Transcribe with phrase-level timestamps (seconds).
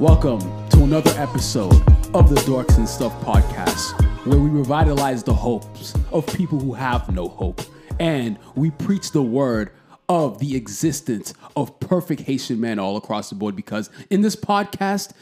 [0.00, 1.74] Welcome to another episode
[2.14, 7.12] of the Dorks and Stuff podcast, where we revitalize the hopes of people who have
[7.12, 7.60] no hope,
[7.98, 9.72] and we preach the word
[10.08, 13.56] of the existence of perfect Haitian men all across the board.
[13.56, 15.14] Because in this podcast,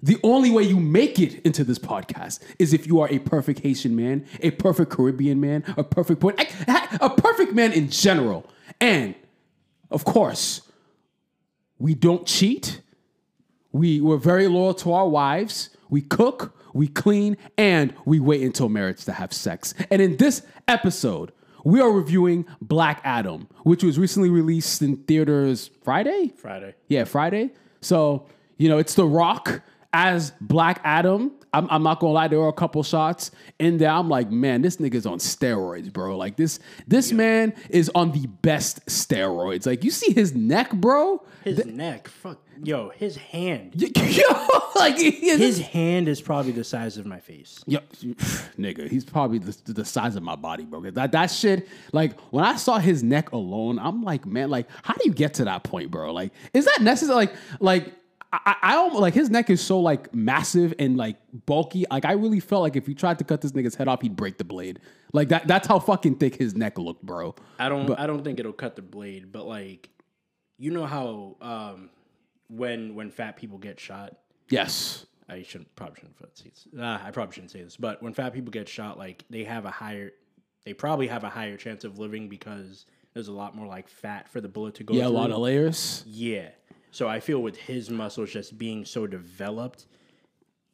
[0.00, 3.58] the only way you make it into this podcast is if you are a perfect
[3.58, 6.38] Haitian man, a perfect Caribbean man, a perfect point,
[7.00, 8.46] a perfect man in general.
[8.80, 9.16] And
[9.90, 10.62] of course,
[11.80, 12.80] we don't cheat.
[13.72, 15.70] We we're very loyal to our wives.
[15.88, 19.74] We cook, we clean, and we wait until marriage to have sex.
[19.90, 21.32] And in this episode,
[21.64, 26.32] we are reviewing Black Adam, which was recently released in theaters Friday.
[26.36, 26.74] Friday.
[26.88, 27.50] Yeah, Friday.
[27.80, 29.62] So you know, it's The Rock
[29.92, 33.90] as Black Adam, I'm, I'm, not gonna lie, there were a couple shots in there.
[33.90, 36.16] I'm like, man, this nigga's on steroids, bro.
[36.16, 37.16] Like this, this yeah.
[37.16, 39.66] man is on the best steroids.
[39.66, 41.24] Like you see his neck, bro.
[41.44, 46.98] His the, neck, fuck, yo, his hand, yo, like his hand is probably the size
[46.98, 47.64] of my face.
[47.66, 47.78] Yo,
[48.58, 50.82] nigga, he's probably the, the size of my body, bro.
[50.90, 54.94] That that shit, like when I saw his neck alone, I'm like, man, like how
[54.94, 56.12] do you get to that point, bro?
[56.12, 57.16] Like, is that necessary?
[57.16, 57.94] Like, like
[58.32, 61.84] I, I almost like his neck is so like massive and like bulky.
[61.90, 64.16] Like I really felt like if you tried to cut this nigga's head off, he'd
[64.16, 64.78] break the blade.
[65.12, 65.48] Like that.
[65.48, 67.34] That's how fucking thick his neck looked, bro.
[67.58, 67.86] I don't.
[67.86, 69.90] But, I don't think it'll cut the blade, but like,
[70.58, 71.90] you know how um,
[72.48, 74.16] when when fat people get shot.
[74.48, 75.06] Yes.
[75.28, 76.68] I shouldn't probably shouldn't say this.
[76.78, 79.64] Ah, I probably shouldn't say this, but when fat people get shot, like they have
[79.64, 80.10] a higher,
[80.64, 84.28] they probably have a higher chance of living because there's a lot more like fat
[84.28, 84.94] for the bullet to go.
[84.94, 85.12] Yeah, through.
[85.12, 86.02] a lot of layers.
[86.06, 86.48] Yeah,
[86.90, 89.86] so I feel with his muscles just being so developed,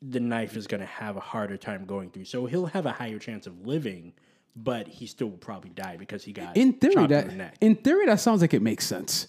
[0.02, 2.24] the knife is going to have a harder time going through.
[2.24, 4.12] So he'll have a higher chance of living,
[4.54, 8.06] but he still will probably die because he got in theory that in, in theory
[8.06, 9.28] that sounds like it makes sense.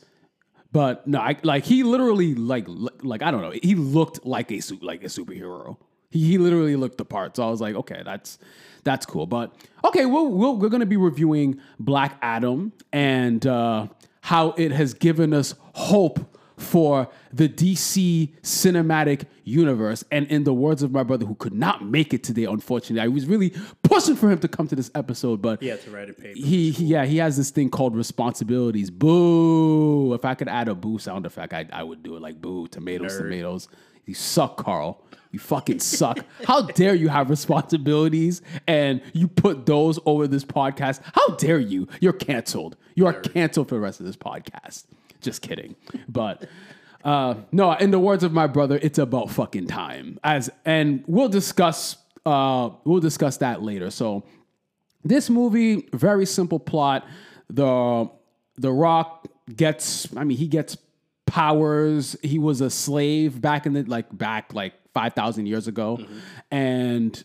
[0.71, 3.53] But no, I, like he literally like like I don't know.
[3.63, 5.77] He looked like a like a superhero.
[6.09, 7.35] He, he literally looked the part.
[7.35, 8.37] So I was like, okay, that's
[8.83, 9.25] that's cool.
[9.25, 9.53] But
[9.85, 13.87] okay, we'll, we'll we're gonna be reviewing Black Adam and uh,
[14.21, 20.03] how it has given us hope for the DC cinematic universe.
[20.11, 23.07] And in the words of my brother, who could not make it today, unfortunately, I
[23.07, 23.53] was really
[23.83, 26.37] pushing for him to come to this episode, but he had to write a paper.
[26.37, 28.89] He, he yeah, he has this thing called responsibilities.
[28.89, 30.13] Boo!
[30.13, 32.67] If I could add a boo sound effect, I, I would do it like boo,
[32.67, 33.23] tomatoes, Nerd.
[33.23, 33.67] tomatoes.
[34.05, 35.03] You suck, Carl.
[35.31, 36.19] You fucking suck.
[36.45, 41.01] How dare you have responsibilities and you put those over this podcast?
[41.13, 41.87] How dare you?
[41.99, 42.77] You're canceled.
[42.95, 44.85] You are canceled for the rest of this podcast.
[45.21, 45.75] Just kidding.
[46.07, 46.47] But
[47.03, 50.19] uh, no, in the words of my brother, it's about fucking time.
[50.23, 53.89] As and we'll discuss uh, we'll discuss that later.
[53.89, 54.23] So
[55.03, 57.05] this movie, very simple plot.
[57.49, 58.09] The
[58.57, 60.77] The Rock gets, I mean, he gets
[61.25, 62.17] powers.
[62.21, 66.19] He was a slave back in the like back like five thousand years ago, mm-hmm.
[66.51, 67.23] and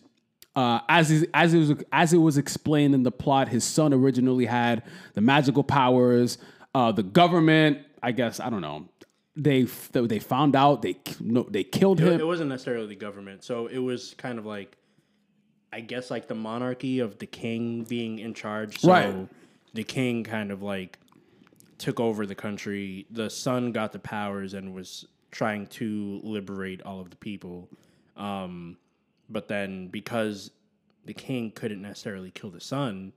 [0.55, 3.93] uh, as is, as it was as it was explained in the plot, his son
[3.93, 4.83] originally had
[5.13, 6.37] the magical powers.
[6.73, 8.89] Uh, the government, I guess, I don't know.
[9.35, 12.19] They they found out they no, they killed him.
[12.19, 14.77] It wasn't necessarily the government, so it was kind of like,
[15.71, 18.79] I guess, like the monarchy of the king being in charge.
[18.81, 19.27] So right.
[19.73, 20.99] The king kind of like
[21.79, 23.07] took over the country.
[23.09, 27.69] The son got the powers and was trying to liberate all of the people.
[28.15, 28.77] Um,
[29.29, 30.51] but then because
[31.05, 33.13] the king couldn't necessarily kill the son,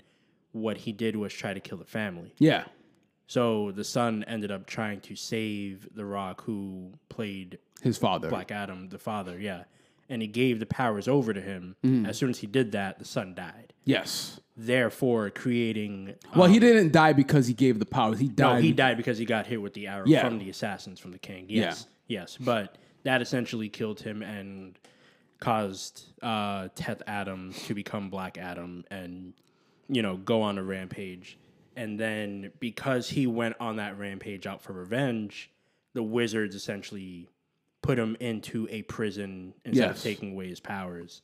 [0.52, 2.34] what he did was try to kill the family.
[2.38, 2.64] Yeah.
[3.26, 8.52] So the son ended up trying to save The Rock, who played his father, Black
[8.52, 9.38] Adam, the father.
[9.38, 9.64] Yeah,
[10.08, 11.76] and he gave the powers over to him.
[11.84, 12.08] Mm.
[12.08, 13.72] As soon as he did that, the son died.
[13.84, 14.40] Yes.
[14.56, 16.14] Therefore, creating.
[16.34, 18.18] Well, um, he didn't die because he gave the powers.
[18.18, 18.54] He died.
[18.54, 20.22] No, he died because he got hit with the arrow yeah.
[20.22, 21.46] from the assassins from the king.
[21.48, 21.86] Yes.
[21.86, 22.20] Yeah.
[22.20, 24.78] Yes, but that essentially killed him and
[25.40, 29.32] caused uh, Teth Adam to become Black Adam and
[29.88, 31.38] you know go on a rampage
[31.76, 35.50] and then because he went on that rampage out for revenge,
[35.92, 37.28] the wizards essentially
[37.82, 39.96] put him into a prison instead yes.
[39.98, 41.22] of taking away his powers.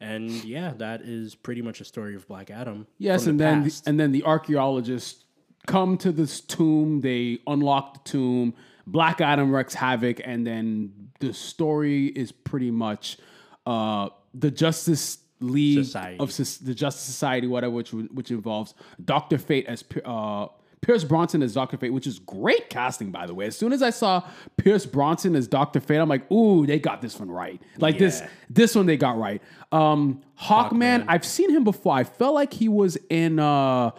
[0.00, 2.86] And yeah, that is pretty much a story of Black Adam.
[2.96, 5.24] Yes, and the then the, and then the archaeologists
[5.66, 7.00] come to this tomb.
[7.00, 8.54] They unlock the tomb.
[8.86, 13.18] Black Adam wreaks havoc, and then the story is pretty much
[13.66, 16.18] uh, the Justice League Society.
[16.18, 18.74] of the Justice Society, whatever, which which involves
[19.04, 20.48] Doctor Fate as uh,
[20.80, 23.46] Pierce Bronson as Doctor Fate, which is great casting, by the way.
[23.46, 24.22] As soon as I saw
[24.56, 27.60] Pierce Bronson as Doctor Fate, I'm like, ooh, they got this one right.
[27.78, 28.00] Like yeah.
[28.00, 29.42] this, this one they got right.
[29.72, 31.94] Um, Hawkman, Hawkman, I've seen him before.
[31.94, 33.38] I felt like he was in.
[33.38, 33.90] Uh,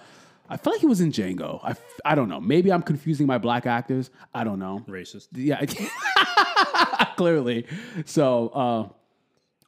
[0.51, 1.59] I felt like he was in Django.
[1.63, 2.41] I, I don't know.
[2.41, 4.09] Maybe I'm confusing my black actors.
[4.33, 4.83] I don't know.
[4.87, 5.27] Racist.
[5.33, 5.63] Yeah.
[7.17, 7.67] Clearly.
[8.05, 8.89] So, uh,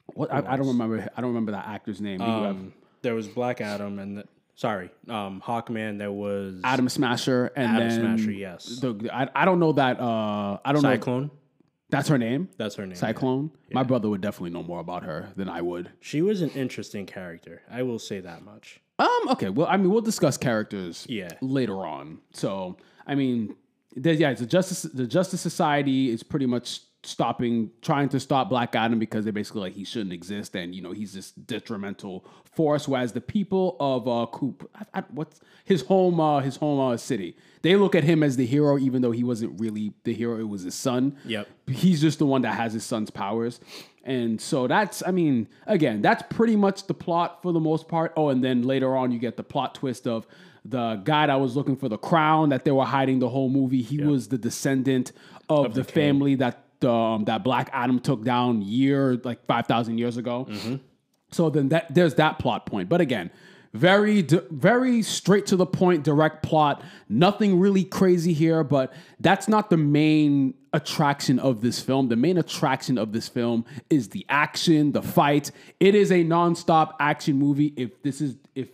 [0.06, 1.08] what I, I, don't remember.
[1.16, 2.20] I don't remember that actor's name.
[2.20, 2.72] Um,
[3.02, 5.98] there was Black Adam and the, sorry, um, Hawkman.
[5.98, 8.32] There was Atom Smasher and Atom then Smasher.
[8.32, 8.80] Yes.
[8.80, 10.00] The, I, I don't know that.
[10.00, 10.82] Uh, I don't Cyclone.
[10.82, 10.94] know.
[10.94, 11.30] Cyclone.
[11.90, 12.48] That's her name.
[12.56, 12.96] That's her name.
[12.96, 13.50] Cyclone.
[13.68, 13.74] Yeah.
[13.74, 15.90] My brother would definitely know more about her than I would.
[16.00, 17.60] She was an interesting character.
[17.70, 18.80] I will say that much.
[18.98, 19.28] Um.
[19.30, 19.50] Okay.
[19.50, 21.06] Well, I mean, we'll discuss characters.
[21.08, 21.28] Yeah.
[21.42, 22.20] Later on.
[22.32, 23.56] So, I mean,
[23.94, 28.98] yeah, the justice the Justice Society is pretty much stopping trying to stop black adam
[28.98, 33.12] because they're basically like he shouldn't exist and you know he's this detrimental force whereas
[33.12, 37.36] the people of uh coop I, I, what's his home uh his home uh, city.
[37.62, 40.48] They look at him as the hero even though he wasn't really the hero it
[40.48, 41.16] was his son.
[41.24, 41.48] Yep.
[41.68, 43.60] He's just the one that has his son's powers.
[44.04, 48.12] And so that's i mean again that's pretty much the plot for the most part.
[48.16, 50.26] Oh and then later on you get the plot twist of
[50.64, 53.82] the guy that was looking for the crown that they were hiding the whole movie.
[53.82, 54.06] He yep.
[54.06, 55.10] was the descendant
[55.48, 59.66] of, of the, the family that um, that Black Adam took down year like five
[59.66, 60.46] thousand years ago.
[60.48, 60.76] Mm-hmm.
[61.30, 62.88] So then that there's that plot point.
[62.88, 63.30] But again,
[63.72, 66.82] very very straight to the point, direct plot.
[67.08, 72.08] Nothing really crazy here, but that's not the main attraction of this film.
[72.08, 75.50] The main attraction of this film is the action, the fight.
[75.80, 77.72] It is a nonstop action movie.
[77.76, 78.68] If this is if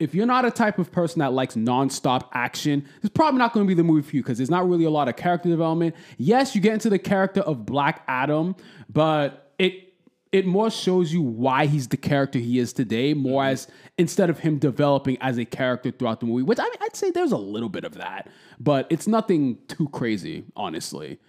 [0.00, 3.64] if you're not a type of person that likes nonstop action, it's probably not going
[3.64, 5.94] to be the movie for you because there's not really a lot of character development.
[6.18, 8.56] Yes, you get into the character of Black Adam,
[8.88, 9.94] but it
[10.32, 13.52] it more shows you why he's the character he is today, more mm-hmm.
[13.52, 16.42] as instead of him developing as a character throughout the movie.
[16.42, 19.88] Which I mean, I'd say there's a little bit of that, but it's nothing too
[19.90, 21.20] crazy, honestly,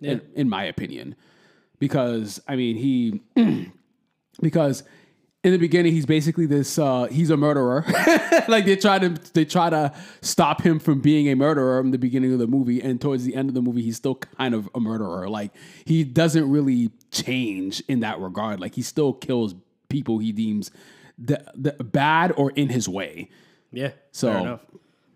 [0.00, 0.12] yeah.
[0.12, 1.14] in, in my opinion.
[1.78, 3.22] Because I mean, he
[4.40, 4.82] because
[5.44, 7.84] in the beginning he's basically this uh, he's a murderer.
[8.48, 11.98] Like they try to they try to stop him from being a murderer in the
[11.98, 14.68] beginning of the movie and towards the end of the movie he's still kind of
[14.74, 15.28] a murderer.
[15.28, 15.52] Like
[15.84, 18.58] he doesn't really change in that regard.
[18.58, 19.54] Like he still kills
[19.88, 20.72] people he deems
[21.16, 23.30] the, the bad or in his way.
[23.70, 24.58] Yeah so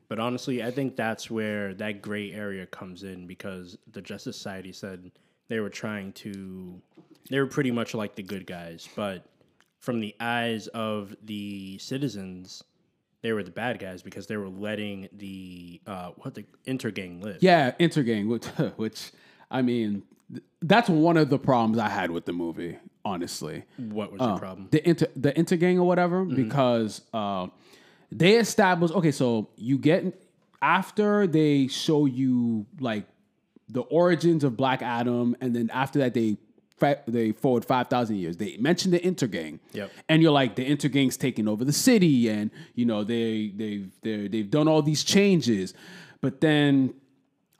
[0.08, 4.72] but honestly i think that's where that gray area comes in because the justice society
[4.72, 5.11] said
[5.49, 6.81] they were trying to
[7.31, 8.88] they were pretty much like the good guys.
[8.94, 9.25] But
[9.78, 12.62] from the eyes of the citizens,
[13.23, 17.38] they were the bad guys because they were letting the uh, what the intergang live.
[17.40, 18.44] Yeah, intergang, which,
[18.76, 19.12] which
[19.50, 20.02] I mean,
[20.62, 22.78] that's one of the problems I had with the movie.
[23.05, 24.69] Honestly, what was uh, the problem?
[24.70, 26.34] The inter the intergang or whatever, mm-hmm.
[26.34, 27.46] because uh,
[28.11, 28.94] they established.
[28.94, 30.22] Okay, so you get
[30.61, 33.06] after they show you like
[33.69, 36.37] the origins of Black Adam, and then after that they
[36.78, 38.37] they forward 5,000 years.
[38.37, 39.58] They mentioned the intergang.
[39.73, 39.90] Yep.
[40.08, 44.28] And you're like, the intergang's taking over the city and, you know, they, they've, they
[44.28, 45.75] they've done all these changes.
[46.20, 46.94] But then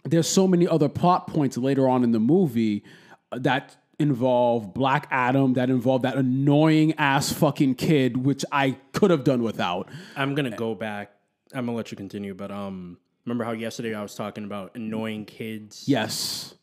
[0.05, 2.85] there's so many other plot points later on in the movie
[3.33, 9.25] that involve Black Adam, that involve that annoying ass fucking kid, which I could have
[9.25, 9.89] done without.
[10.15, 11.13] I'm going to go back.
[11.55, 14.75] I'm going to let you continue, but, um, remember how yesterday I was talking about
[14.75, 15.85] annoying kids?
[15.87, 16.55] Yes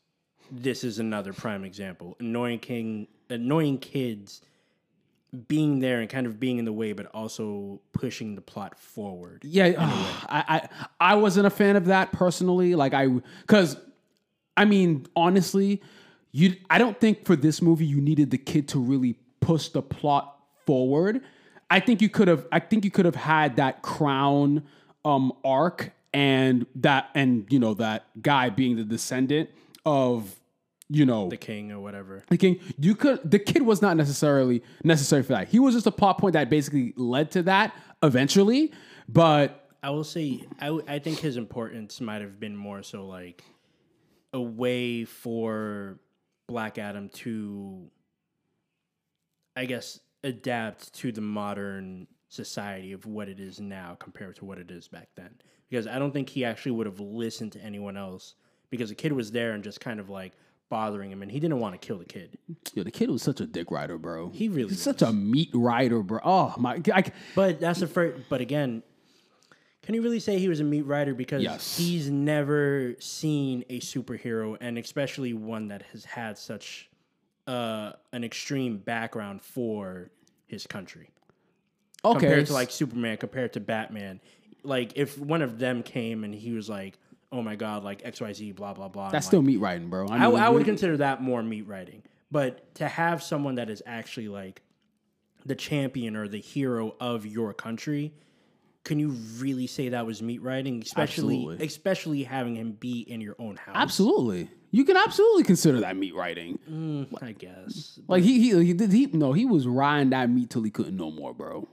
[0.54, 2.16] this is another prime example.
[2.20, 4.42] Annoying king, annoying kids
[5.48, 9.42] being there and kind of being in the way, but also pushing the plot forward.
[9.44, 9.74] Yeah,
[10.30, 10.70] I,
[11.00, 12.76] I I wasn't a fan of that personally.
[12.76, 13.08] Like I,
[13.42, 13.78] because
[14.56, 15.82] I mean, honestly,
[16.32, 19.82] you I don't think for this movie you needed the kid to really push the
[19.82, 21.22] plot forward.
[21.70, 22.46] I think you could have.
[22.52, 24.64] I think you could have had that crown
[25.06, 29.50] um arc and that and you know that guy being the descendant
[29.86, 30.36] of
[30.94, 32.24] you know the king or whatever.
[32.30, 32.60] The king.
[32.78, 33.30] You could.
[33.30, 35.48] The kid was not necessarily necessary for that.
[35.48, 37.74] He was just a plot point that basically led to that
[38.04, 38.72] eventually.
[39.10, 43.06] But I will say, I, w- I think his importance might have been more so
[43.06, 43.44] like
[44.34, 46.00] a way for
[46.48, 47.90] Black Adam to,
[49.56, 54.58] I guess, adapt to the modern society of what it is now compared to what
[54.58, 55.32] it is back then.
[55.70, 58.36] Because I don't think he actually would have listened to anyone else
[58.70, 60.34] because the kid was there and just kind of like
[60.70, 62.38] bothering him, and he didn't want to kill the kid.
[62.74, 64.30] Yo, the kid was such a dick rider, bro.
[64.30, 66.20] He really He's such a meat rider, bro.
[66.24, 67.04] Oh my, I,
[67.36, 68.24] but that's the first.
[68.30, 68.84] But again,
[69.84, 71.78] can you really say he was a meat rider because yes.
[71.78, 76.90] he's never seen a superhero, and especially one that has had such
[77.48, 80.10] uh, an extreme background for
[80.48, 81.10] his country.
[82.06, 84.20] Okay, compared to like Superman, compared to Batman,
[84.64, 86.98] like if one of them came and he was like,
[87.34, 89.10] oh my god, like X Y Z, blah blah blah.
[89.10, 90.08] That's still like, meat writing, bro.
[90.08, 92.04] I, I, I would consider that more meat writing.
[92.32, 94.62] But to have someone that is actually like
[95.46, 98.14] the champion or the hero of your country,
[98.84, 100.82] can you really say that was meat writing?
[100.82, 101.66] Especially, Absolutely.
[101.66, 103.76] especially having him be in your own house.
[103.76, 104.50] Absolutely.
[104.72, 106.58] You can absolutely consider that meat writing.
[106.70, 108.00] Mm, I guess.
[108.08, 110.98] Like he he he did he no he was riding that meat till he couldn't
[110.98, 111.68] no more, bro.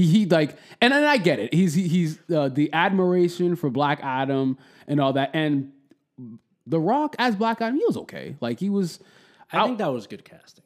[0.00, 1.52] He he like and, and I get it.
[1.52, 5.30] He's he, he's uh, the admiration for Black Adam and all that.
[5.34, 5.72] And
[6.66, 8.36] The Rock as Black Adam, he was okay.
[8.40, 9.00] Like he was.
[9.52, 10.64] I think that was good casting.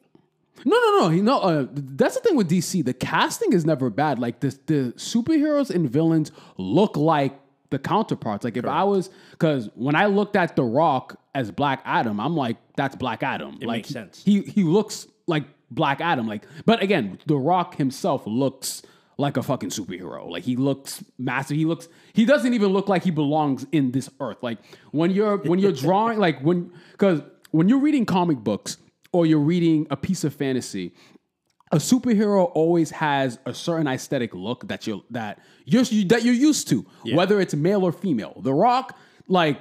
[0.63, 1.09] No, no, no.
[1.09, 1.39] He no.
[1.39, 2.85] Uh, that's the thing with DC.
[2.85, 4.19] The casting is never bad.
[4.19, 7.37] Like the the superheroes and villains look like
[7.71, 8.45] the counterparts.
[8.45, 12.37] Like if I was, because when I looked at The Rock as Black Adam, I'm
[12.37, 13.57] like, that's Black Adam.
[13.59, 14.23] It like makes sense.
[14.23, 16.25] He he looks like Black Adam.
[16.25, 18.81] Like, but again, The Rock himself looks
[19.17, 20.29] like a fucking superhero.
[20.29, 21.57] Like he looks massive.
[21.57, 21.87] He looks.
[22.13, 24.37] He doesn't even look like he belongs in this earth.
[24.41, 24.59] Like
[24.91, 28.77] when you're when you're drawing, like when because when you're reading comic books
[29.11, 30.93] or you're reading a piece of fantasy,
[31.71, 36.67] a superhero always has a certain aesthetic look that you're that you're that you're used
[36.69, 37.15] to, yeah.
[37.15, 38.39] whether it's male or female.
[38.41, 39.59] The Rock, like,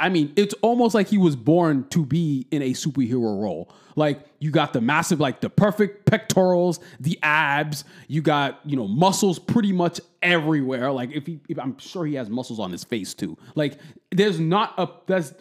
[0.00, 3.70] I mean, it's almost like he was born to be in a superhero role.
[3.96, 7.84] Like, you got the massive, like the perfect pectorals, the abs.
[8.08, 10.90] You got you know muscles pretty much everywhere.
[10.90, 13.36] Like, if he, if, I'm sure he has muscles on his face too.
[13.54, 13.78] Like,
[14.10, 15.34] there's not a there's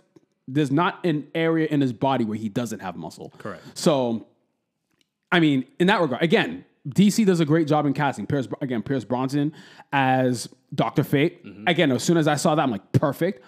[0.47, 3.33] there's not an area in his body where he doesn't have muscle.
[3.37, 3.63] Correct.
[3.75, 4.27] So
[5.31, 8.25] I mean, in that regard, again, DC does a great job in casting.
[8.25, 9.53] Pierce again, Pierce Bronson
[9.93, 11.45] as Doctor Fate.
[11.45, 11.67] Mm-hmm.
[11.67, 13.43] Again, as soon as I saw that, I'm like, perfect.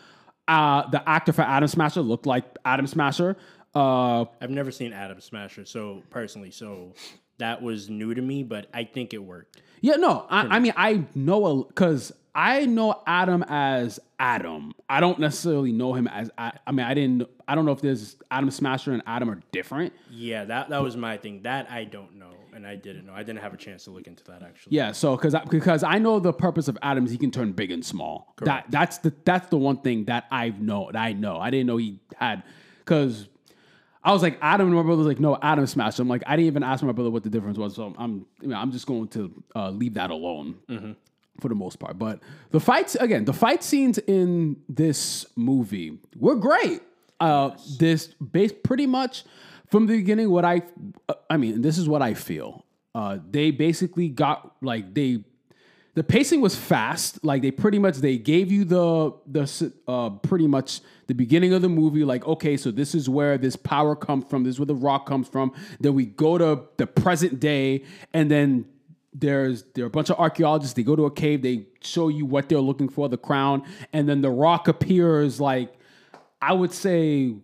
[0.52, 3.38] Uh, the actor for Atom Smasher looked like Atom Smasher.
[3.74, 6.94] Uh, I've never seen Atom Smasher, so personally, so
[7.38, 9.62] that was new to me, but I think it worked.
[9.80, 14.74] Yeah, no, I, I mean, I know because I know Atom as Atom.
[14.90, 17.82] I don't necessarily know him as I, I mean I didn't I don't know if
[17.82, 19.94] there's Atom Smasher and Atom are different.
[20.10, 21.44] Yeah, that that was my thing.
[21.44, 23.14] That I don't know and I didn't know.
[23.14, 24.76] I didn't have a chance to look into that actually.
[24.76, 27.72] Yeah, so cuz because I know the purpose of Atom is he can turn big
[27.72, 28.34] and small.
[28.38, 28.46] Correct.
[28.46, 31.38] That that's the that's the one thing that I know that I know.
[31.38, 32.44] I didn't know he had
[32.86, 33.28] cuz
[34.04, 36.02] I was like Atom and my brother was like no Atom Smasher.
[36.02, 37.76] I'm like I didn't even ask my brother what the difference was.
[37.76, 40.56] So I'm you know, I'm just going to uh, leave that alone.
[40.70, 40.92] Mm-hmm
[41.40, 41.98] for the most part.
[41.98, 42.20] But
[42.52, 46.82] the fights again, the fight scenes in this movie were great.
[47.20, 47.78] Uh, yes.
[47.78, 49.24] This based pretty much
[49.72, 50.30] from the beginning.
[50.30, 50.62] What I,
[51.10, 52.66] uh, I mean, this is what I feel.
[52.94, 55.24] Uh, they basically got like they,
[55.96, 57.24] the pacing was fast.
[57.24, 61.62] Like they pretty much they gave you the the uh, pretty much the beginning of
[61.62, 62.04] the movie.
[62.04, 64.44] Like okay, so this is where this power comes from.
[64.44, 65.54] This is where the rock comes from.
[65.80, 68.66] Then we go to the present day, and then
[69.14, 70.74] there's there are a bunch of archaeologists.
[70.74, 71.42] They go to a cave.
[71.42, 73.64] They show you what they're looking for, the crown,
[73.94, 75.40] and then the rock appears.
[75.40, 75.74] Like
[76.42, 77.36] I would say,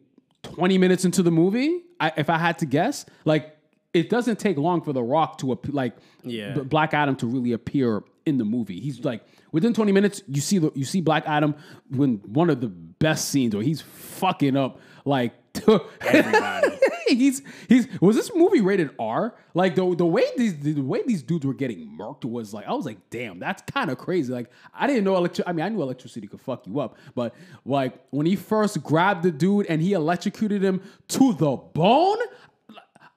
[0.43, 3.57] twenty minutes into the movie, I, if I had to guess, like
[3.93, 6.53] it doesn't take long for the rock to appear, like yeah.
[6.53, 8.79] Black Adam to really appear in the movie.
[8.79, 11.55] He's like within 20 minutes, you see the you see Black Adam
[11.89, 15.33] when one of the best scenes where he's fucking up like
[16.01, 16.77] everybody.
[17.07, 19.35] he's he's was this movie rated R?
[19.53, 22.73] Like the the way these the way these dudes were getting murked was like I
[22.73, 24.31] was like, damn, that's kind of crazy.
[24.31, 25.47] Like I didn't know electric.
[25.47, 27.35] I mean, I knew electricity could fuck you up, but
[27.65, 32.19] like when he first grabbed the dude and he electrocuted him to the bone.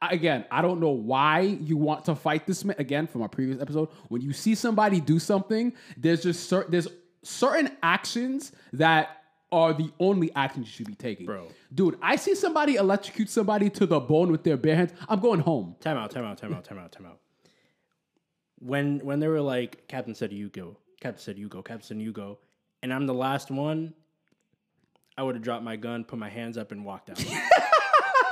[0.03, 2.75] Again, I don't know why you want to fight this man.
[2.79, 6.89] Again, from our previous episode, when you see somebody do something, there's just certain there's
[7.23, 9.20] certain actions that
[9.53, 11.27] are the only actions you should be taking.
[11.27, 11.49] Bro.
[11.75, 14.93] Dude, I see somebody electrocute somebody to the bone with their bare hands.
[15.09, 15.77] I'm going home.
[15.81, 17.19] Time out, time out, time out, time out, time out.
[18.59, 21.99] When when they were like, Captain said you go, Captain said you go, Captain said
[21.99, 22.39] you go,
[22.83, 23.95] and I'm the last one,
[25.17, 27.25] I would have dropped my gun, put my hands up, and walked out.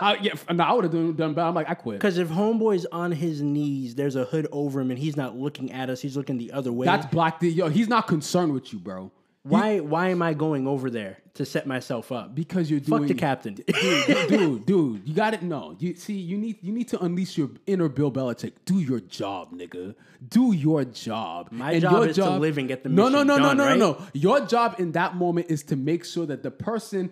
[0.01, 1.49] I, yeah, no, I would have done, done bad.
[1.49, 1.99] I'm like, I quit.
[1.99, 5.73] Because if homeboy's on his knees, there's a hood over him, and he's not looking
[5.73, 6.01] at us.
[6.01, 6.87] He's looking the other way.
[6.87, 7.39] That's black.
[7.41, 9.11] Yo, he's not concerned with you, bro.
[9.49, 12.35] Why why am I going over there to set myself up?
[12.35, 13.55] Because you're doing Fuck the captain.
[13.67, 15.43] dude, dude, dude, you got it.
[15.43, 18.53] No, you see, you need you need to unleash your inner Bill Belichick.
[18.65, 19.95] Do your job, nigga.
[20.29, 21.49] Do your job.
[21.51, 23.13] My and job is job, to live and get the mission.
[23.13, 23.79] no, no, no, done, no, no, right?
[23.79, 24.07] no, no.
[24.13, 27.11] Your job in that moment is to make sure that the person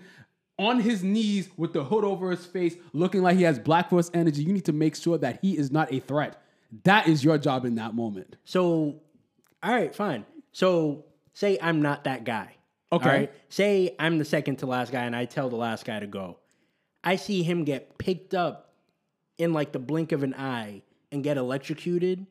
[0.59, 4.11] on his knees with the hood over his face, looking like he has Black Force
[4.15, 6.43] energy, you need to make sure that he is not a threat.
[6.85, 8.37] That is your job in that moment.
[8.45, 9.01] So,
[9.63, 10.25] all right, fine.
[10.53, 11.06] So
[11.37, 12.57] say I'm not that guy.
[12.91, 13.09] Okay.
[13.09, 13.33] Right?
[13.51, 16.39] Say I'm the second to last guy and I tell the last guy to go.
[17.05, 18.73] I see him get picked up
[19.39, 22.27] in like the blink of an eye and get electrocuted.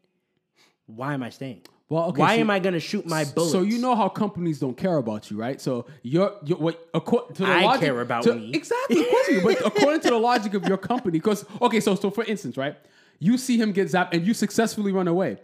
[0.88, 1.62] Why am I staying?
[1.88, 3.52] Well, okay, why so, am I going to shoot my bullets?
[3.52, 5.62] So you know how companies don't care about you, right?
[5.62, 9.08] So you're, you're what according to the I logic, care about to, me exactly, of
[9.08, 9.42] course you.
[9.44, 12.76] But according to the logic of your company, because okay, so so for instance, right,
[13.20, 15.38] you see him get zapped and you successfully run away.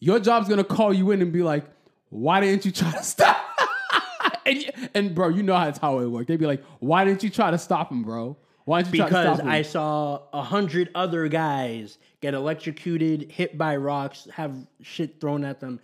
[0.00, 1.66] Your job's gonna call you in and be like,
[2.14, 3.36] why didn't you try to stop?
[4.46, 6.28] and, and bro, you know how that's how it worked.
[6.28, 8.36] They'd be like, "Why didn't you try to stop him, bro?
[8.66, 11.98] Why didn't you because try to stop him?" Because I saw a hundred other guys
[12.20, 15.80] get electrocuted, hit by rocks, have shit thrown at them,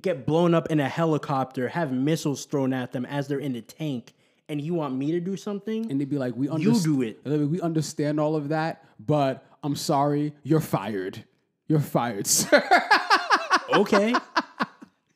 [0.00, 3.62] get blown up in a helicopter, have missiles thrown at them as they're in the
[3.62, 4.14] tank,
[4.48, 5.88] and you want me to do something?
[5.92, 6.84] and they'd be like, "We you understand.
[6.84, 7.20] do it.
[7.24, 11.22] We understand all of that, but I'm sorry, you're fired.
[11.68, 12.64] You're fired, sir."
[13.72, 14.12] Okay.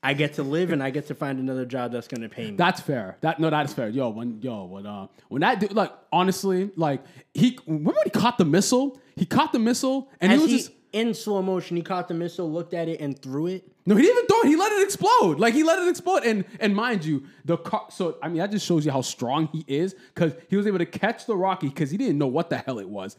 [0.07, 2.57] I get to live and I get to find another job that's gonna pay me.
[2.57, 3.17] That's fair.
[3.23, 3.89] That no, that's fair.
[3.89, 7.03] Yo, when yo, when uh, when that dude, like honestly, like
[7.35, 9.01] he remember when he caught the missile.
[9.17, 12.07] He caught the missile, and As he was he, just in slow motion, he caught
[12.07, 13.69] the missile, looked at it, and threw it.
[13.87, 14.49] No, he didn't even throw it.
[14.49, 15.39] He let it explode.
[15.39, 17.87] Like he let it explode, and and mind you, the car.
[17.91, 20.79] So I mean, that just shows you how strong he is because he was able
[20.79, 23.17] to catch the rocky because he didn't know what the hell it was.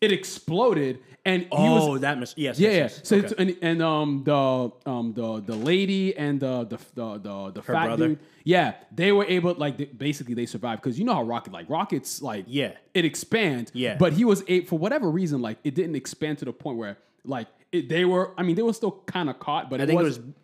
[0.00, 2.34] It exploded, and he was oh, that miss.
[2.36, 2.58] Yes.
[2.58, 2.82] Yeah, yes, yeah.
[2.82, 3.00] yes.
[3.04, 3.26] So Okay.
[3.26, 7.62] it's, and, and um the um the the lady and the the the the, the
[7.62, 8.08] fat brother?
[8.08, 11.52] dude, yeah, they were able like they, basically they survived because you know how rocket
[11.52, 12.72] like rockets like Yeah.
[12.94, 13.96] it expands Yeah.
[13.96, 16.98] but he was able for whatever reason like it didn't expand to the point where
[17.24, 19.86] like it, they were I mean they were still kind of caught but I it
[19.88, 20.34] think was, it was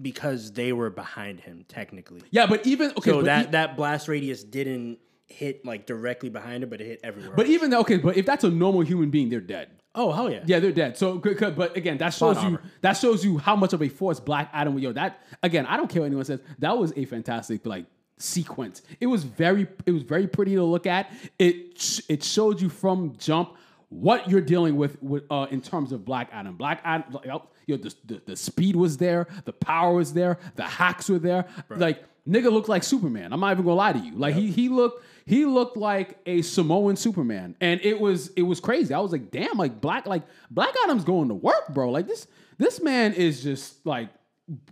[0.00, 2.22] because they were behind him technically.
[2.30, 4.98] yeah but even okay So but that e- that blast radius didn't
[5.28, 7.34] hit like directly behind it, but it hit everywhere.
[7.36, 9.68] but even okay but if that's a normal human being they're dead.
[9.94, 10.96] oh hell yeah, Yeah, they're dead.
[10.96, 14.48] So, but again, that shows you that shows you how much of a force Black
[14.54, 14.78] Adam.
[14.78, 16.40] Yo, that again, I don't care what anyone says.
[16.60, 17.84] That was a fantastic like
[18.18, 18.80] sequence.
[19.00, 21.10] It was very, it was very pretty to look at.
[21.38, 23.56] It it showed you from jump
[23.92, 26.56] what you're dealing with with uh, in terms of Black Adam.
[26.56, 30.64] Black Adam, oh, yo, the, the the speed was there, the power was there, the
[30.64, 31.46] hacks were there.
[31.68, 33.32] Like nigga looked like Superman.
[33.32, 34.14] I'm not even gonna lie to you.
[34.16, 38.60] Like he he looked he looked like a Samoan Superman, and it was it was
[38.60, 38.94] crazy.
[38.94, 41.90] I was like, damn, like black like Black Adam's going to work, bro.
[41.90, 42.26] Like this
[42.58, 44.08] this man is just like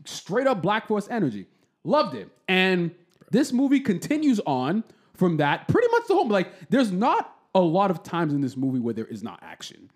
[0.05, 1.47] straight up Black Force energy.
[1.85, 2.91] Loved it, and
[3.31, 4.85] this movie continues on
[5.15, 6.69] from that pretty much the whole like.
[6.69, 9.91] There's not a lot of times in this movie where there is not action.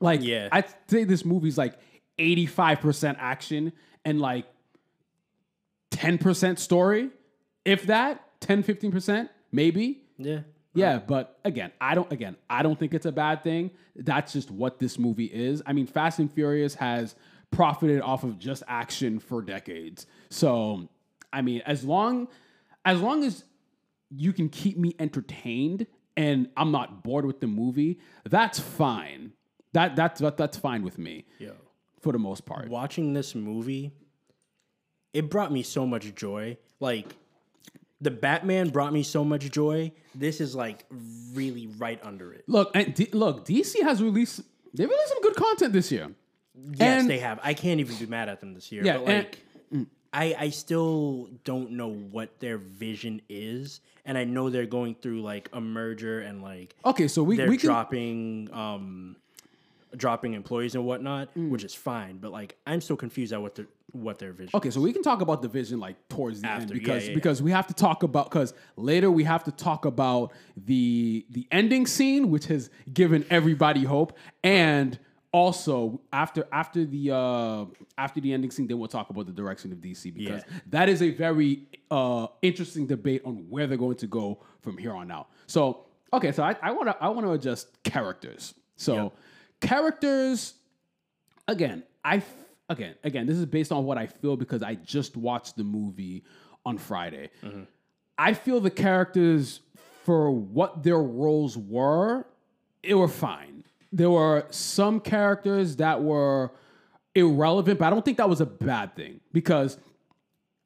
[0.00, 0.48] Like, Yeah.
[0.52, 1.78] I'd say this movie's like
[2.18, 3.72] 85% action
[4.04, 4.46] and like
[5.90, 7.10] 10% story,
[7.64, 10.02] if that, 10, 15%, maybe.
[10.18, 10.40] yeah.
[10.76, 13.70] Yeah, but again, I don't again, I don't think it's a bad thing.
[13.94, 15.62] That's just what this movie is.
[15.64, 17.14] I mean, Fast and Furious has
[17.52, 20.08] profited off of just action for decades.
[20.30, 20.88] So,
[21.32, 22.26] I mean, as long
[22.84, 23.44] as long as
[24.10, 27.98] you can keep me entertained and I'm not bored with the movie,
[28.28, 29.32] that's fine.
[29.72, 31.52] That that's that, that's fine with me Yo,
[32.00, 32.68] for the most part.
[32.68, 33.92] watching this movie,
[35.12, 36.56] it brought me so much joy.
[36.80, 37.14] Like
[38.00, 39.92] the Batman brought me so much joy.
[40.14, 40.84] This is like
[41.32, 42.44] really right under it.
[42.46, 46.10] Look, and D- look, DC has released they released some good content this year.
[46.56, 47.40] Yes, And- they have.
[47.42, 48.84] I can't even be mad at them this year.
[48.84, 49.43] Yeah, but like,
[50.14, 55.20] I I still don't know what their vision is, and I know they're going through
[55.22, 59.16] like a merger and like Okay, so we they're we can dropping um
[59.96, 61.50] dropping employees and whatnot, Mm.
[61.50, 62.18] which is fine.
[62.18, 64.50] But like, I'm still confused at what their what their vision.
[64.54, 67.02] Okay, so we can talk about the vision like towards the end After, yeah, because
[67.04, 67.14] yeah, yeah.
[67.14, 71.46] because we have to talk about because later we have to talk about the the
[71.52, 74.98] ending scene, which has given everybody hope, and
[75.34, 77.64] also after after the uh
[77.98, 80.58] after the ending scene, then we'll talk about the direction of DC because Yeah.
[80.68, 84.94] that is a very uh interesting debate on where they're going to go from here
[84.94, 85.28] on out.
[85.48, 88.54] So okay, so I want to I want to adjust characters.
[88.76, 89.12] So
[89.60, 90.54] characters
[91.48, 92.34] again, I f-
[92.68, 96.22] again again this is based on what I feel because I just watched the movie
[96.64, 97.30] on Friday.
[98.16, 99.60] I feel the characters
[100.04, 102.24] for what their roles were,
[102.84, 103.63] it were fine.
[103.94, 106.50] There were some characters that were
[107.14, 109.78] irrelevant, but I don't think that was a bad thing because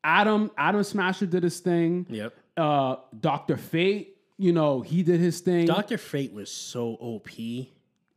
[0.05, 2.07] Atom Atom Smasher did his thing.
[2.09, 2.35] Yep.
[2.57, 5.67] Uh, Doctor Fate, you know, he did his thing.
[5.67, 7.29] Doctor Fate was so OP,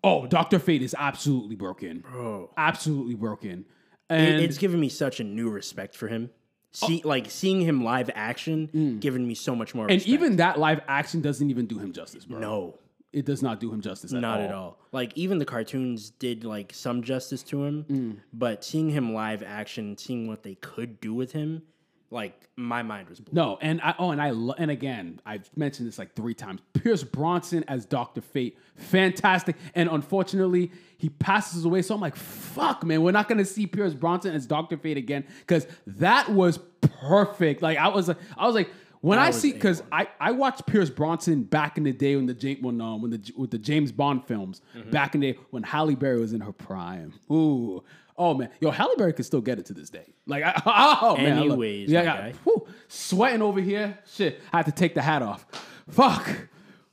[0.04, 2.00] oh, Doctor Fate is absolutely broken.
[2.00, 2.50] bro.
[2.58, 3.66] Absolutely broken.
[4.10, 6.30] It- And it's given me such a new respect for him.
[6.74, 9.88] See, like seeing him live action, given me so much more.
[9.88, 9.92] Mm.
[9.92, 10.10] and respect.
[10.14, 12.40] even that live action doesn't even do him justice, bro.
[12.40, 12.78] no,
[13.14, 14.46] It does not do him justice at not all.
[14.46, 14.78] at all.
[14.94, 18.16] Like even the cartoons did like some justice to him, Mm.
[18.32, 21.64] but seeing him live action, seeing what they could do with him,
[22.10, 23.36] like my mind was blown.
[23.46, 26.62] No, and I oh, and I lo- and again, I've mentioned this like three times.
[26.74, 29.56] Pierce Bronson as Doctor Fate, fantastic.
[29.76, 31.82] And unfortunately, he passes away.
[31.82, 35.26] So I'm like, fuck, man, we're not gonna see Pierce Bronson as Doctor Fate again
[35.40, 37.62] because that was perfect.
[37.62, 38.70] Like I was, like, I was like.
[39.02, 42.28] When That I see, because I, I watched Pierce Bronson back in the day when
[42.28, 44.92] the James when um when the with the James Bond films Mm-hmm.
[44.92, 47.14] back in the day when Halle Berry was in her prime.
[47.32, 47.84] Ooh,
[48.18, 50.06] Oh man, yo, Halle Berry can still get it to this day.
[50.28, 50.54] Like, I,
[51.02, 53.98] oh man, anyways, yeah, yeah, whew, sweating over here.
[54.06, 55.46] Shit, I had to take the hat off.
[55.90, 56.30] Fuck.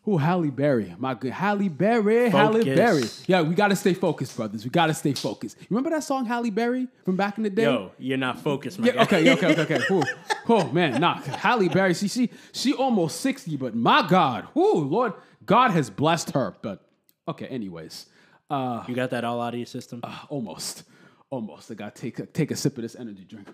[0.09, 3.05] Ooh, Halle Berry, my good Halle Berry, Halle Berry.
[3.27, 4.65] Yeah, we gotta stay focused, brothers.
[4.65, 5.59] We gotta stay focused.
[5.61, 7.65] You remember that song Halle Berry from back in the day?
[7.65, 9.03] Yo, you're not focused, my yeah, guy.
[9.03, 9.95] Okay, okay, okay, okay.
[9.95, 10.03] Ooh,
[10.49, 11.93] oh man, nah, Halle Berry.
[11.93, 15.13] She she she almost sixty, but my God, ooh, Lord,
[15.45, 16.57] God has blessed her.
[16.63, 16.89] But
[17.27, 18.07] okay, anyways,
[18.49, 20.01] uh, you got that all out of your system?
[20.03, 20.85] Uh, almost,
[21.29, 21.71] almost.
[21.71, 23.47] I got to take a, take a sip of this energy drink.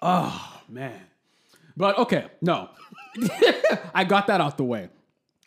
[0.00, 1.00] Oh man,
[1.76, 2.68] but okay, no.
[3.94, 4.88] I got that out the way.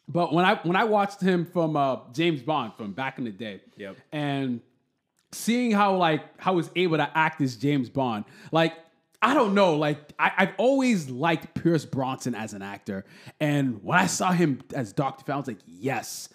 [0.07, 3.31] But when I when I watched him from uh, James Bond from back in the
[3.31, 3.97] day, yep.
[4.11, 4.61] and
[5.33, 8.73] seeing how like how he was able to act as James Bond, like
[9.21, 13.03] I don't know, like I, have always liked Pierce Bronson as an actor,
[13.39, 16.29] and when I saw him as Doctor Fate, I was like, yes.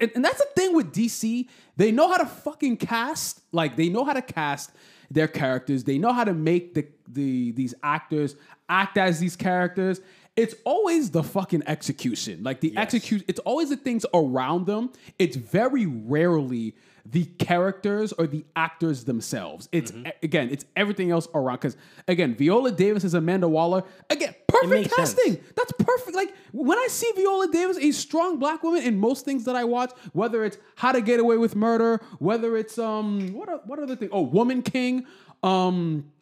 [0.00, 3.42] And, and that's the thing with DC; they know how to fucking cast.
[3.52, 4.70] Like they know how to cast
[5.10, 5.84] their characters.
[5.84, 8.36] They know how to make the the these actors
[8.70, 10.00] act as these characters
[10.38, 12.44] it's always the fucking execution.
[12.44, 12.78] Like the yes.
[12.78, 14.92] execute, it's always the things around them.
[15.18, 19.68] It's very rarely the characters or the actors themselves.
[19.72, 20.10] It's mm-hmm.
[20.22, 21.56] again, it's everything else around.
[21.56, 23.82] Because again, Viola Davis is Amanda Waller.
[24.10, 25.34] Again, perfect casting.
[25.34, 25.46] Sense.
[25.56, 26.14] That's perfect.
[26.14, 29.64] Like when I see Viola Davis, a strong black woman in most things that I
[29.64, 33.80] watch, whether it's How to Get Away with Murder, whether it's um what are, what
[33.80, 34.10] other thing?
[34.12, 35.04] Oh, Woman King.
[35.42, 36.12] Um,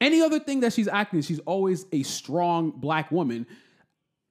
[0.00, 3.46] any other thing that she's acting, she's always a strong black woman.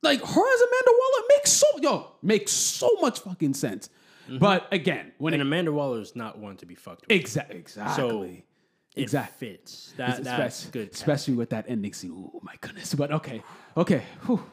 [0.04, 3.90] Like her as Amanda Waller makes so yo makes so much fucking sense.
[4.26, 4.40] Mm-hmm.
[4.40, 7.12] But again, when and it, Amanda Waller is not one to be fucked with.
[7.12, 7.58] Exactly.
[7.58, 7.96] Exactly.
[7.96, 9.50] So exactly.
[9.50, 9.94] fits.
[9.98, 10.92] That, that's good.
[10.92, 12.12] Especially with that ending scene.
[12.34, 12.94] Oh my goodness.
[12.94, 13.44] But okay,
[13.76, 14.04] okay.
[14.26, 14.44] Whew.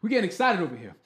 [0.00, 0.96] We're getting excited over here.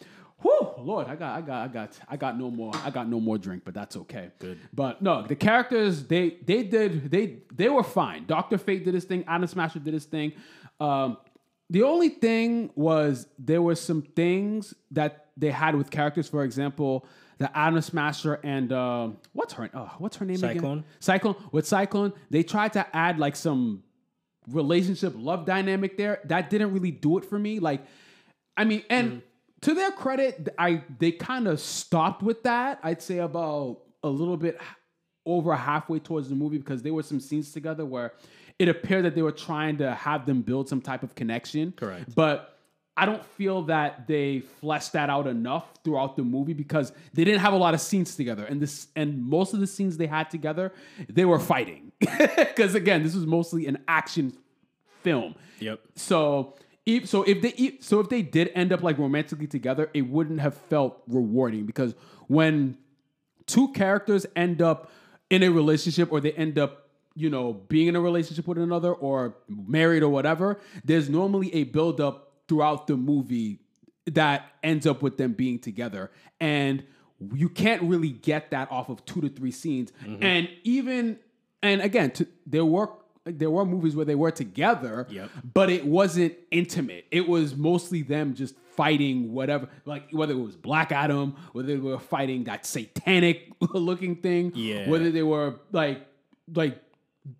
[0.42, 2.72] Whew, Lord, I got, I got, I got, I got no more.
[2.84, 4.30] I got no more drink, but that's okay.
[4.38, 4.58] Good.
[4.72, 8.26] But no, the characters they they did they they were fine.
[8.26, 9.24] Doctor Fate did his thing.
[9.26, 10.32] Atom Smasher did his thing.
[10.78, 11.16] Um,
[11.70, 16.28] the only thing was there were some things that they had with characters.
[16.28, 17.06] For example,
[17.38, 20.78] the Atom Smasher and uh, what's her oh, what's her name Cyclone.
[20.80, 20.84] again?
[21.00, 21.36] Cyclone.
[21.50, 23.84] With Cyclone, they tried to add like some
[24.48, 26.20] relationship love dynamic there.
[26.26, 27.58] That didn't really do it for me.
[27.58, 27.86] Like,
[28.54, 29.12] I mean, and.
[29.12, 29.22] Mm
[29.66, 32.78] to their credit, I they kind of stopped with that.
[32.84, 34.60] I'd say about a little bit
[35.24, 38.12] over halfway towards the movie because there were some scenes together where
[38.60, 41.72] it appeared that they were trying to have them build some type of connection.
[41.72, 42.14] Correct.
[42.14, 42.60] But
[42.96, 47.40] I don't feel that they fleshed that out enough throughout the movie because they didn't
[47.40, 48.44] have a lot of scenes together.
[48.44, 50.72] And this and most of the scenes they had together,
[51.08, 51.90] they were fighting.
[52.36, 54.32] Because again, this was mostly an action
[55.02, 55.34] film.
[55.58, 55.80] Yep.
[55.96, 56.54] So
[57.04, 60.54] so if they so if they did end up like romantically together, it wouldn't have
[60.54, 61.94] felt rewarding because
[62.28, 62.78] when
[63.46, 64.90] two characters end up
[65.30, 68.92] in a relationship or they end up you know being in a relationship with another
[68.92, 73.58] or married or whatever, there's normally a build up throughout the movie
[74.06, 76.84] that ends up with them being together and
[77.34, 80.22] you can't really get that off of two to three scenes mm-hmm.
[80.22, 81.18] and even
[81.62, 82.88] and again to, there were
[83.26, 85.30] there were movies where they were together, yep.
[85.52, 87.06] but it wasn't intimate.
[87.10, 91.76] It was mostly them just fighting whatever, like whether it was Black Adam, whether they
[91.76, 94.88] were fighting that satanic looking thing, yeah.
[94.88, 96.06] whether they were like
[96.54, 96.80] like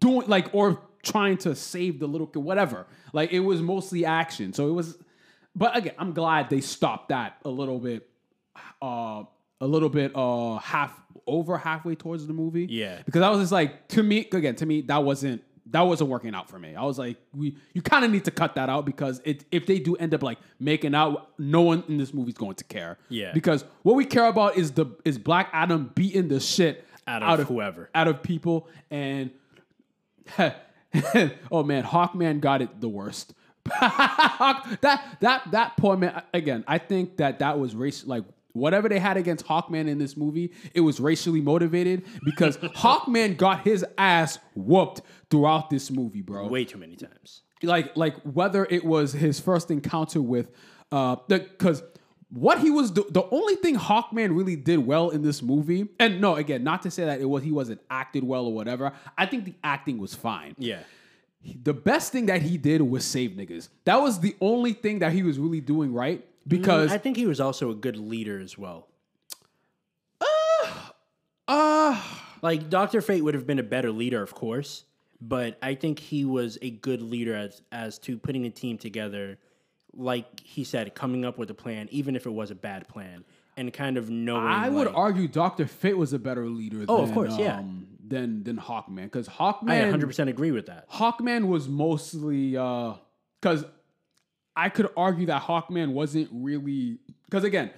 [0.01, 2.87] doing like or trying to save the little kid, whatever.
[3.13, 4.53] Like it was mostly action.
[4.53, 4.99] So it was
[5.55, 8.09] but again, I'm glad they stopped that a little bit
[8.83, 9.25] uh
[9.61, 12.67] a little bit uh half over halfway towards the movie.
[12.69, 13.03] Yeah.
[13.05, 16.35] Because I was just like to me again, to me that wasn't that wasn't working
[16.35, 16.75] out for me.
[16.75, 19.67] I was like, we you kind of need to cut that out because it if
[19.67, 22.65] they do end up like making out, no one in this movie is going to
[22.65, 22.99] care.
[23.09, 23.33] Yeah.
[23.33, 27.29] Because what we care about is the is Black Adam beating the shit out of,
[27.29, 29.31] out of whoever, out of people, and
[30.39, 33.35] oh man, Hawkman got it the worst.
[33.81, 36.65] that that that poor man again.
[36.69, 38.23] I think that that was race like
[38.57, 43.61] whatever they had against Hawkman in this movie, it was racially motivated because Hawkman got
[43.63, 46.47] his ass whooped throughout this movie, bro.
[46.49, 47.43] Way too many times.
[47.63, 50.51] Like like whether it was his first encounter with
[50.93, 51.83] uh because
[52.31, 56.21] what he was do- the only thing Hawkman really did well in this movie, and
[56.21, 58.93] no, again, not to say that it was he wasn't acted well or whatever.
[59.17, 60.55] I think the acting was fine.
[60.59, 60.81] Yeah.
[61.63, 63.69] The best thing that he did was save niggas.
[63.85, 67.17] That was the only thing that he was really doing right because mm, I think
[67.17, 68.89] he was also a good leader as well.
[70.21, 70.71] Uh,
[71.49, 72.03] uh
[72.43, 74.85] like Doctor Fate would have been a better leader, of course,
[75.21, 79.39] but I think he was a good leader as as to putting a team together.
[79.95, 83.25] Like he said, coming up with a plan, even if it was a bad plan,
[83.57, 84.47] and kind of knowing.
[84.47, 86.85] I would argue Doctor Fate was a better leader.
[86.89, 87.59] Oh, than, of course, yeah.
[87.59, 89.71] Um, than than Hawkman because Hawkman.
[89.71, 90.91] I 100 percent agree with that.
[90.91, 93.69] Hawkman was mostly because uh,
[94.57, 97.71] I could argue that Hawkman wasn't really because again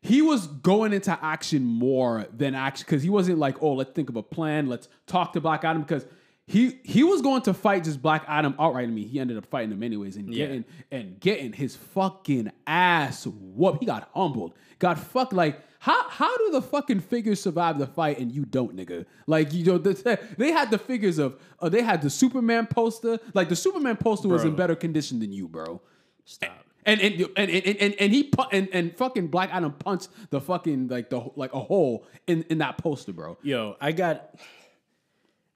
[0.00, 4.08] he was going into action more than action because he wasn't like oh let's think
[4.08, 6.04] of a plan let's talk to Black Adam because
[6.46, 8.86] he he was going to fight just Black Adam outright.
[8.86, 10.46] I mean, he ended up fighting him anyways and yeah.
[10.46, 13.80] getting and getting his fucking ass whooped.
[13.80, 14.54] He got humbled.
[14.78, 18.76] Got fucked like how how do the fucking figures survive the fight and you don't,
[18.76, 19.06] nigga?
[19.26, 23.18] Like you know the, they had the figures of uh, they had the Superman poster.
[23.32, 24.36] Like the Superman poster bro.
[24.36, 25.80] was in better condition than you, bro.
[26.24, 26.64] Stop.
[26.86, 30.40] And and and and and, and he pu- and, and fucking Black Adam punched the
[30.40, 33.38] fucking like the like a hole in in that poster, bro.
[33.42, 34.34] Yo, I got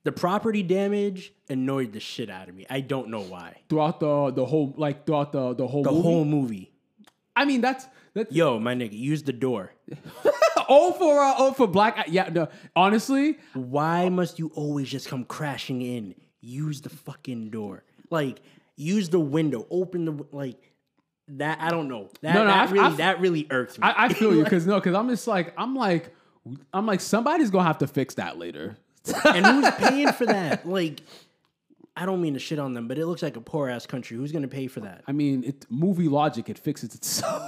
[0.05, 2.65] the property damage annoyed the shit out of me.
[2.71, 3.59] I don't know why.
[3.69, 6.03] Throughout the the whole like throughout the the whole the movie?
[6.03, 6.73] whole movie.
[7.37, 9.73] I mean that's that's yo my nigga use the door.
[10.69, 15.25] oh for uh, oh for black yeah no honestly why must you always just come
[15.25, 16.15] crashing in?
[16.41, 17.85] Use the fucking door.
[18.11, 18.41] Like
[18.79, 19.67] use the window.
[19.71, 20.73] Open the like
[21.29, 21.59] that.
[21.61, 22.09] I don't know.
[22.23, 23.87] That, no, no, that I, really I, that really irks me.
[23.87, 26.15] I, I feel you because no because I'm just like I'm like
[26.73, 28.79] I'm like somebody's gonna have to fix that later
[29.25, 30.67] and who's paying for that?
[30.67, 31.03] Like,
[31.97, 34.17] I don't mean to shit on them, but it looks like a poor ass country.
[34.17, 35.03] Who's gonna pay for that?
[35.07, 36.49] I mean, it movie logic.
[36.49, 37.43] It fixes itself.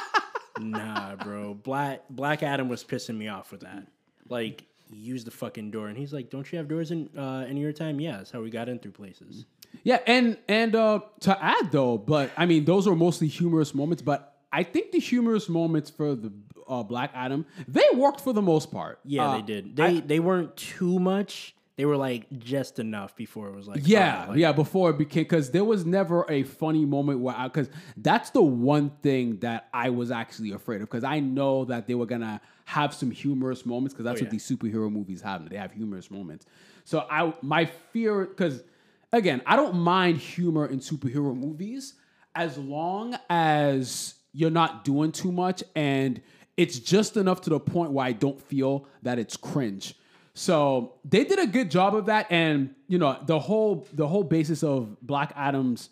[0.58, 1.54] nah, bro.
[1.54, 3.86] Black Black Adam was pissing me off with that.
[4.28, 7.56] Like, use the fucking door, and he's like, "Don't you have doors in uh, in
[7.56, 9.46] your time?" Yeah, that's how we got in through places.
[9.84, 14.02] Yeah, and and uh, to add though, but I mean, those are mostly humorous moments.
[14.02, 16.32] But I think the humorous moments for the
[16.68, 19.00] uh, Black Adam, they worked for the most part.
[19.04, 19.76] Yeah, uh, they did.
[19.76, 21.54] They I, they weren't too much.
[21.76, 24.50] They were like just enough before it was like yeah, like, yeah.
[24.50, 28.90] Before it became because there was never a funny moment where because that's the one
[29.02, 32.92] thing that I was actually afraid of because I know that they were gonna have
[32.92, 35.48] some humorous moments because that's oh, what these superhero movies have.
[35.48, 36.46] They have humorous moments.
[36.84, 38.64] So I my fear because
[39.12, 41.94] again I don't mind humor in superhero movies
[42.34, 46.20] as long as you're not doing too much and
[46.58, 49.94] it's just enough to the point where I don't feel that it's cringe.
[50.34, 54.24] So they did a good job of that, and you know the whole the whole
[54.24, 55.88] basis of Black Adam's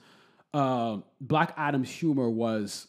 [0.53, 2.89] uh, Black Adam's humor was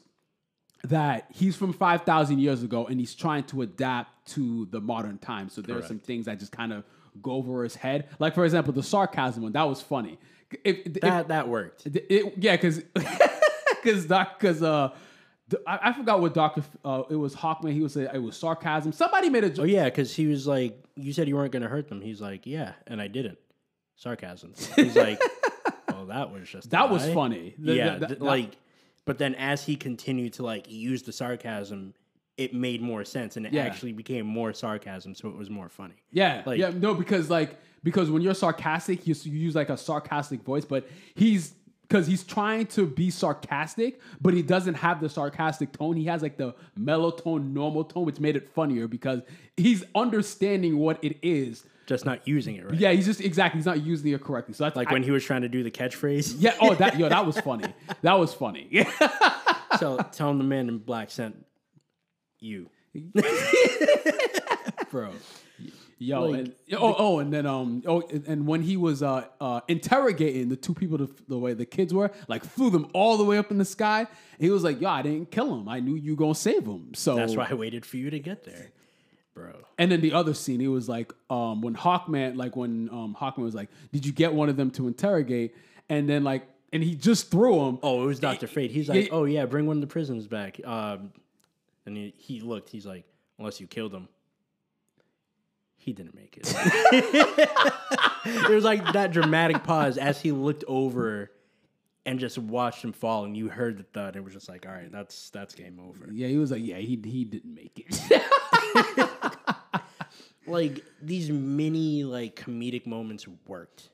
[0.84, 5.20] that he's from five thousand years ago, and he's trying to adapt to the modern
[5.20, 5.54] times.
[5.54, 5.86] So there Correct.
[5.86, 6.84] are some things that just kind of
[7.22, 9.52] go over his head, like for example the sarcasm one.
[9.52, 10.20] That was funny.
[10.64, 11.86] If, that if, that worked.
[11.86, 12.82] It, it, yeah, because
[13.84, 14.92] because doc because uh
[15.66, 16.64] I, I, forgot what Doctor.
[16.84, 17.72] Uh, it was Hawkman.
[17.72, 18.92] He was say it was sarcasm.
[18.92, 19.64] Somebody made a joke.
[19.64, 22.20] Oh yeah, because he was like, "You said you weren't going to hurt them." He's
[22.20, 23.38] like, "Yeah," and I didn't.
[23.96, 24.54] Sarcasm.
[24.76, 25.22] He's like,
[25.94, 28.58] "Oh, that was just that was funny." Yeah, like,
[29.06, 31.94] but then as he continued to like use the sarcasm,
[32.38, 33.64] it made more sense, and it yeah.
[33.64, 35.96] actually became more sarcasm, so it was more funny.
[36.12, 39.78] Yeah, like, yeah, no, because like because when you're sarcastic, you, you use like a
[39.78, 41.54] sarcastic voice, but he's
[41.88, 45.96] because he's trying to be sarcastic, but he doesn't have the sarcastic tone.
[45.96, 49.22] He has like the mellow tone, normal tone, which made it funnier because
[49.56, 51.64] he's understanding what it is.
[51.86, 52.78] Just not using it right.
[52.78, 53.60] Yeah, he's just exactly.
[53.60, 54.54] He's not using it correctly.
[54.54, 56.36] So that's like I, when he was trying to do the catchphrase.
[56.38, 56.56] Yeah.
[56.60, 57.74] Oh, that yo, that was funny.
[58.02, 58.68] that was funny.
[58.70, 58.92] Yeah.
[59.80, 61.46] so tell him the man in black sent
[62.40, 62.70] you,
[64.92, 65.12] bro.
[66.00, 69.62] Yo, like, and, oh, oh, and then um, oh, and when he was uh, uh
[69.68, 73.24] interrogating the two people, the, the way the kids were, like flew them all the
[73.24, 74.06] way up in the sky.
[74.40, 75.68] he was like, "Yo, I didn't kill him.
[75.68, 78.44] I knew you gonna save him." So that's why I waited for you to get
[78.44, 78.68] there,
[79.34, 79.54] bro.
[79.80, 83.44] And then the other scene, he was like, um, when Hawkman, like when um Hawkman
[83.44, 85.56] was like, "Did you get one of them to interrogate?"
[85.90, 87.80] And then like, and he just threw him.
[87.82, 88.70] Oh, it was Doctor Fate.
[88.70, 91.12] He's like, "Oh yeah, bring one of the prisoners back." Um,
[91.88, 92.70] and he, he looked.
[92.70, 93.06] He's like,
[93.40, 94.08] "Unless you killed him."
[95.88, 96.44] he didn't make it.
[98.26, 101.32] it was like that dramatic pause as he looked over
[102.06, 104.18] and just watched him fall, and you heard the thud.
[104.18, 106.12] It was just like, all right, that's that's game over.
[106.12, 108.22] Yeah, he was like, yeah, he he didn't make it.
[110.46, 113.88] like these mini like comedic moments worked,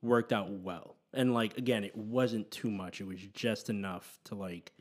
[0.00, 3.02] worked out well, and like again, it wasn't too much.
[3.02, 4.72] It was just enough to like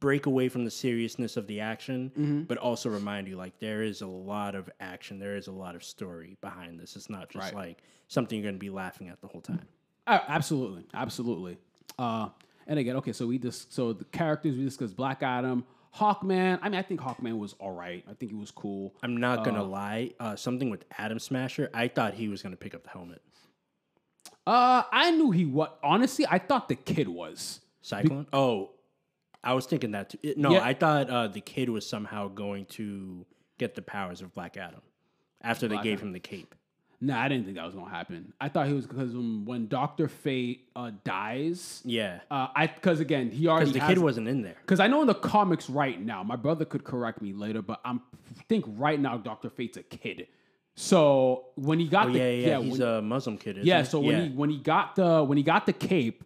[0.00, 2.42] break away from the seriousness of the action, mm-hmm.
[2.42, 5.74] but also remind you like there is a lot of action, there is a lot
[5.74, 6.96] of story behind this.
[6.96, 7.54] It's not just right.
[7.54, 9.66] like something you're going to be laughing at the whole time.
[10.06, 11.58] Uh, absolutely, absolutely.
[11.98, 12.28] Uh,
[12.66, 16.58] and again, okay, so we just so the characters we discussed Black Adam, Hawkman.
[16.62, 18.04] I mean, I think Hawkman was all right.
[18.08, 18.94] I think he was cool.
[19.02, 20.12] I'm not gonna uh, lie.
[20.20, 21.70] Uh, something with Atom Smasher.
[21.72, 23.22] I thought he was gonna pick up the helmet.
[24.46, 25.70] Uh, I knew he was.
[25.82, 27.60] Honestly, I thought the kid was.
[27.82, 28.24] Cyclone.
[28.24, 28.70] Be- oh,
[29.46, 30.34] I was thinking that too.
[30.36, 30.64] No, yeah.
[30.64, 33.24] I thought uh, the kid was somehow going to
[33.58, 34.80] get the powers of Black Adam
[35.42, 36.08] after Black they gave Adam.
[36.08, 36.54] him the cape.
[37.00, 38.32] Nah, I didn't think that was gonna happen.
[38.40, 42.20] I thought he was because um, when Doctor Fate uh, dies, Yeah.
[42.30, 44.56] uh, I because again he already the has, kid wasn't in there.
[44.62, 47.80] because I know in the comics right now, my brother could correct me later, but
[47.84, 48.00] I'm
[48.48, 50.26] think right now Doctor Fate's a kid.
[50.74, 52.58] So when he got Oh, the yeah, yeah.
[52.58, 53.56] when- He's a Muslim kid.
[53.58, 53.86] Isn't yeah, he?
[53.88, 54.24] so when yeah.
[54.24, 56.24] he when he got the when he got the cape,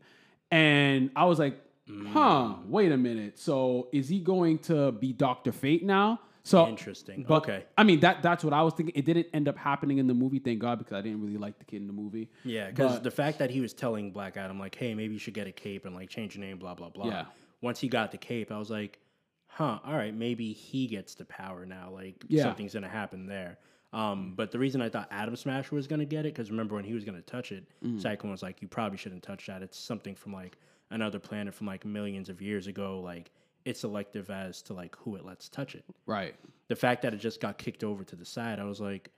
[0.53, 1.61] and I was like,
[2.09, 2.66] huh, Mm.
[2.68, 3.38] wait a minute.
[3.38, 6.20] So is he going to be Doctor Fate now?
[6.42, 7.24] So Interesting.
[7.29, 7.64] But, Okay.
[7.76, 8.94] I mean that that's what I was thinking.
[8.96, 11.59] It didn't end up happening in the movie, thank God, because I didn't really like
[11.59, 12.31] the kid in the movie.
[12.44, 15.35] Yeah, because the fact that he was telling Black Adam like, "Hey, maybe you should
[15.35, 17.07] get a cape and like change your name," blah blah blah.
[17.07, 17.24] Yeah.
[17.61, 18.98] Once he got the cape, I was like,
[19.48, 21.90] "Huh, all right, maybe he gets the power now.
[21.92, 22.44] Like Yeah.
[22.44, 23.59] something's gonna happen there."
[23.92, 26.85] Um, but the reason I thought Atom Smash was gonna get it, because remember when
[26.85, 28.00] he was gonna touch it, Mm.
[28.00, 29.62] Cyclone was like, "You probably shouldn't touch that.
[29.62, 30.57] It's something from like
[30.90, 33.00] another planet from like millions of years ago.
[33.00, 33.31] Like
[33.64, 36.35] it's selective as to like who it lets touch it." Right.
[36.68, 39.11] the fact that it just got kicked over to the side, I was like,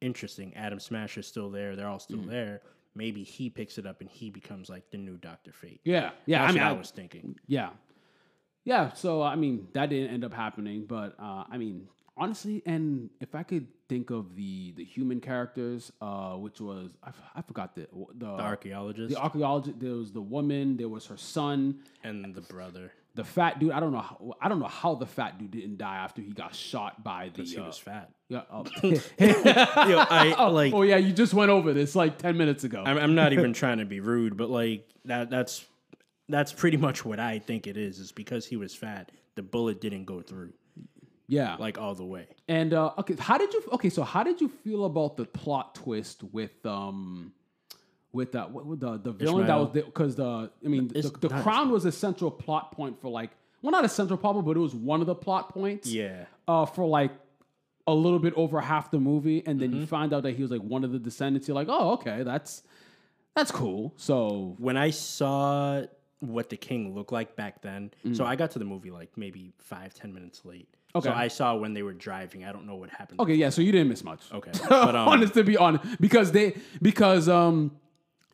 [0.00, 0.52] interesting.
[0.54, 1.76] Atom Smash is still there.
[1.76, 2.02] They're all Mm.
[2.02, 2.60] still there.
[2.94, 5.80] Maybe he picks it up and he becomes like the new Doctor Fate.
[5.84, 6.10] Yeah.
[6.26, 6.40] Yeah.
[6.40, 7.36] That's I mean, what I, I, was thinking.
[7.46, 7.70] yeah.
[8.64, 8.92] Yeah.
[8.92, 11.86] So I mean, that didn't end up happening, but uh, I mean,
[12.18, 17.08] honestly, and if I could think of the the human characters, uh, which was I,
[17.08, 19.80] f- I forgot the the, The archaeologist the archaeologist.
[19.80, 20.76] There was the woman.
[20.76, 21.80] There was her son.
[22.04, 22.92] and the brother.
[23.14, 23.72] The fat dude.
[23.72, 24.00] I don't know.
[24.00, 27.30] How, I don't know how the fat dude didn't die after he got shot by
[27.34, 27.42] the.
[27.42, 28.10] He uh, was fat.
[28.28, 28.42] yeah.
[28.52, 28.64] Oh.
[28.82, 30.72] Yo, I like.
[30.72, 32.82] oh yeah, you just went over this like ten minutes ago.
[32.86, 35.30] I'm, I'm not even trying to be rude, but like that.
[35.30, 35.64] That's
[36.28, 37.98] that's pretty much what I think it is.
[37.98, 40.52] Is because he was fat, the bullet didn't go through
[41.28, 41.56] yeah.
[41.58, 42.26] like all the way.
[42.48, 43.62] And uh, okay, how did you?
[43.72, 47.32] Okay, so how did you feel about the plot twist with um,
[48.12, 49.84] with that with, with the the villain that was Ishmael.
[49.86, 53.30] because the I mean the, Is- the crown was a central plot point for like
[53.62, 56.24] well not a central problem but it was one of the plot points Yeah.
[56.46, 57.10] uh for like
[57.86, 59.86] a little bit over half the movie and then you Mm-hmm.
[59.86, 62.62] find out that he was like one of the descendants you're like oh okay that's
[63.36, 65.82] that's cool so when I saw
[66.20, 69.52] what the king looked like back then, so I got to the movie like maybe
[69.58, 70.68] five, ten minutes late.
[70.94, 71.08] Okay.
[71.08, 72.44] So I saw when they were driving.
[72.44, 73.20] I don't know what happened.
[73.20, 74.50] okay yeah so you didn't miss much Okay.
[74.68, 77.72] But um, honest to be honest, because they because um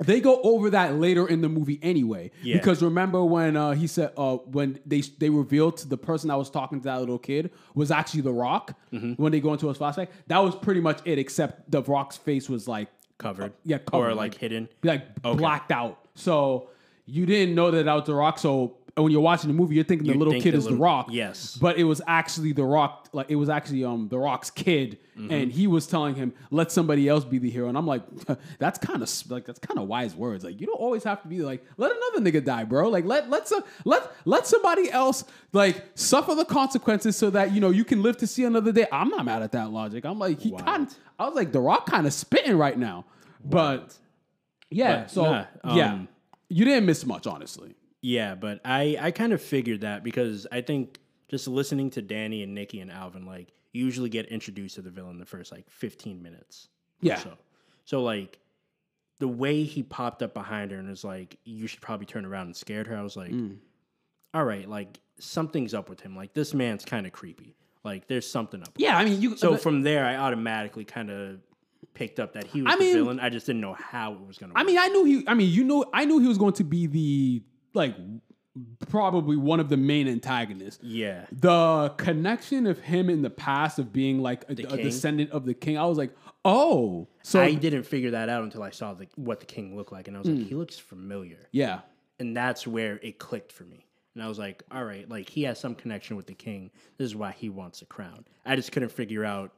[0.00, 2.32] they go over that later in the movie anyway.
[2.42, 2.56] Yeah.
[2.56, 6.36] Because remember when uh, he said uh, when they they revealed to the person that
[6.36, 9.12] was talking to that little kid was actually the Rock Mm-hmm.
[9.22, 10.08] when they go into his flashback.
[10.26, 12.88] That was pretty much it, except the Rock's face was like
[13.18, 13.52] covered.
[13.64, 14.68] yeah covered, Or like hidden.
[14.82, 15.98] like blacked out.
[16.16, 16.70] So
[17.06, 18.38] you didn't know that that was the Rock.
[18.40, 20.76] So when you're watching the movie, you're thinking the little think kid the is the
[20.76, 21.08] Rock.
[21.10, 21.56] yes.
[21.60, 23.08] but it was actually the Rock.
[23.12, 25.30] Like it was actually um the Rock's kid, Mm-hmm.
[25.32, 27.68] and he was telling him let somebody else be the hero.
[27.68, 28.02] And I'm like,
[28.58, 30.42] that's kind of like that's kind of wise words.
[30.42, 32.88] Like you don't always have to be like let another nigga die, bro.
[32.88, 37.60] Like let let some let let somebody else like suffer the consequences so that you
[37.60, 38.86] know you can live to see another day.
[38.90, 40.04] I'm not mad at that logic.
[40.04, 40.92] I'm like he kind.
[41.16, 43.04] I was like the Rock kind of spitting right now,
[43.44, 43.96] but.
[44.70, 45.44] Yeah, But, so nah,
[45.76, 46.08] yeah, um,
[46.48, 47.76] you didn't miss much, honestly.
[48.06, 52.42] Yeah, but I I kind of figured that because I think just listening to Danny
[52.42, 55.70] and Nikki and Alvin, like you usually get introduced to the villain the first like
[55.70, 56.68] 15 minutes.
[57.00, 57.16] Yeah.
[57.16, 57.32] So,
[57.86, 58.38] so like
[59.20, 62.46] the way he popped up behind her and was like, "You should probably turn around,"
[62.48, 62.96] and scared her.
[62.96, 63.56] I was like, Mm.
[64.34, 66.14] "All right, like something's up with him.
[66.14, 67.56] Like this man's kind of creepy.
[67.84, 69.34] Like there's something up." Yeah, I mean, you.
[69.38, 71.38] So from there, I automatically kind of
[71.94, 73.20] picked up that he was I the mean- villain.
[73.20, 74.52] I just didn't know how it was gonna.
[74.56, 75.24] I mean, I knew he.
[75.26, 77.42] I mean, you know, I knew he was going to be the
[77.74, 77.94] like
[78.88, 80.82] probably one of the main antagonists.
[80.82, 81.26] yeah.
[81.32, 85.54] The connection of him in the past of being like a, a descendant of the
[85.54, 89.08] king, I was like, oh, so I didn't figure that out until I saw the,
[89.16, 90.38] what the king looked like, and I was Mm.
[90.38, 91.80] like, he looks familiar, yeah,
[92.18, 93.86] and that's where it clicked for me.
[94.14, 96.70] And I was like, all right, like he has some connection with the king.
[96.98, 98.24] This is why he wants the crown.
[98.46, 99.50] I just couldn't figure out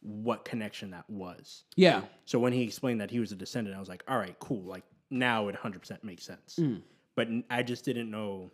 [0.00, 1.64] what connection that was.
[1.76, 4.34] yeah, So when he explained that he was a descendant, I was like, all right,
[4.38, 4.62] cool.
[4.62, 6.58] Like now it 100% makes sense.
[7.18, 8.52] But I just didn't know,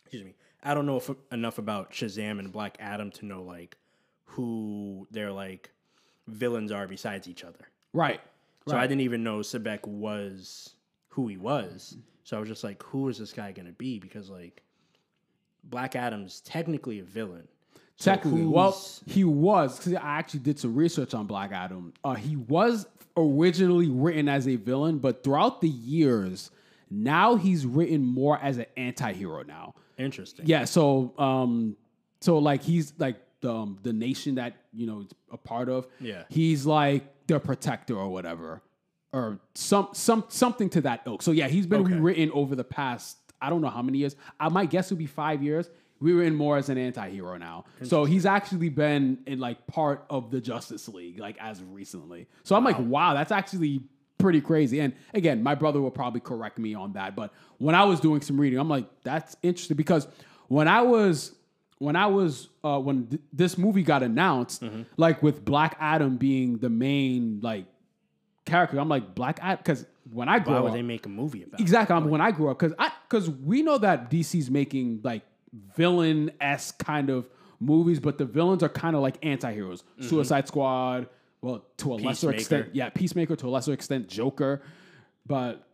[0.00, 3.76] excuse me, I don't know if, enough about Shazam and Black Adam to know like
[4.24, 5.70] who their like
[6.26, 7.68] villains are besides each other.
[7.92, 8.22] right,
[8.66, 10.76] So I didn't even know Sabbac was
[11.08, 11.98] who he was.
[12.24, 13.98] So I was just like, who is this guy going to be?
[13.98, 14.62] Because like
[15.64, 17.48] Black Adam's technically a villain.
[17.96, 21.92] So Technically, well, he was because I actually did some research on Black Adam.
[22.02, 26.50] Uh, he was originally written as a villain, but throughout the years,
[26.90, 29.74] now he's written more as an anti-hero now.
[29.96, 30.46] interesting.
[30.46, 31.76] Yeah, so um,
[32.20, 35.86] so like he's like the um, the nation that you know it's a part of.
[36.00, 36.24] Yeah.
[36.28, 38.62] he's like the protector or whatever,
[39.12, 41.22] or some some something to that ilk.
[41.22, 41.94] So yeah, he's been Okay.
[41.94, 44.16] rewritten over the past I don't know how many years.
[44.38, 45.70] I my guess it would be five years.
[46.00, 47.64] we were in more as an anti-hero now.
[47.82, 52.26] So he's actually been in like part of the Justice League, like as recently.
[52.42, 53.82] So I'm like, wow, that's actually
[54.20, 54.80] pretty crazy.
[54.80, 57.16] And again, my brother will probably correct me on that.
[57.16, 60.06] But when I was doing some reading, I'm like, that's interesting because
[60.48, 61.34] when I was
[61.78, 64.82] when I was uh, when th- this movie got announced, mm-hmm.
[64.96, 67.66] like with Black Adam being the main like
[68.44, 71.42] character, I'm like Black Adam because when I grew Why up, they make a movie
[71.42, 75.22] about exactly when I grew up because I because we know that DC's making like
[75.76, 77.28] villain esque kind of
[77.60, 79.82] movies, but the villains are kind of like anti heroes.
[79.82, 80.08] Mm-hmm.
[80.08, 81.08] Suicide Squad,
[81.42, 84.62] well, to a lesser extent, yeah, Peacemaker to a lesser extent, Joker,
[85.26, 85.66] but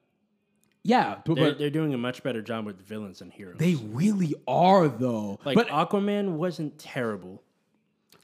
[0.82, 3.58] yeah, but they're, they're, doing a much better job with villains than heroes.
[3.58, 5.40] They really are, though.
[5.44, 7.42] Like but Aquaman wasn't terrible.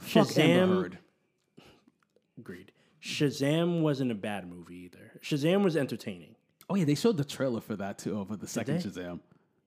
[0.05, 0.97] Shazam,
[2.39, 2.73] agreed.
[3.03, 5.19] Shazam wasn't a bad movie either.
[5.23, 6.37] Shazam was entertaining.
[6.71, 9.21] Oh yeah, they showed the trailer for that too, over the second Shazam.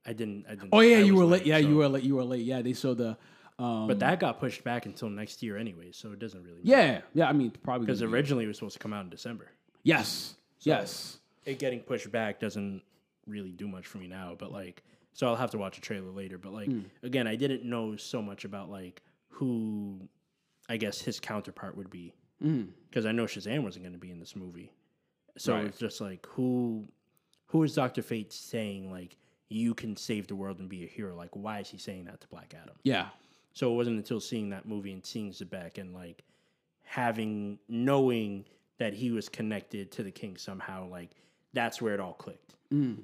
[0.05, 0.45] I didn't.
[0.47, 0.69] I didn't.
[0.71, 1.45] Oh yeah, you were late.
[1.45, 1.67] Yeah, so.
[1.67, 2.03] you were late.
[2.03, 2.45] You were late.
[2.45, 3.17] Yeah, they showed the.
[3.57, 6.61] Um, but that got pushed back until next year anyway, so it doesn't really.
[6.63, 6.69] Matter.
[6.69, 7.29] Yeah, yeah.
[7.29, 9.49] I mean, probably because originally it was supposed to come out in December.
[9.83, 10.35] Yes.
[10.59, 11.19] So yes.
[11.45, 12.81] It getting pushed back doesn't
[13.27, 14.83] really do much for me now, but like,
[15.13, 16.37] so I'll have to watch a trailer later.
[16.37, 16.85] But like, mm.
[17.03, 20.01] again, I didn't know so much about like who,
[20.67, 23.09] I guess his counterpart would be, because mm.
[23.09, 24.71] I know Shazam wasn't going to be in this movie,
[25.37, 25.65] so right.
[25.65, 26.87] it's just like who,
[27.45, 29.17] who is Doctor Fate saying like
[29.49, 31.15] you can save the world and be a hero.
[31.15, 32.75] Like, why is he saying that to Black Adam?
[32.83, 33.09] Yeah.
[33.55, 36.23] So it wasn't until seeing that movie and seeing Sabbac and like
[36.83, 38.45] having knowing
[38.77, 41.11] that he was connected to the king somehow, like
[41.53, 42.55] that's where it all clicked.
[42.71, 43.03] Mm.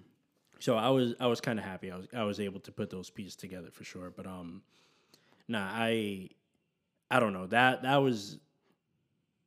[0.59, 1.89] So I was I was kind of happy.
[1.89, 4.11] I was I was able to put those pieces together for sure.
[4.15, 4.61] But um,
[5.47, 6.29] nah, I
[7.09, 8.37] I don't know that that was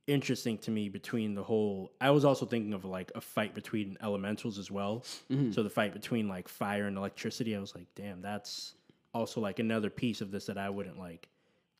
[0.07, 3.99] interesting to me between the whole I was also thinking of like a fight between
[4.03, 5.05] elementals as well.
[5.31, 5.53] Mm-hmm.
[5.53, 8.75] So the fight between like fire and electricity, I was like, damn, that's
[9.15, 11.29] also like another piece of this that I wouldn't like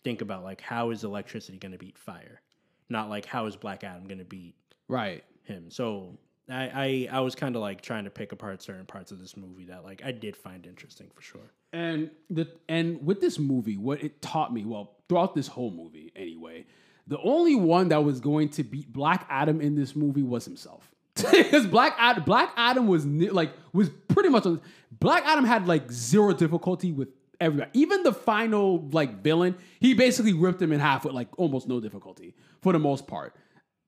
[0.03, 2.41] think about like how is electricity going to beat fire?
[2.89, 4.55] Not like how is Black Adam going to beat
[4.89, 5.71] right him.
[5.71, 6.19] So
[6.49, 9.37] I I, I was kind of like trying to pick apart certain parts of this
[9.37, 11.53] movie that like I did find interesting for sure.
[11.73, 16.13] And the and with this movie, what it taught me, well, throughout this whole movie
[16.15, 16.67] anyway,
[17.07, 20.91] the only one that was going to beat Black Adam in this movie was himself.
[21.31, 24.61] Because Black Adam, Black Adam was like was pretty much on.
[24.99, 27.09] Black Adam had like zero difficulty with
[27.45, 27.71] everybody.
[27.75, 31.81] Even the final like villain, he basically ripped him in half with like almost no
[31.81, 33.37] difficulty for the most part.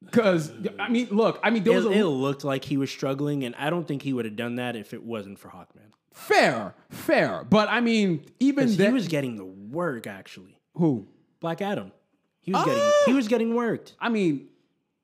[0.05, 2.91] Because I mean, look, I mean, there was it, a, it looked like he was
[2.91, 5.91] struggling, and I don't think he would have done that if it wasn't for Hawkman.
[6.13, 10.59] Fair, fair, but I mean, even he was getting the work actually.
[10.75, 11.07] Who?
[11.41, 11.93] Black Adam.
[12.41, 13.95] He was uh, getting he was getting worked.
[13.99, 14.49] I mean,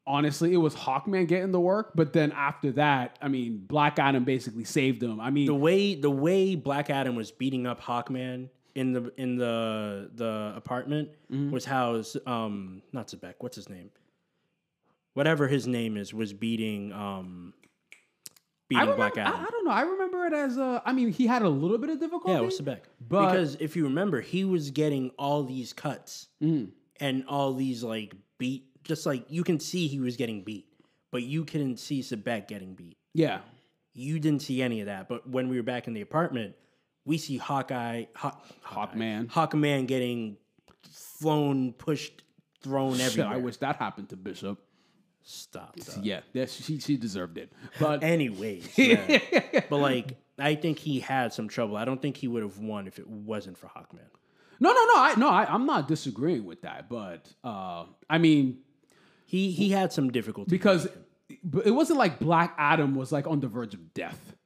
[0.06, 4.24] honestly, it was Hawkman getting the work, but then after that, I mean, Black Adam
[4.24, 5.20] basically saved him.
[5.20, 9.36] I mean, the way the way Black Adam was beating up Hawkman in the in
[9.36, 11.50] the the apartment mm-hmm.
[11.50, 13.90] was how um not Sabbac, what's his name?
[15.14, 17.54] Whatever his name is was beating um
[18.68, 19.40] beating remember, Black Adam.
[19.40, 19.70] I, I, don't know.
[19.70, 20.82] I remember it as a.
[20.84, 22.32] I mean, he had a little bit of difficulty.
[22.32, 22.80] Yeah, it was Sabbac.
[23.06, 26.28] But because if you remember, he was getting all these cuts.
[26.42, 26.70] Mm
[27.02, 30.66] and all these like beat, just like you can see he was getting beat,
[31.10, 32.96] but you couldn't see Sabbac getting beat.
[33.14, 33.40] Yeah,
[33.94, 35.08] you didn't see any of that.
[35.08, 36.54] But when we were back in the apartment,
[37.04, 40.36] we see Hawkeye, Hawk, Hawkman, Hawkman getting
[40.90, 42.22] flown, pushed,
[42.62, 43.34] thrown Shit, everywhere.
[43.34, 44.58] I wish that happened to Bishop.
[45.24, 45.76] Stop.
[46.00, 47.52] Yeah, yeah, she she deserved it.
[47.78, 49.20] But anyways, yeah.
[49.70, 51.76] but like I think he had some trouble.
[51.76, 54.08] I don't think he would have won if it wasn't for Hawkman.
[54.58, 54.94] No, no, no.
[54.96, 58.58] I no, I, am not disagreeing with that, but uh, I mean,
[59.32, 60.86] he he had some difficulty because
[61.64, 64.36] it wasn't like Black Adam was like on the verge of death.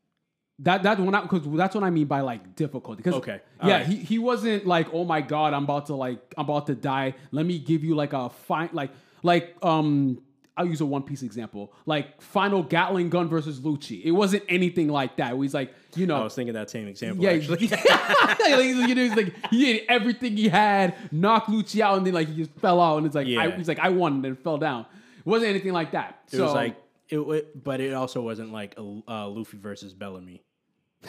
[0.60, 3.02] That that when because that's what I mean by like difficulty.
[3.02, 3.86] Because okay, yeah, right.
[3.86, 7.14] he he wasn't like oh my god, I'm about to like I'm about to die.
[7.32, 8.92] Let me give you like a fine like
[9.24, 10.22] like um
[10.56, 14.02] I'll use a One Piece example, like final Gatling gun versus Lucci.
[14.02, 15.36] It wasn't anything like that.
[15.36, 17.22] He's like, you know, I was thinking that same example.
[17.22, 17.66] Yeah, actually.
[17.66, 22.28] you know, he's like he did everything he had, knocked Lucci out, and then like
[22.28, 23.40] he just fell out, and it's like, yeah.
[23.40, 24.86] I, he's like, I won, and then fell down.
[25.18, 26.20] It wasn't anything like that.
[26.32, 26.76] It so, was like,
[27.10, 30.42] it, it, but it also wasn't like a uh, Luffy versus Bellamy.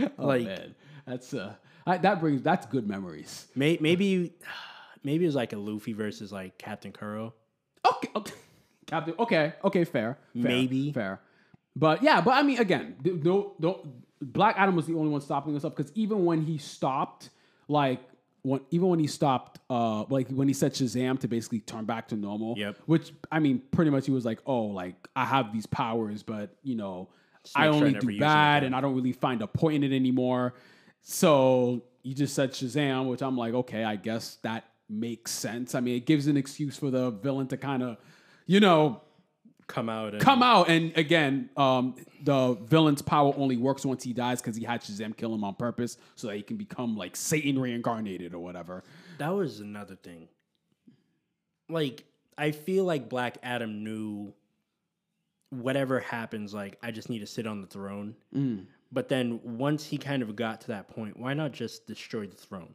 [0.00, 0.74] oh like, man,
[1.06, 1.54] that's uh,
[1.86, 3.48] I, that brings that's good memories.
[3.54, 4.32] May, maybe,
[5.04, 7.34] maybe it was like a Luffy versus like Captain Kuro.
[7.86, 8.34] Okay, okay.
[8.86, 9.14] Captain.
[9.18, 11.20] Okay, okay, fair, fair, maybe fair.
[11.76, 13.86] But yeah, but I mean, again, no, no.
[14.20, 17.30] Black Adam was the only one stopping this up because even when he stopped,
[17.68, 18.00] like
[18.42, 22.08] when even when he stopped, uh, like when he said Shazam to basically turn back
[22.08, 22.58] to normal.
[22.58, 22.76] Yep.
[22.86, 26.56] Which I mean, pretty much he was like, oh, like I have these powers, but
[26.62, 27.08] you know,
[27.54, 30.54] I only do bad, and I don't really find a point in it anymore.
[31.02, 35.74] So you just said Shazam, which I'm like, okay, I guess that makes sense.
[35.74, 37.96] I mean, it gives an excuse for the villain to kind of,
[38.46, 39.02] you know,
[39.70, 40.68] come out and come out.
[40.68, 45.16] And again um, the villain's power only works once he dies because he had shazam
[45.16, 48.84] kill him on purpose so that he can become like satan reincarnated or whatever.
[49.18, 50.28] That was another thing.
[51.68, 52.04] Like
[52.36, 54.32] i feel like black adam knew
[55.50, 58.14] whatever happens like i just need to sit on the throne.
[58.34, 58.66] Mm.
[58.90, 62.36] but then once he kind of got to that point why not just destroy the
[62.36, 62.74] throne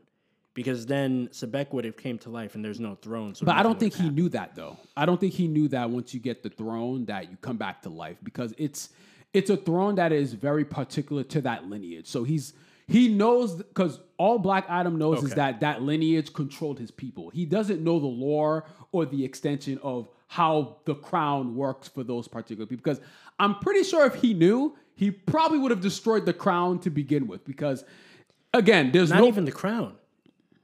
[0.56, 3.36] because then Sabbac would have came to life and there's no throne.
[3.36, 4.78] So but I don't think he knew that though.
[4.98, 7.84] I don't think he knew that once you get the throne that you come back
[7.84, 8.90] to life because it's
[9.34, 12.08] it's a throne that is very particular to that lineage.
[12.08, 12.54] So he's
[12.88, 15.28] he knows because all Black Adam knows okay.
[15.28, 17.30] is that that lineage controlled his people.
[17.30, 22.28] He doesn't know the lore or the extension of how the crown works for those
[22.28, 22.82] particular people.
[22.82, 23.02] Because
[23.40, 27.28] I'm pretty sure if he knew, he probably would have destroyed the crown to begin
[27.28, 27.44] with.
[27.44, 27.84] Because
[28.54, 29.96] again, there's not no, even the crown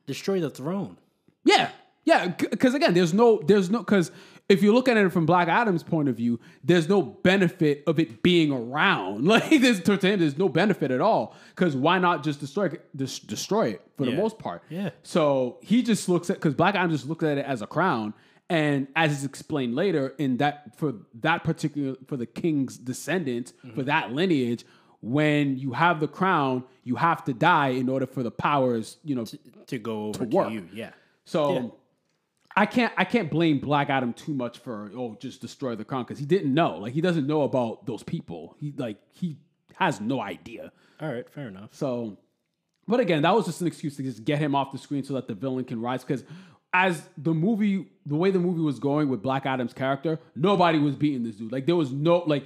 [0.06, 0.97] destroy the throne.
[1.43, 1.70] Yeah,
[2.04, 2.28] yeah.
[2.28, 4.12] Because again, there's no, there's no, because
[4.52, 7.99] if you look at it from Black Adam's point of view, there's no benefit of
[7.99, 9.26] it being around.
[9.32, 11.36] Like there's to him, there's no benefit at all.
[11.56, 14.12] Because why not just destroy just destroy it for yeah.
[14.12, 14.64] the most part?
[14.70, 14.89] Yeah.
[15.04, 18.14] So he just looks at because Black Adam just looks at it as a crown.
[18.49, 23.76] And as is explained later, in that for that particular for the king's descendants, mm-hmm.
[23.76, 24.66] for that lineage,
[25.02, 29.16] when you have the crown, you have to die in order for the powers, you
[29.16, 29.38] know, to,
[29.68, 30.68] to go over to, to, you.
[30.74, 30.91] Yeah.
[31.26, 31.68] So yeah.
[32.56, 36.04] I can't I can't blame Black Adam too much for oh just destroy the crown
[36.04, 36.78] because he didn't know.
[36.78, 38.56] Like he doesn't know about those people.
[38.60, 39.38] He like he
[39.76, 40.72] has no idea.
[40.99, 41.70] All right, fair enough.
[41.74, 42.18] So,
[42.88, 45.16] but again, that was just an excuse to just get him off the screen so
[45.16, 46.24] that the villain can rise because
[46.74, 50.95] as the movie, the way the movie was going with Black Adam's character, nobody was
[50.95, 51.52] beating this dude.
[51.52, 52.45] Like there was no like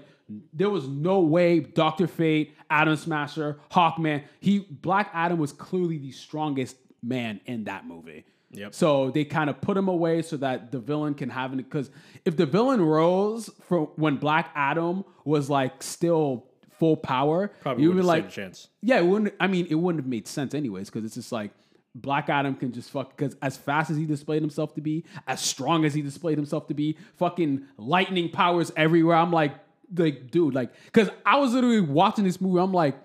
[0.53, 4.23] there was no way Doctor Fate, Atom Smasher, Hawkman.
[4.39, 8.25] He Black Adam was clearly the strongest man in that movie.
[8.51, 8.73] Yep.
[8.73, 11.57] So they kind of put him away so that the villain can have it.
[11.57, 11.89] Because
[12.23, 16.47] if the villain rose for when Black Adam was like still
[16.79, 18.69] full power, probably you would be like chance.
[18.81, 19.33] Yeah, it wouldn't.
[19.39, 21.51] I mean, it wouldn't have made sense anyways because it's just like
[21.95, 25.41] Black Adam can just fuck because as fast as he displayed himself to be, as
[25.41, 29.15] strong as he displayed himself to be, fucking lightning powers everywhere.
[29.17, 29.53] I'm like,
[29.95, 32.59] like, dude, like, because I was literally watching this movie.
[32.59, 32.95] I'm like,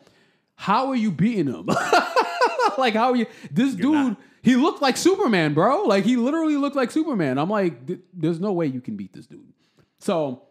[0.54, 1.66] how are you beating him?
[2.78, 3.26] like, how are you?
[3.50, 4.16] This You're dude, not.
[4.42, 5.84] he looked like Superman, bro.
[5.84, 7.38] Like, he literally looked like Superman.
[7.38, 9.52] I'm like, there's no way you can beat this dude.
[9.98, 10.42] So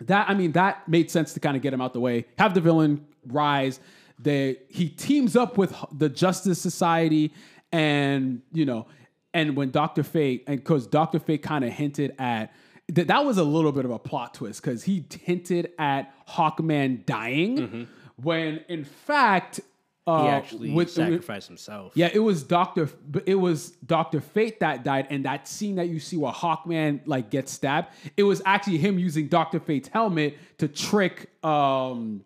[0.00, 2.54] that, I mean, that made sense to kind of get him out the way, have
[2.54, 3.80] the villain rise.
[4.20, 7.32] That he teams up with the Justice Society,
[7.72, 8.86] and you know,
[9.34, 12.52] and when Doctor Fate, and because Doctor Fate kind of hinted at
[12.88, 17.06] that that was a little bit of a plot twist because he hinted at Hawkman
[17.06, 17.82] dying mm-hmm.
[18.16, 19.60] when in fact
[20.06, 21.92] uh, he actually with, sacrificed himself.
[21.94, 22.88] Yeah, it was Doctor.
[23.24, 27.30] It was Doctor Fate that died, and that scene that you see where Hawkman like
[27.30, 27.94] gets stabbed.
[28.16, 32.24] It was actually him using Doctor Fate's helmet to trick um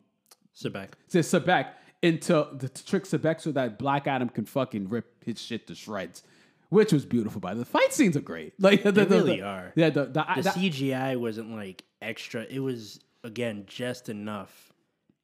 [0.56, 0.92] Sabbac.
[1.10, 1.68] To Sabbac
[2.00, 5.74] into the to trick Sabbac so that Black Adam can fucking rip his shit to
[5.74, 6.22] shreds
[6.68, 7.40] which was beautiful.
[7.40, 8.54] By the fight scenes are great.
[8.60, 9.72] Like they the, really the, are.
[9.76, 12.44] Yeah, the, the, the CGI wasn't like extra.
[12.44, 14.72] It was again just enough,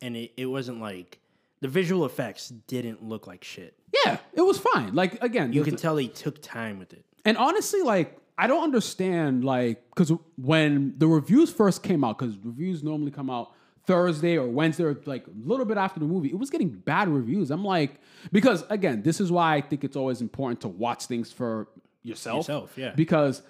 [0.01, 1.19] and it, it wasn't like
[1.61, 3.75] the visual effects didn't look like shit.
[4.05, 4.95] Yeah, it was fine.
[4.95, 7.05] Like again, you can tell they took time with it.
[7.25, 12.37] And honestly, like I don't understand, like because when the reviews first came out, because
[12.43, 13.53] reviews normally come out
[13.87, 17.09] Thursday or Wednesday or like a little bit after the movie, it was getting bad
[17.09, 17.51] reviews.
[17.51, 21.33] I'm like, because again, this is why I think it's always important to watch things
[21.33, 21.69] for
[22.03, 22.49] yourself.
[22.49, 22.93] Yourself, yeah.
[22.95, 23.43] Because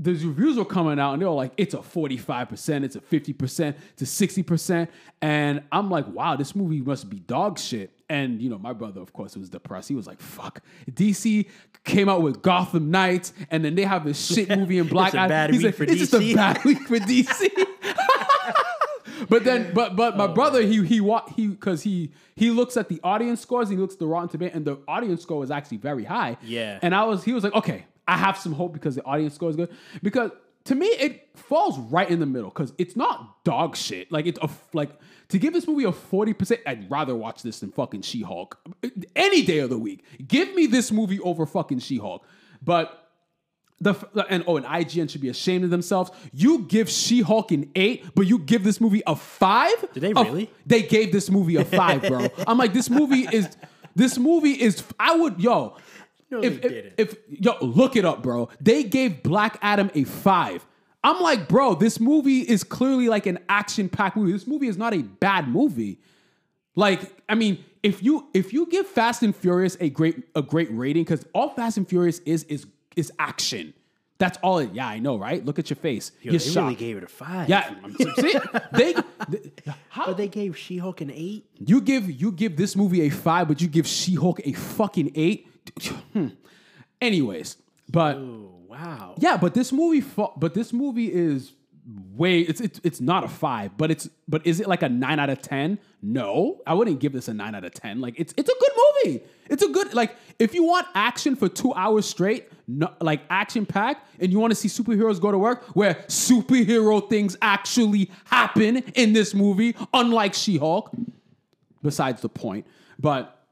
[0.00, 3.74] the reviews were coming out and they were like, it's a 45%, it's a 50%,
[3.98, 4.88] it's a 60%.
[5.20, 7.92] And I'm like, wow, this movie must be dog shit.
[8.08, 9.88] And, you know, my brother, of course, was depressed.
[9.88, 10.62] He was like, fuck.
[10.90, 11.46] DC
[11.84, 15.54] came out with Gotham Knights and then they have this shit movie in Black Adam.
[15.54, 16.00] He's like, it's DC.
[16.00, 17.48] It's just a bad week for DC.
[19.30, 21.00] but then, but but my oh, brother, he he
[21.34, 24.54] he because he he looks at the audience scores, he looks at the Rotten Tomato,
[24.56, 26.36] and the audience score was actually very high.
[26.42, 26.78] Yeah.
[26.82, 29.50] And I was, he was like, okay, I have some hope because the audience score
[29.50, 29.70] is good.
[30.02, 30.32] Because
[30.64, 34.10] to me, it falls right in the middle because it's not dog shit.
[34.10, 34.90] Like it's a like
[35.28, 36.60] to give this movie a forty percent.
[36.66, 38.58] I'd rather watch this than fucking She Hulk
[39.14, 40.04] any day of the week.
[40.26, 42.26] Give me this movie over fucking She Hulk.
[42.62, 43.09] But
[43.80, 43.94] the
[44.28, 46.10] and oh, and IGN should be ashamed of themselves.
[46.32, 49.74] You give She-Hulk an eight, but you give this movie a five.
[49.92, 50.50] Did they really?
[50.66, 52.28] they gave this movie a five, bro.
[52.46, 53.48] I'm like, this movie is,
[53.94, 54.84] this movie is.
[54.98, 55.76] I would, yo,
[56.30, 58.50] no, if, if, if yo, look it up, bro.
[58.60, 60.66] They gave Black Adam a five.
[61.02, 64.32] I'm like, bro, this movie is clearly like an action-packed movie.
[64.32, 65.98] This movie is not a bad movie.
[66.76, 70.68] Like, I mean, if you if you give Fast and Furious a great a great
[70.70, 72.66] rating, because all Fast and Furious is is
[72.96, 73.74] is action.
[74.18, 74.70] That's all it.
[74.74, 75.42] Yeah, I know, right?
[75.44, 76.12] Look at your face.
[76.20, 76.56] Yo, You're they shocked.
[76.64, 77.48] really gave it a five.
[77.48, 77.74] yeah,
[78.20, 78.34] see,
[78.72, 78.94] they,
[79.30, 79.42] they
[79.88, 81.46] how But they gave She Hulk an eight.
[81.58, 85.12] you give you give this movie a five, but you give She Hulk a fucking
[85.14, 85.48] eight.
[86.12, 86.28] Hmm.
[87.00, 87.56] Anyways,
[87.88, 89.14] but Oh wow.
[89.18, 91.52] yeah, but this movie, fu- but this movie is
[92.14, 92.40] way.
[92.40, 95.30] It's it's it's not a five, but it's but is it like a nine out
[95.30, 95.78] of ten?
[96.02, 98.00] No, I wouldn't give this a nine out of ten.
[98.02, 98.72] Like it's it's a good
[99.06, 99.20] movie.
[99.48, 102.48] It's a good like if you want action for two hours straight,
[102.78, 107.08] no, like action packed, and you want to see superheroes go to work, where superhero
[107.08, 110.90] things actually happen in this movie, unlike She Hulk.
[111.82, 112.66] Besides the point,
[112.98, 113.42] but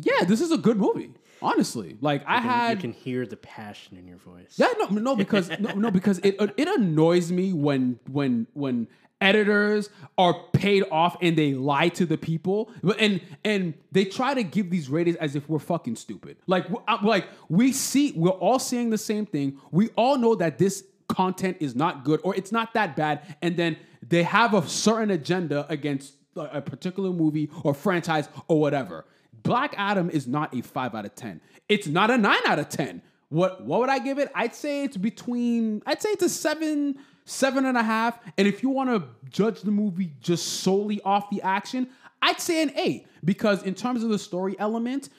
[0.00, 1.10] yeah, this is a good movie.
[1.42, 4.54] Honestly, like I And had you can hear the passion in your voice.
[4.56, 8.88] yeah, no, no, because no, no, because it it annoys me when when when
[9.20, 14.42] editors are paid off and they lie to the people, and and they try to
[14.42, 16.36] give these ratings as if we're fucking stupid.
[16.46, 19.58] Like uh, like we see, we're all seeing the same thing.
[19.70, 23.56] We all know that this content is not good or it's not that bad, and
[23.56, 29.06] then they have a certain agenda against a particular movie or franchise or whatever.
[29.42, 31.40] Black Adam is not a five out of ten.
[31.68, 33.02] It's not a nine out of ten.
[33.28, 34.30] What what would I give it?
[34.34, 35.82] I'd say it's between.
[35.86, 36.96] I'd say it's a seven,
[37.26, 38.18] seven and a half.
[38.38, 41.88] And if you want to judge the movie just solely off the action,
[42.22, 45.10] I'd say an eight because in terms of the story element,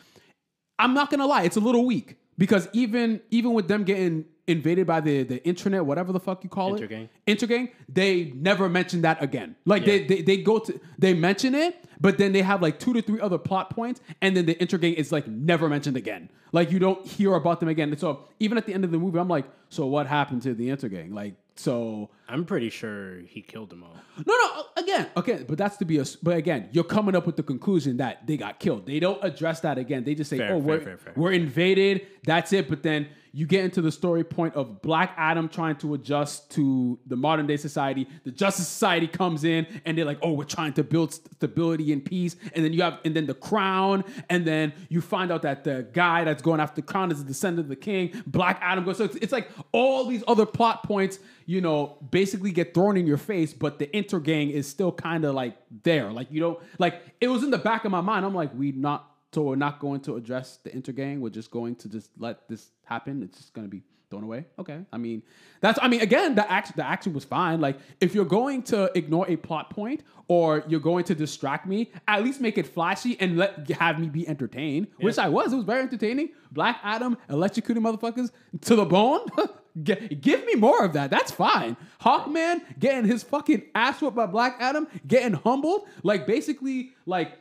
[0.80, 4.88] I'm not gonna lie, it's a little weak because even even with them getting invaded
[4.88, 7.10] by the the internet, whatever the fuck you call Intergang.
[7.26, 9.56] it, intergang, they never mention that again.
[9.66, 12.94] Like they, they they go to they mention it, but then they have like two
[12.94, 16.30] to three other plot points, and then the intergang is like never mentioned again.
[16.52, 17.96] Like you don't hear about them again.
[17.98, 20.70] So even at the end of the movie, I'm like, so what happened to the
[20.70, 21.14] intergang?
[21.14, 22.10] Like so.
[22.30, 23.96] I'm pretty sure he killed them all.
[24.26, 24.52] No, no.
[24.60, 26.06] Uh, again, okay, but that's to be a.
[26.22, 28.86] But again, you're coming up with the conclusion that they got killed.
[28.86, 30.04] They don't address that again.
[30.04, 31.14] They just say, Fair, "Oh, fair, we're fair, fair.
[31.16, 32.68] we're invaded." That's it.
[32.70, 36.98] But then you get into the story point of Black Adam trying to adjust to
[37.06, 38.08] the modern day society.
[38.24, 42.04] The Justice Society comes in and they're like, "Oh, we're trying to build stability and
[42.04, 45.64] peace." And then you have, and then the Crown, and then you find out that
[45.64, 48.12] the guy that's going after the Crown is a descendant of the King.
[48.26, 48.98] Black Adam goes.
[48.98, 53.06] So it's, it's like all these other plot points, you know, basically get thrown in
[53.06, 53.54] your face.
[53.54, 56.12] But the intergang is still kind of like there.
[56.12, 57.04] Like you don't like.
[57.22, 58.26] It was in the back of my mind.
[58.26, 59.12] I'm like, we not.
[59.34, 61.20] So we're not going to address the intergang.
[61.20, 63.22] We're just going to just let this happen.
[63.22, 64.46] It's just going to be thrown away.
[64.58, 64.80] Okay.
[64.92, 65.22] I mean,
[65.62, 65.78] that's.
[65.80, 67.62] I mean, again, the act The action was fine.
[67.62, 71.92] Like, if you're going to ignore a plot point or you're going to distract me,
[72.08, 74.88] at least make it flashy and let have me be entertained.
[75.00, 75.54] Which I was.
[75.54, 76.30] It was very entertaining.
[76.52, 79.28] Black Adam electrocuting motherfuckers to the bone.
[79.84, 81.10] G- Give me more of that.
[81.10, 81.78] That's fine.
[82.02, 87.34] Hawkman getting his fucking ass whooped by Black Adam, getting humbled, like basically like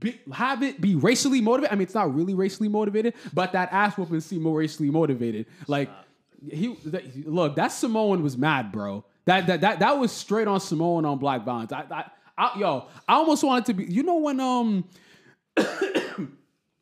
[0.00, 1.72] be, have it be racially motivated.
[1.72, 5.46] I mean, it's not really racially motivated, but that ass whooping seemed more racially motivated.
[5.66, 5.90] Like
[6.50, 6.76] he
[7.24, 9.04] look, that Samoan was mad, bro.
[9.26, 11.72] That that that that was straight on Samoan on Black Violence.
[11.72, 12.04] I, I,
[12.36, 13.84] I yo, I almost wanted to be.
[13.84, 14.84] You know when um.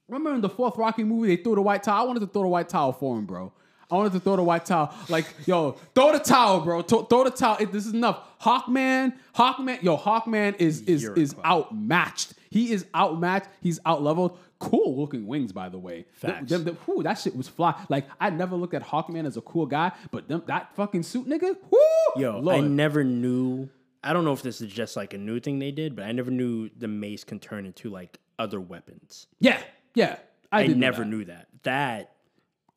[0.09, 2.03] Remember in the fourth Rocky movie, they threw the white towel.
[2.03, 3.51] I wanted to throw the white towel for him, bro.
[3.93, 4.95] I wanted to throw the white towel.
[5.11, 6.81] Like, yo, throw the towel, bro.
[6.83, 7.59] Th- throw the towel.
[7.61, 8.21] It- this is enough.
[8.41, 12.35] Hawkman, Hawkman, yo, Hawkman is is You're is outmatched.
[12.51, 13.49] He is outmatched.
[13.61, 14.37] He's outleveled.
[14.59, 16.07] Cool looking wings, by the way.
[16.15, 16.49] Facts.
[16.51, 17.75] Them- them- whew, that shit was fly.
[17.89, 21.27] Like, I never looked at Hawkman as a cool guy, but them, that fucking suit,
[21.29, 21.57] nigga.
[21.71, 23.69] Whoo, Yo, I never knew.
[24.05, 26.13] I don't know if this is just like a new thing they did, but I
[26.13, 29.27] never knew the mace can turn into like other weapons.
[29.41, 29.61] yeah,
[29.95, 30.17] yeah.
[30.51, 31.09] I, I never that.
[31.09, 31.49] knew that.
[31.63, 32.13] That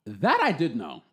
[0.05, 1.03] That I did know.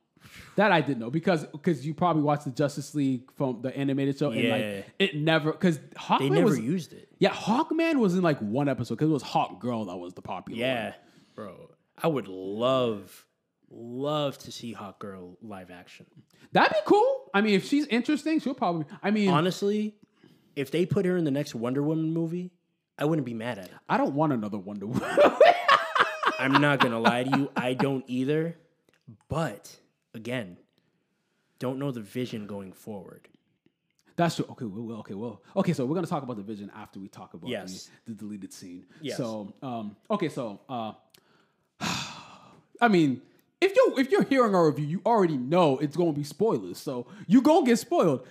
[0.56, 4.18] That I did know because because you probably watched the Justice League from the animated
[4.18, 4.52] show and Yeah.
[4.56, 7.08] like it never because Hawkman they never was used it.
[7.18, 10.22] yeah Hawkman was in like one episode because it was Hawk Girl that was the
[10.22, 10.94] popular Yeah, one.
[11.34, 11.70] bro.
[12.02, 13.26] I would love,
[13.70, 16.06] love to see Hawk Girl live action.
[16.52, 17.30] that'd be cool.
[17.34, 18.86] I mean, if she's interesting, she'll probably.
[19.02, 19.96] I mean, Honestly,
[20.56, 22.52] if they put her in the next Wonder Woman movie,
[22.98, 23.72] I wouldn't be mad at it.
[23.88, 25.02] I don't want another Wonder Woman.
[26.38, 28.56] I'm not gonna lie to you, I don't either.
[29.28, 29.76] But
[30.14, 30.56] again,
[31.58, 33.28] don't know the vision going forward.
[34.16, 34.44] That's true.
[34.50, 35.72] Okay, well, okay, well, okay.
[35.72, 37.88] So we're gonna talk about the vision after we talk about Yes.
[38.04, 38.84] the, the deleted scene.
[39.00, 39.16] Yes.
[39.16, 40.92] So, um, okay, so, uh,
[42.80, 43.22] I mean,
[43.60, 46.78] if you if you're hearing our review, you already know it's gonna be spoilers.
[46.78, 48.26] So you gonna get spoiled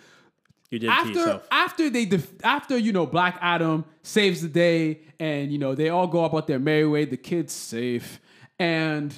[0.69, 1.47] You did after yourself.
[1.51, 5.89] after they def- after you know Black Adam saves the day and you know they
[5.89, 7.05] all go about their merry way.
[7.05, 8.19] The kid's safe,
[8.59, 9.13] and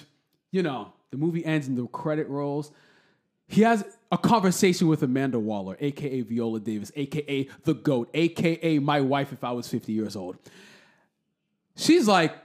[0.52, 2.72] you know the movie ends in the credit rolls.
[3.48, 9.00] He has a conversation with Amanda Waller, aka Viola Davis, aka the GOAT, aka my
[9.00, 10.38] wife if I was 50 years old.
[11.76, 12.36] she's like,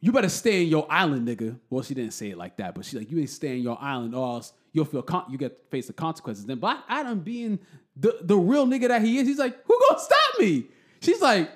[0.00, 1.58] you better stay in your island, nigga.
[1.68, 3.76] Well, she didn't say it like that, but she's like, you ain't stay in your
[3.78, 6.46] island, or else you'll feel con- you get face the consequences.
[6.46, 7.58] Then Black Adam being
[7.94, 10.64] the the real nigga that he is, he's like, who gonna stop me?
[11.00, 11.50] She's like,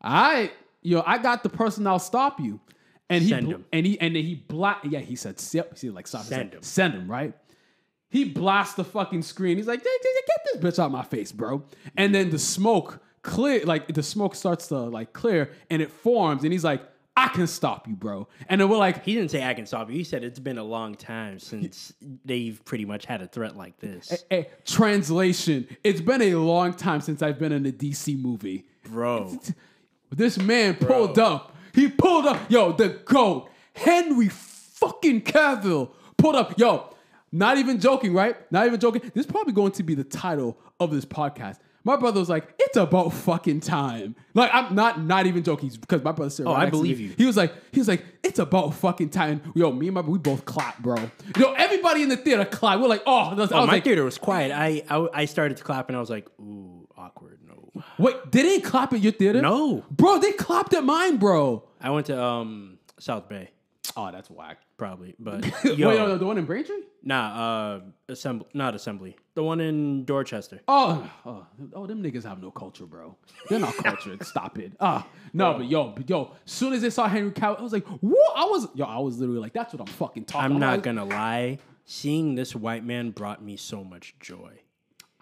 [0.00, 2.58] all right, yo, I got the person that'll stop you.
[3.10, 3.64] And he Send him.
[3.72, 6.62] and he and then he black yeah, he said yep, he like stop Send him.
[6.62, 7.34] Send him, right?
[8.08, 9.56] He blasts the fucking screen.
[9.56, 9.90] He's like, get
[10.52, 11.64] this bitch out my face, bro.
[11.96, 16.44] And then the smoke clear, like the smoke starts to like clear and it forms,
[16.44, 16.82] and he's like,
[17.16, 18.26] I can stop you, bro.
[18.48, 19.96] And then we're like, He didn't say I can stop you.
[19.96, 21.92] He said it's been a long time since
[22.24, 24.24] they've pretty much had a threat like this.
[24.30, 28.64] hey, translation, it's been a long time since I've been in a DC movie.
[28.84, 29.38] Bro.
[30.10, 31.56] This man pulled up.
[31.74, 32.50] He pulled up.
[32.50, 36.58] Yo, the GOAT, Henry fucking Cavill, pulled up.
[36.58, 36.94] Yo,
[37.30, 38.36] not even joking, right?
[38.52, 39.00] Not even joking.
[39.14, 41.58] This is probably going to be the title of this podcast.
[41.84, 46.04] My brother was like, "It's about fucking time." Like I'm not not even joking because
[46.04, 47.12] my brother said, Oh, right I believe you.
[47.16, 50.18] He was like, he was like, "It's about fucking time." Yo, me and my we
[50.18, 50.96] both clapped, bro.
[51.36, 52.80] Yo, everybody in the theater clapped.
[52.80, 54.52] We're like, "Oh," I oh, was Oh, my like, theater was quiet.
[54.52, 57.40] I, I I started to clap and I was like, ooh, awkward.
[57.98, 59.84] "Wait, they didn't clap at your theater?" No.
[59.90, 60.18] bro.
[60.18, 61.64] They clapped at mine, bro.
[61.80, 63.50] I went to um South Bay,
[63.96, 64.58] Oh, that's whack.
[64.76, 65.14] probably.
[65.18, 66.82] But Wait, yo, no, no, the one in Braintree?
[67.02, 69.16] nah, uh assembly not assembly.
[69.34, 70.60] The one in Dorchester.
[70.68, 73.16] Oh, oh, oh, them niggas have no culture, bro.
[73.48, 74.24] They're not cultured.
[74.24, 74.72] Stop it.
[74.78, 77.86] Ah, no, but yo, but yo, soon as they saw Henry Cavill, I was like,
[77.86, 78.32] what?
[78.36, 80.44] I was, yo, I was literally like, that's what I'm fucking talking.
[80.46, 80.56] About.
[80.56, 80.76] I'm about.
[80.76, 81.58] not gonna lie.
[81.86, 84.60] Seeing this white man brought me so much joy.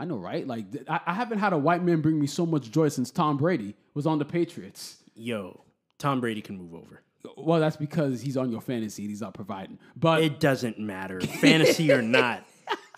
[0.00, 0.46] I know, right?
[0.46, 3.36] Like, I, I haven't had a white man bring me so much joy since Tom
[3.36, 4.96] Brady was on the Patriots.
[5.14, 5.60] Yo,
[5.98, 7.02] Tom Brady can move over.
[7.36, 9.78] Well, that's because he's on your fantasy and he's not providing.
[9.94, 12.44] But It doesn't matter, fantasy or not.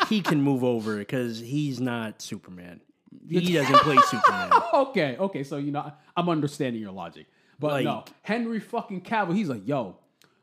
[0.09, 2.81] He can move over because he's not Superman.
[3.29, 4.51] He doesn't play Superman.
[4.75, 7.27] okay, okay, so you know, I'm understanding your logic.
[7.61, 9.97] But Like- no, Henry fucking Cavill, he's like, yo,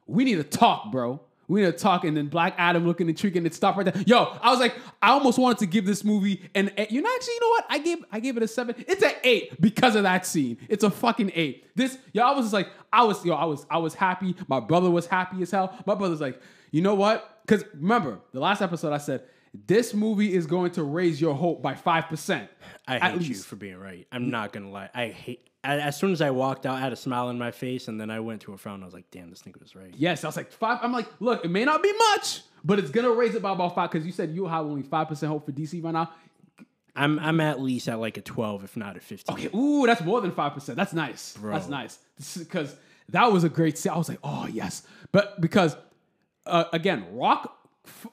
[0.08, 1.20] we need to talk, bro.
[1.50, 4.04] We need to talk, and then Black Adam looking intriguing and stop right there.
[4.06, 6.92] Yo, I was like, I almost wanted to give this movie an eight.
[6.92, 7.66] You know, actually, you know what?
[7.70, 8.76] I gave I gave it a seven.
[8.88, 10.58] It's an eight because of that scene.
[10.70, 11.66] It's a fucking eight.
[11.76, 14.36] This, yo, I was just like, I was, yo, I was, I was happy.
[14.48, 15.76] My brother was happy as hell.
[15.86, 16.40] My brother's like,
[16.72, 17.42] you know what?
[17.46, 19.24] Because remember, the last episode I said,
[19.54, 22.50] this movie is going to raise your hope by five percent.
[22.88, 24.08] I hate you for being right.
[24.12, 24.90] I'm not gonna lie.
[24.94, 25.46] I hate.
[25.64, 28.10] As soon as I walked out, I had a smile on my face, and then
[28.10, 28.82] I went to a frown.
[28.82, 30.80] I was like, "Damn, this nigga was right." Yes, I was like five.
[30.82, 33.76] I'm like, look, it may not be much, but it's gonna raise it by about
[33.76, 36.12] five because you said you have only five percent hope for DC right now.
[36.96, 39.36] I'm I'm at least at like a 12, if not a 15.
[39.36, 40.78] Okay, ooh, that's more than five percent.
[40.78, 41.38] That's nice.
[41.42, 42.00] That's nice
[42.38, 42.76] because
[43.10, 43.78] that was a great.
[43.78, 45.76] se- I was like, oh yes, but because
[46.46, 47.56] uh, again, Rock.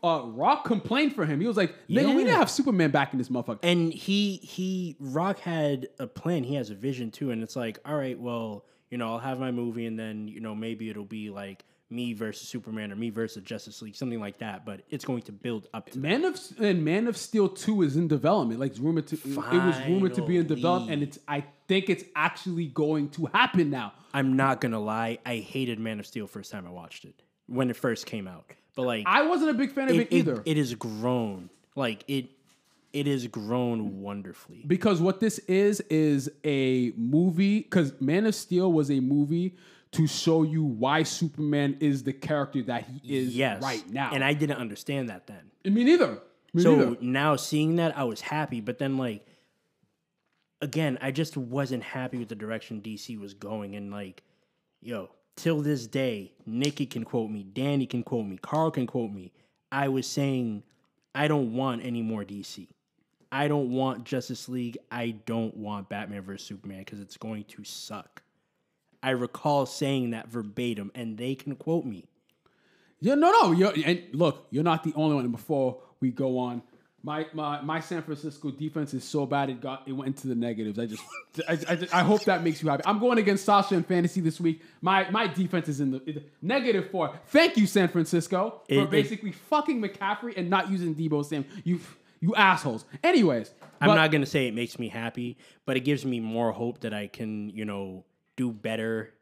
[0.02, 1.40] Uh, Rock complained for him.
[1.40, 2.14] He was like, "Nigga, we Yeah.
[2.14, 6.44] didn't have Superman back in this motherfucker." And he he Rock had a plan.
[6.44, 9.38] He has a vision too, and it's like, all right, well, you know, I'll have
[9.40, 13.10] my movie, and then you know maybe it'll be like me versus Superman or me
[13.10, 14.64] versus Justice League, something like that.
[14.66, 15.98] But it's going to build up to.
[15.98, 18.58] Man of and Man of Steel Two is in development.
[18.60, 21.18] Like it's rumored to, it was rumored to be in development, and it's.
[21.28, 23.92] I think it's actually going to happen now.
[24.14, 27.70] I'm not gonna lie, I hated Man of Steel first time I watched it when
[27.70, 28.52] it first came out.
[28.76, 30.42] But like, I wasn't a big fan of it, it, it, either.
[30.44, 31.50] it has grown.
[31.74, 32.26] Like it,
[32.92, 34.62] it has grown wonderfully.
[34.66, 39.56] because what this is is a movie because man of steel was a movie
[39.92, 44.22] to show you why superman is the character that he is Yes, right now and
[44.24, 45.74] I didn't understand that then.
[45.74, 46.18] me neither
[46.54, 46.96] me So neither.
[47.02, 48.60] now seeing that, I was happy.
[48.62, 49.26] But then, like,
[50.62, 53.74] again, I just wasn't happy with the direction DC was going.
[53.76, 54.22] And, like,
[54.80, 59.12] yo, till this day, Nikki can quote me, Danny can quote me, Carl can quote
[59.12, 59.32] me.
[59.70, 60.62] I was saying,
[61.14, 62.68] I don't want any more DC.
[63.30, 64.78] I don't want Justice League.
[64.90, 66.46] I don't want Batman vs.
[66.46, 68.22] Superman because it's going to suck.
[69.02, 72.08] I recall saying that verbatim, and they can quote me.
[73.00, 76.38] yeah no no you're, and look you're not the only one and before we go
[76.38, 76.62] on
[77.06, 80.34] my, my my San Francisco defense is so bad it got it went into the
[80.34, 80.76] negatives.
[80.78, 81.02] I just
[81.48, 82.82] I, I, I hope that makes you happy.
[82.84, 84.60] I'm going against Sasha in fantasy this week.
[84.80, 87.14] My my defense is in the, in the negative four.
[87.28, 91.44] Thank you San Francisco It- for it- basically fucking McCaffrey and not using Deebo Sam.
[91.62, 91.78] You
[92.20, 92.84] you assholes.
[93.04, 96.50] Anyways, I'm but- not gonna say it makes me happy, but it gives me more
[96.50, 98.04] hope that I can, you know,
[98.36, 99.14] do better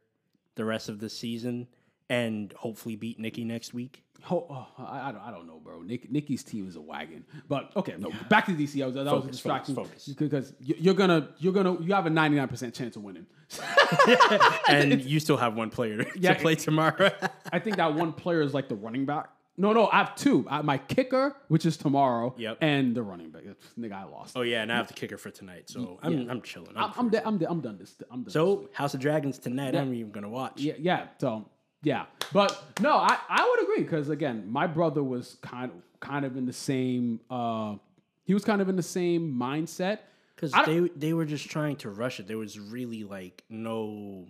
[0.54, 1.66] the rest of the season
[2.08, 4.03] and hopefully beat Nikki next week.
[4.24, 5.82] Ho- oh, I, I, don't, I don't know, bro.
[5.82, 7.24] Nick, Nikki's team is a wagon.
[7.48, 8.10] But okay, no.
[8.30, 8.82] Back to DC.
[8.82, 10.16] I was, that was distracting Focus, focus, focus.
[10.18, 13.26] because you- you're gonna you're gonna you have a 99 percent chance of winning.
[14.68, 16.34] And you still have one player to Yeah.
[16.34, 17.10] play tomorrow.
[17.52, 19.28] I think that one player is like the running back.
[19.56, 20.44] no, no, I have two.
[20.50, 22.58] I, my kicker, which is tomorrow, Yep.
[22.60, 23.42] and the running back.
[23.78, 24.36] Nigga, I lost.
[24.36, 26.30] Oh yeah, and I have the kicker for tonight, so I'm Yeah.
[26.30, 26.72] I'm chilling.
[26.76, 27.94] I'm, I'm, de- I'm, de- I'm done this.
[28.10, 28.30] I'm done.
[28.30, 29.76] so House of Dragons tonight.
[29.76, 30.60] I'm even gonna watch.
[30.60, 31.06] yeah, yeah.
[31.20, 31.46] So
[31.84, 36.24] yeah, but no, I, I would agree because again, my brother was kind of kind
[36.24, 37.20] of in the same.
[37.30, 37.76] uh
[38.24, 39.98] He was kind of in the same mindset.
[40.34, 42.26] because they they were just trying to rush it.
[42.26, 44.26] There was really like no,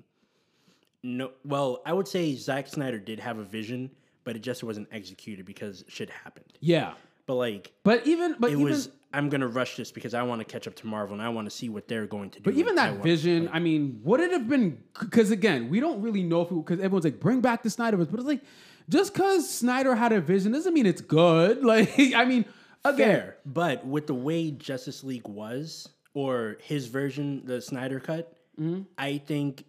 [1.02, 1.30] no.
[1.44, 3.90] Well, I would say Zack Snyder did have a vision,
[4.24, 6.52] but it just wasn't executed because shit happened.
[6.60, 6.94] Yeah,
[7.26, 10.40] But like but even but it even was, I'm gonna rush this because I want
[10.40, 12.44] to catch up to Marvel and I want to see what they're going to do.
[12.44, 14.78] But even that want- vision, I mean, would it have been?
[14.98, 18.20] Because again, we don't really know if because everyone's like, bring back the Snyderverse, but
[18.20, 18.42] it's like,
[18.88, 21.62] just because Snyder had a vision doesn't mean it's good.
[21.64, 22.44] Like, I mean,
[22.84, 28.36] again, fair, but with the way Justice League was or his version, the Snyder cut,
[28.60, 28.82] Mm-hmm.
[28.96, 29.64] I think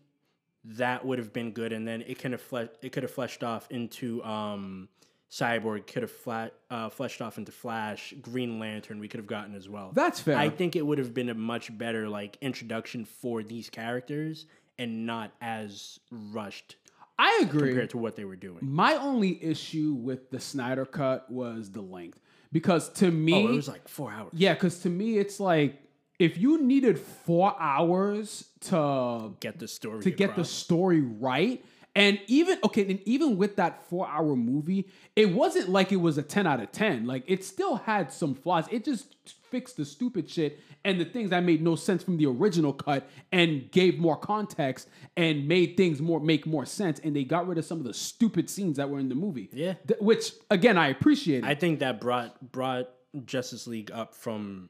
[0.65, 3.43] that would have been good, and then it kind of fle- it could have fleshed
[3.43, 4.89] off into um,
[5.31, 8.99] Cyborg, could have flat uh, fleshed off into Flash, Green Lantern.
[8.99, 9.91] We could have gotten as well.
[9.93, 10.37] That's fair.
[10.37, 14.45] I think it would have been a much better like introduction for these characters
[14.77, 16.75] and not as rushed
[17.17, 17.69] I agree.
[17.69, 18.59] compared to what they were doing.
[18.61, 22.19] My only issue with the Snyder cut was the length,
[22.51, 24.31] because to me, Oh, it was like four hours.
[24.33, 25.81] yeah, because to me, it's like
[26.19, 31.63] if you needed four hours to Get the story to get the story right.
[31.95, 36.17] And even okay, and even with that four hour movie, it wasn't like it was
[36.17, 37.05] a 10 out of 10.
[37.05, 38.65] Like it still had some flaws.
[38.69, 39.15] It just
[39.49, 43.07] fixed the stupid shit and the things that made no sense from the original cut
[43.31, 46.99] and gave more context and made things more make more sense.
[46.99, 49.49] And they got rid of some of the stupid scenes that were in the movie.
[49.53, 49.75] Yeah.
[49.87, 51.45] Th- which again I appreciate.
[51.45, 52.89] I think that brought brought
[53.25, 54.69] Justice League up from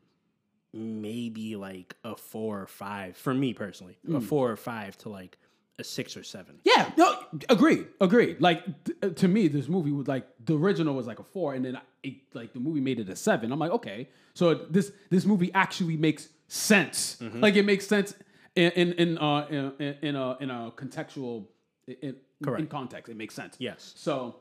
[0.71, 4.19] maybe like a four or five for me personally, a hmm.
[4.19, 5.39] four or five to like
[5.77, 6.59] a six or seven.
[6.63, 7.17] Yeah, no,
[7.49, 8.39] agreed, agreed.
[8.39, 11.53] Like th- uh, to me, this movie was like the original was like a four,
[11.53, 13.51] and then it, like the movie made it a seven.
[13.51, 17.17] I'm like, okay, so this this movie actually makes sense.
[17.21, 17.41] Mm-hmm.
[17.41, 18.15] Like it makes sense
[18.55, 21.47] in in in uh, in, in a in a contextual
[21.87, 22.15] in,
[22.57, 23.09] in context.
[23.09, 23.55] It makes sense.
[23.59, 23.93] Yes.
[23.95, 24.37] So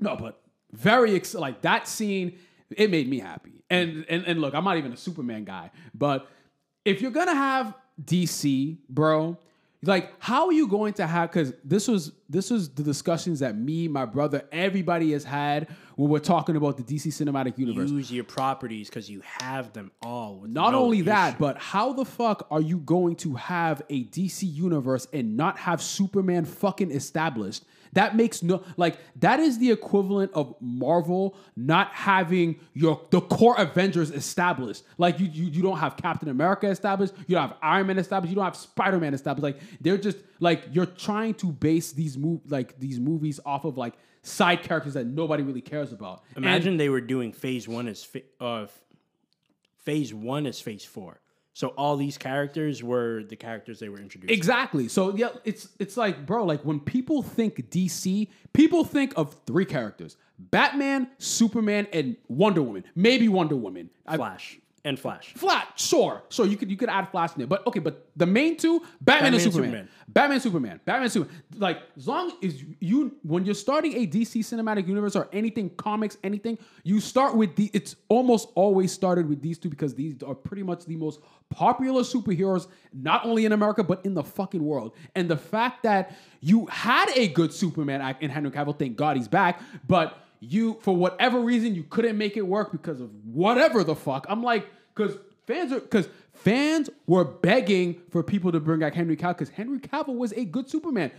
[0.00, 0.42] no, but
[0.72, 2.38] very ex- like that scene.
[2.76, 3.62] It made me happy.
[3.70, 6.28] And and and look, I'm not even a Superman guy, but
[6.84, 9.38] if you're gonna have DC, bro,
[9.86, 11.30] like how are you going to have?
[11.30, 16.10] Because this was this was the discussions that me, my brother, everybody has had when
[16.10, 17.90] we're talking about the DC cinematic universe.
[17.90, 20.42] Use your properties because you have them all.
[20.46, 24.42] Not no only that, but how the fuck are you going to have a DC
[24.42, 27.64] universe and not have Superman fucking established?
[27.96, 33.54] That makes no like that is the equivalent of Marvel not having your the core
[33.58, 34.84] Avengers established.
[34.98, 38.28] Like you you, you don't have Captain America established, you don't have Iron Man established,
[38.30, 39.42] you don't have Spider Man established.
[39.42, 43.78] Like they're just like you're trying to base these move like these movies off of
[43.78, 46.22] like side characters that nobody really cares about.
[46.34, 48.66] And- imagine they were doing phase one as fa- uh,
[49.78, 51.18] phase one as phase four.
[51.56, 54.30] So all these characters were the characters they were introduced.
[54.30, 54.88] Exactly.
[54.88, 59.64] So yeah, it's it's like, bro, like when people think DC, people think of three
[59.64, 62.84] characters: Batman, Superman, and Wonder Woman.
[62.94, 63.88] Maybe Wonder Woman.
[64.06, 65.34] I, Flash and Flash.
[65.34, 66.46] Flat, sure, sure.
[66.46, 67.80] You could you could add Flash in there, but okay.
[67.80, 69.70] But the main two, Batman, and Superman.
[69.70, 69.88] Superman.
[70.08, 71.42] Batman, Superman, Batman, Superman.
[71.56, 76.16] Like as long as you when you're starting a DC cinematic universe or anything comics,
[76.22, 77.68] anything, you start with the.
[77.74, 81.20] It's almost always started with these two because these are pretty much the most
[81.50, 84.94] popular superheroes, not only in America but in the fucking world.
[85.16, 89.16] And the fact that you had a good Superman act in Henry Cavill, thank God
[89.16, 93.84] he's back, but you for whatever reason you couldn't make it work because of whatever
[93.84, 94.26] the fuck.
[94.28, 95.16] I'm like, because
[95.46, 99.78] fans are because fans were begging for people to bring back Henry Cavill because Henry
[99.78, 101.10] Cavill was a good Superman.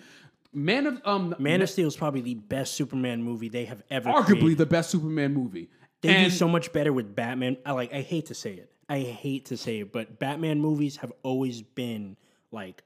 [0.53, 4.09] Man of um Man of Steel is probably the best Superman movie they have ever.
[4.09, 4.57] arguably created.
[4.59, 5.69] the best Superman movie.
[6.01, 7.57] They and do so much better with Batman.
[7.65, 7.93] I like.
[7.93, 8.71] I hate to say it.
[8.89, 12.15] I hate to say it, but Batman movies have always been
[12.51, 12.83] like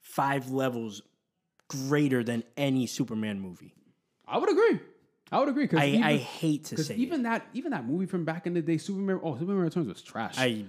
[0.00, 1.02] five levels
[1.68, 3.74] greater than any Superman movie.
[4.26, 4.80] I would agree.
[5.32, 7.24] I would agree because I, even, I hate to say even it.
[7.24, 9.20] that even that movie from back in the day, Superman.
[9.22, 10.34] Oh, Superman Returns was trash.
[10.38, 10.64] I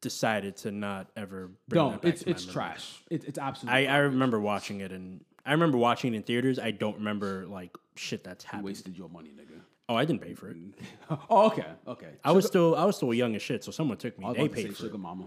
[0.00, 1.50] decided to not ever.
[1.68, 1.90] Bring don't.
[1.92, 3.02] that back It's it's trash.
[3.10, 3.88] It, it's absolutely.
[3.88, 6.58] I, I remember watching it and I remember watching it in theaters.
[6.58, 8.64] I don't remember like shit that's happened.
[8.64, 9.60] wasted your money, nigga.
[9.88, 10.56] Oh, I didn't pay for it.
[11.30, 12.10] Oh, okay, okay.
[12.22, 14.24] I was still I was still young as shit, so someone took me.
[14.26, 14.98] I was They about to paid say for sugar it.
[14.98, 15.24] mama.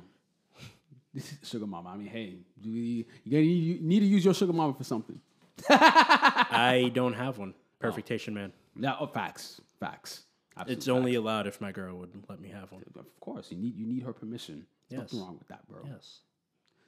[1.14, 1.90] This is sugar mama.
[1.90, 5.20] I mean, hey, do you, you, you need to use your sugar mama for something.
[5.70, 7.56] I don't have one.
[7.82, 8.54] Perfect Haitian man.
[8.76, 10.24] No, oh, facts, facts.
[10.58, 12.84] Absolute It's only allowed if my girl would let me have one.
[12.98, 14.66] Of course, you need you need her permission.
[14.90, 15.14] There's Yes.
[15.14, 15.80] Nothing wrong with that, bro.
[15.86, 16.20] Yes.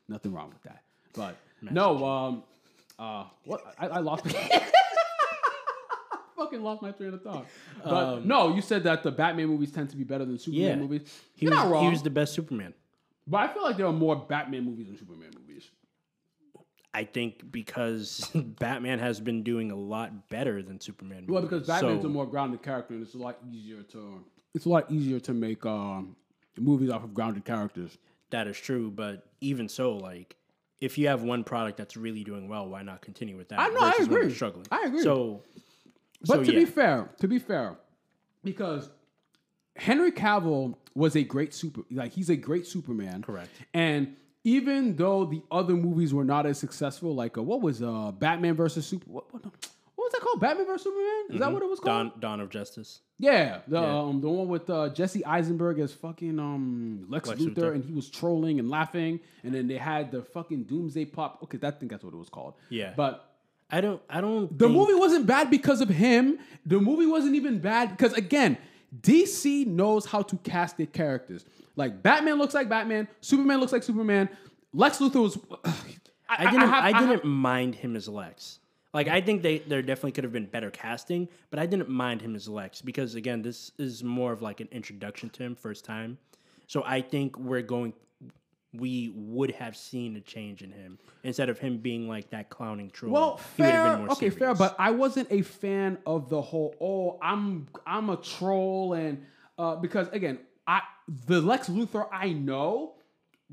[0.10, 0.84] Nothing wrong with that.
[1.14, 2.44] But no, um,
[3.00, 4.26] uh, what I, I lost.
[6.36, 7.46] fucking lost my train of thought.
[7.84, 10.66] But um, no, you said that the Batman movies tend to be better than Superman
[10.66, 11.02] yeah, movies.
[11.36, 11.84] He You're was, not wrong.
[11.86, 12.74] He was the best Superman.
[13.28, 15.43] But I feel like there are more Batman movies than Superman movies.
[16.94, 21.26] I think because Batman has been doing a lot better than Superman.
[21.28, 24.24] Well, because Batman's so, a more grounded character, and it's a lot easier to
[24.54, 26.16] it's a lot easier to make um,
[26.60, 27.98] movies off of grounded characters.
[28.30, 30.36] That is true, but even so, like
[30.82, 33.60] if you have one product that's really doing well, why not continue with that?
[33.60, 34.34] I know, I agree.
[34.34, 35.02] Struggling, I agree.
[35.02, 35.42] So,
[36.22, 36.60] but so, to yeah.
[36.60, 37.78] be fair, to be fair,
[38.44, 38.90] because
[39.76, 43.52] Henry Cavill was a great super, like he's a great Superman, correct?
[43.74, 48.12] And even though the other movies were not as successful, like uh, what was uh,
[48.12, 49.54] Batman versus Super, what, what, what
[49.96, 50.40] was that called?
[50.42, 51.06] Batman vs Superman?
[51.06, 51.40] Is mm-hmm.
[51.40, 52.12] that what it was called?
[52.12, 53.00] Dawn, Dawn of Justice.
[53.20, 54.00] Yeah, the yeah.
[54.00, 57.86] um the one with uh, Jesse Eisenberg as fucking um Lex, Lex Luthor, Luthor, and
[57.86, 61.40] he was trolling and laughing, and then they had the fucking Doomsday Pop.
[61.44, 62.56] Okay, that think that's what it was called.
[62.70, 63.30] Yeah, but.
[63.72, 64.00] I don't.
[64.08, 64.56] I don't.
[64.56, 64.78] The think...
[64.78, 66.38] movie wasn't bad because of him.
[66.64, 68.56] The movie wasn't even bad because again,
[69.02, 71.46] DC knows how to cast their characters.
[71.76, 74.30] Like Batman looks like Batman, Superman looks like Superman.
[74.74, 75.38] Lex Luthor was.
[76.30, 76.64] I, I, didn't.
[76.64, 78.60] I, have, I didn't have, mind him as Lex.
[78.94, 82.22] Like I think they there definitely could have been better casting, but I didn't mind
[82.22, 85.84] him as Lex because again, this is more of like an introduction to him first
[85.84, 86.18] time.
[86.68, 87.94] So I think we're going
[88.74, 92.90] we would have seen a change in him instead of him being like that clowning
[92.90, 93.14] troll.
[93.14, 94.36] Well, fair, okay, serious.
[94.36, 96.76] fair, but I wasn't a fan of the whole.
[96.82, 99.26] Oh, I'm I'm a troll, and
[99.58, 100.82] uh, because again, I
[101.28, 102.96] the Lex Luthor I know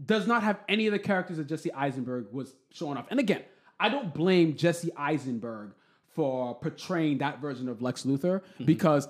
[0.06, 3.06] does not have any of the characters that Jesse Eisenberg was showing off.
[3.10, 3.42] And again,
[3.78, 5.72] I don't blame Jesse Eisenberg
[6.14, 8.64] for portraying that version of Lex Luthor mm-hmm.
[8.64, 9.08] because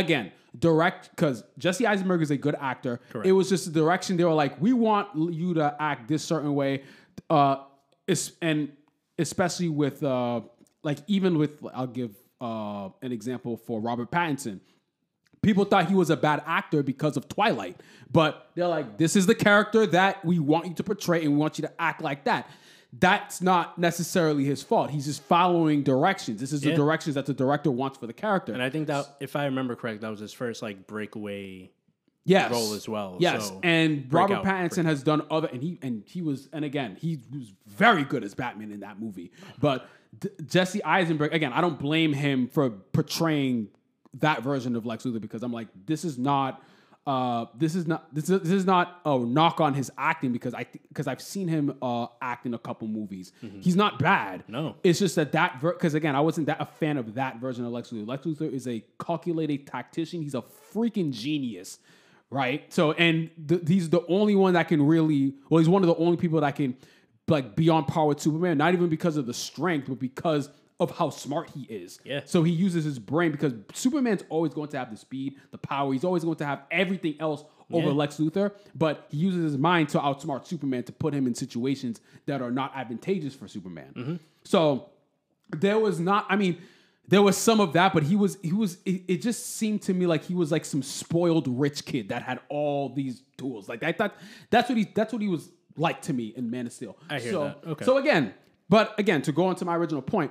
[0.00, 3.00] again, direct because Jesse Eisenberg is a good actor.
[3.10, 3.26] Correct.
[3.26, 6.54] It was just the direction they were like, we want you to act this certain
[6.54, 6.82] way,
[7.28, 7.56] uh,
[8.42, 8.72] and
[9.18, 10.40] especially with uh,
[10.82, 14.60] like even with I'll give uh, an example for Robert Pattinson.
[15.42, 17.80] People thought he was a bad actor because of Twilight,
[18.12, 21.38] but they're like, this is the character that we want you to portray, and we
[21.38, 22.50] want you to act like that
[22.92, 24.90] that's not necessarily his fault.
[24.90, 26.40] He's just following directions.
[26.40, 26.72] This is yeah.
[26.72, 28.52] the directions that the director wants for the character.
[28.52, 31.70] And I think that, if I remember correct, that was his first like breakaway
[32.24, 32.50] yes.
[32.50, 33.16] role as well.
[33.20, 36.96] Yes, so, and Robert Pattinson has done other, and he and he was, and again,
[37.00, 39.30] he was very good as Batman in that movie.
[39.60, 39.88] But
[40.18, 43.68] D- Jesse Eisenberg, again, I don't blame him for portraying
[44.14, 46.62] that version of Lex Luthor because I'm like, this is not
[47.10, 50.54] uh, this is not this is, this is not a knock on his acting because
[50.54, 53.32] I because th- I've seen him uh, act in a couple movies.
[53.44, 53.62] Mm-hmm.
[53.62, 54.44] He's not bad.
[54.46, 57.40] No, it's just that that because ver- again I wasn't that a fan of that
[57.40, 58.06] version of Lex Luthor.
[58.06, 60.22] Lex Luthor is a calculated tactician.
[60.22, 61.80] He's a freaking genius,
[62.30, 62.72] right?
[62.72, 65.96] So and th- he's the only one that can really well he's one of the
[65.96, 66.76] only people that can
[67.26, 68.56] like be on par with Superman.
[68.56, 70.48] Not even because of the strength, but because
[70.80, 72.00] of how smart he is.
[72.04, 72.22] Yeah.
[72.24, 75.92] So he uses his brain because Superman's always going to have the speed, the power.
[75.92, 77.92] He's always going to have everything else over yeah.
[77.92, 82.00] Lex Luthor, but he uses his mind to outsmart Superman to put him in situations
[82.26, 83.92] that are not advantageous for Superman.
[83.94, 84.16] Mm-hmm.
[84.44, 84.88] So
[85.50, 86.58] there was not, I mean,
[87.06, 89.94] there was some of that, but he was, he was, it, it, just seemed to
[89.94, 93.68] me like he was like some spoiled rich kid that had all these tools.
[93.68, 94.16] Like I thought
[94.48, 96.96] that's what he, that's what he was like to me in Man of Steel.
[97.08, 97.68] I hear so, that.
[97.68, 97.84] Okay.
[97.84, 98.34] So again,
[98.70, 100.30] but again, to go on to my original point,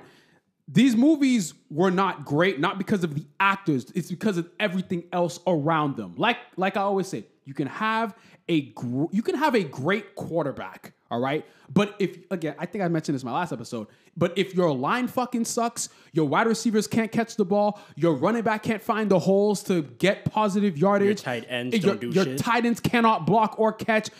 [0.72, 3.90] these movies were not great, not because of the actors.
[3.94, 6.14] It's because of everything else around them.
[6.16, 8.14] Like, like I always say, you can have
[8.48, 11.44] a gr- you can have a great quarterback, all right.
[11.72, 13.88] But if again, I think I mentioned this in my last episode.
[14.16, 18.42] But if your line fucking sucks, your wide receivers can't catch the ball, your running
[18.42, 22.64] back can't find the holes to get positive yardage, your tight ends your, your tight
[22.64, 24.10] ends cannot block or catch,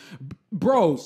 [0.51, 0.99] bro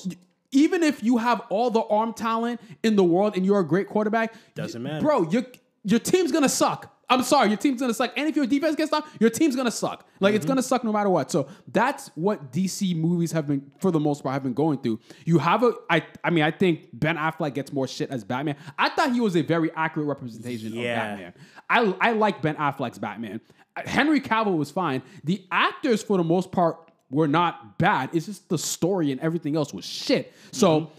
[0.55, 3.87] even if you have all the arm talent in the world and you're a great
[3.87, 5.29] quarterback, doesn't matter, bro.
[5.29, 5.43] Your
[5.83, 6.91] your team's gonna suck.
[7.07, 8.13] I'm sorry, your team's gonna suck.
[8.17, 10.07] And if your defense gets stopped, your team's gonna suck.
[10.19, 10.37] Like mm-hmm.
[10.37, 11.29] it's gonna suck no matter what.
[11.29, 14.99] So that's what DC movies have been, for the most part, have been going through.
[15.25, 18.55] You have a, I, I mean, I think Ben Affleck gets more shit as Batman.
[18.79, 20.81] I thought he was a very accurate representation yeah.
[20.81, 21.33] of Batman.
[21.69, 23.39] I, I like Ben Affleck's Batman.
[23.85, 25.03] Henry Cavill was fine.
[25.25, 26.84] The actors, for the most part,
[27.15, 28.09] were not bad.
[28.11, 30.33] It's just the story and everything else was shit.
[30.51, 30.91] So, mm-hmm.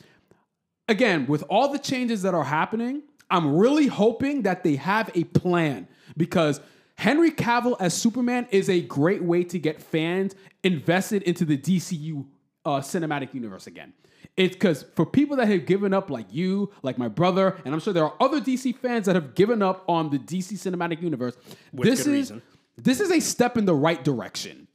[0.89, 5.25] again, with all the changes that are happening, I'm really hoping that they have a
[5.25, 5.87] plan
[6.17, 6.61] because
[6.97, 12.25] Henry Cavill as Superman is a great way to get fans invested into the DCU
[12.65, 13.93] uh, cinematic universe again.
[14.39, 17.81] It's because for people that have given up, like you, like my brother, and I'm
[17.81, 21.37] sure there are other DC fans that have given up on the DC cinematic universe.
[21.73, 22.43] With this is reason.
[22.77, 24.66] this is a step in the right direction.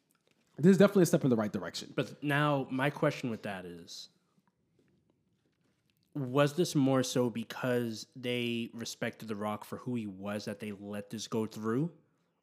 [0.57, 1.91] This is definitely a step in the right direction.
[1.95, 4.09] But now my question with that is
[6.13, 10.73] was this more so because they respected The Rock for who he was that they
[10.79, 11.89] let this go through?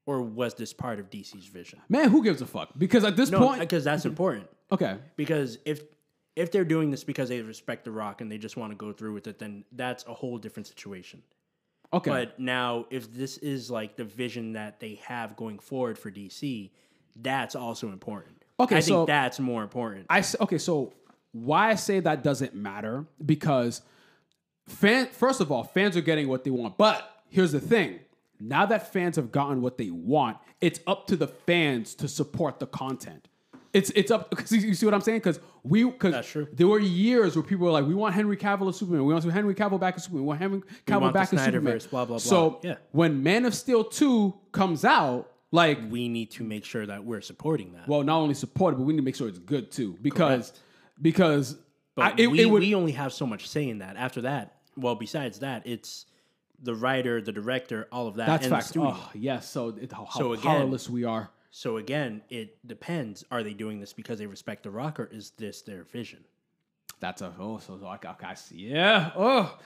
[0.06, 1.80] Or was this part of DC's vision?
[1.90, 2.70] Man, who gives a fuck?
[2.78, 4.48] Because at this No, point, because that's important.
[4.72, 5.82] okay, Because if
[6.34, 8.92] if they're doing this because they respect The Rock and they just want to go
[8.92, 11.20] through with it, then that's a whole different situation.
[11.92, 16.10] okay, But now, if this is like the vision that they have going forward for
[16.12, 16.70] DC,
[17.20, 18.42] that's also important.
[18.60, 20.06] Okay, I so- think that's more important.
[20.10, 20.58] I okay.
[20.58, 20.92] So
[21.32, 23.82] why I say that doesn't matter because
[24.66, 25.06] fan.
[25.12, 26.76] First of all, fans are getting what they want.
[26.78, 28.00] But here's the thing:
[28.40, 32.58] now that fans have gotten what they want, it's up to the fans to support
[32.58, 33.28] the content.
[33.74, 35.18] It's it's up because you see what I'm saying?
[35.18, 38.76] Because we because there were years where people were like, we want Henry Cavill as
[38.76, 41.44] Superman, we want Henry Cavill back as Superman, we want Henry Cavill want back as
[41.44, 41.78] Superman.
[41.90, 42.18] Blah, blah, blah.
[42.18, 42.76] So Yeah.
[42.92, 47.20] when Man of Steel two comes out, like we need to make sure that we're
[47.20, 47.88] supporting that.
[47.88, 49.96] well, not only support it, but we need to make sure it's good too.
[50.02, 50.60] Because Correct.
[51.00, 51.56] because
[51.94, 53.96] but I, it, we, it would we only have so much say in that.
[53.96, 56.06] After that, well, besides that, it's
[56.62, 58.76] the writer, the director, all of that, that's and fact.
[58.76, 59.48] Oh, yes.
[59.48, 61.30] So it, how, how So again- powerless we are.
[61.50, 63.24] So again, it depends.
[63.30, 66.22] Are they doing this because they respect the rock, or is this their vision?
[67.00, 68.56] That's a oh so, so I, I, I see.
[68.56, 69.12] Yeah.
[69.16, 69.58] Oh.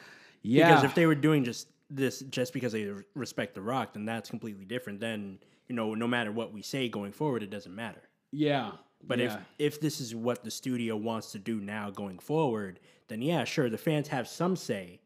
[0.43, 0.69] Yeah.
[0.69, 4.31] Because if they were doing just this just because they respect the rock, then that's
[4.31, 5.01] completely different.
[5.01, 5.39] Then
[5.69, 8.03] you know, no matter what we say going forward, it doesn't matter.
[8.31, 8.73] yeah.
[9.05, 9.39] But yeah.
[9.59, 12.79] if if this is what the studio wants to do now going forward,
[13.09, 15.01] then yeah, sure, the fans have some say,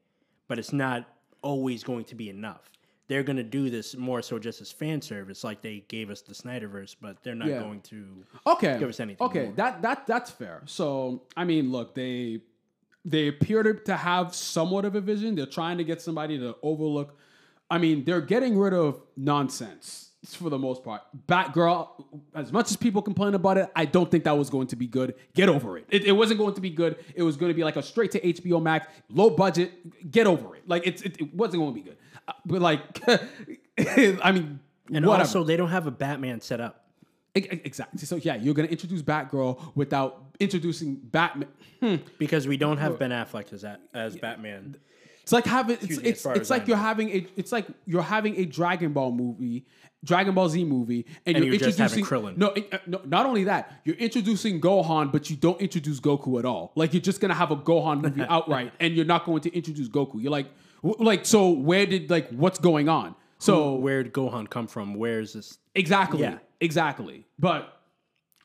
[0.48, 1.06] but it's not
[1.40, 2.70] always going to be enough.
[3.08, 6.20] They're going to do this more so just as fan service, like they gave us
[6.20, 7.60] the Snyderverse, but they're not Yeah.
[7.60, 8.04] going to.
[8.46, 8.78] okay.
[8.78, 9.52] give us anything Okay, more.
[9.52, 10.62] that that that's fair.
[10.66, 12.40] So I mean, look, they
[13.06, 15.34] they appear to, to have somewhat of a vision.
[15.36, 17.16] They're trying to get somebody to overlook.
[17.70, 21.02] I mean, they're getting rid of nonsense for the most part.
[21.28, 21.88] Batgirl,
[22.34, 24.86] as much as people complain about it, I don't think that was going to be
[24.88, 25.14] good.
[25.34, 25.86] Get over it.
[25.88, 26.96] It, it wasn't going to be good.
[27.14, 30.10] It was going to be like a straight to HBO Max, low budget.
[30.10, 30.68] Get over it.
[30.68, 31.96] Like it's it, it wasn't going to be good.
[32.26, 32.80] Uh, But like,
[33.78, 34.60] I mean,
[34.92, 35.22] And whatever.
[35.22, 36.85] also, they don't have a Batman set up.
[37.36, 37.98] Exactly.
[38.00, 41.48] So yeah, you're gonna introduce Batgirl without introducing Batman.
[41.80, 41.96] Hmm.
[42.18, 44.76] Because we don't have Ben Affleck as that as Batman.
[45.22, 46.82] It's like having it's me, it's, far it's like I you're know.
[46.84, 49.66] having a it's like you're having a Dragon Ball movie,
[50.04, 52.36] Dragon Ball Z movie, and, you're, you're just having introducing Krillin.
[52.36, 56.38] No, it- uh, no, not only that, you're introducing Gohan, but you don't introduce Goku
[56.38, 56.70] at all.
[56.76, 59.88] Like you're just gonna have a Gohan movie outright, and you're not going to introduce
[59.88, 60.22] Goku.
[60.22, 60.46] You're like,
[60.84, 63.16] w- like so where did like what's going on?
[63.38, 64.94] So Where did Gohan come from?
[64.94, 65.58] Where's this?
[65.74, 66.20] Exactly.
[66.20, 66.38] Yeah.
[66.60, 67.24] Exactly.
[67.38, 67.72] But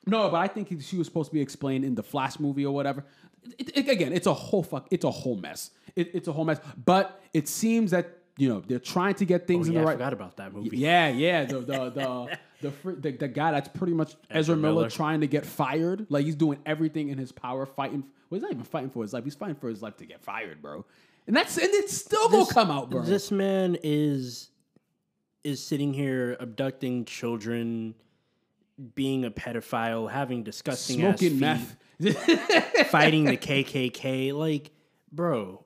[0.05, 2.73] no, but I think she was supposed to be explained in the Flash movie or
[2.73, 3.05] whatever.
[3.57, 4.87] It, it- again, it's a whole fuck.
[4.91, 5.71] It's a whole mess.
[5.95, 6.59] It, it's a whole mess.
[6.85, 9.81] But it seems that you know they're trying to get things oh, in Oh, Yeah,
[9.81, 9.97] the I right.
[9.97, 10.77] forgot about that movie.
[10.77, 11.45] Yeah, yeah.
[11.45, 14.89] The the the the, fr- the the guy that's pretty much Ezra, Miller, Miller.
[14.89, 16.05] trying to get fired.
[16.09, 18.03] Like he's doing everything in his power, fighting.
[18.29, 19.23] Well, he's not even fighting for his life.
[19.25, 20.85] He's fighting for his life to get fired, bro.
[21.27, 23.01] And that's and it's still gonna come out, bro.
[23.01, 24.49] This man is
[25.43, 27.95] is sitting here abducting children,
[28.95, 31.77] being a pedophile, having disgusting ass Smoking meth.
[32.89, 34.33] fighting the KKK.
[34.33, 34.71] Like,
[35.11, 35.63] bro,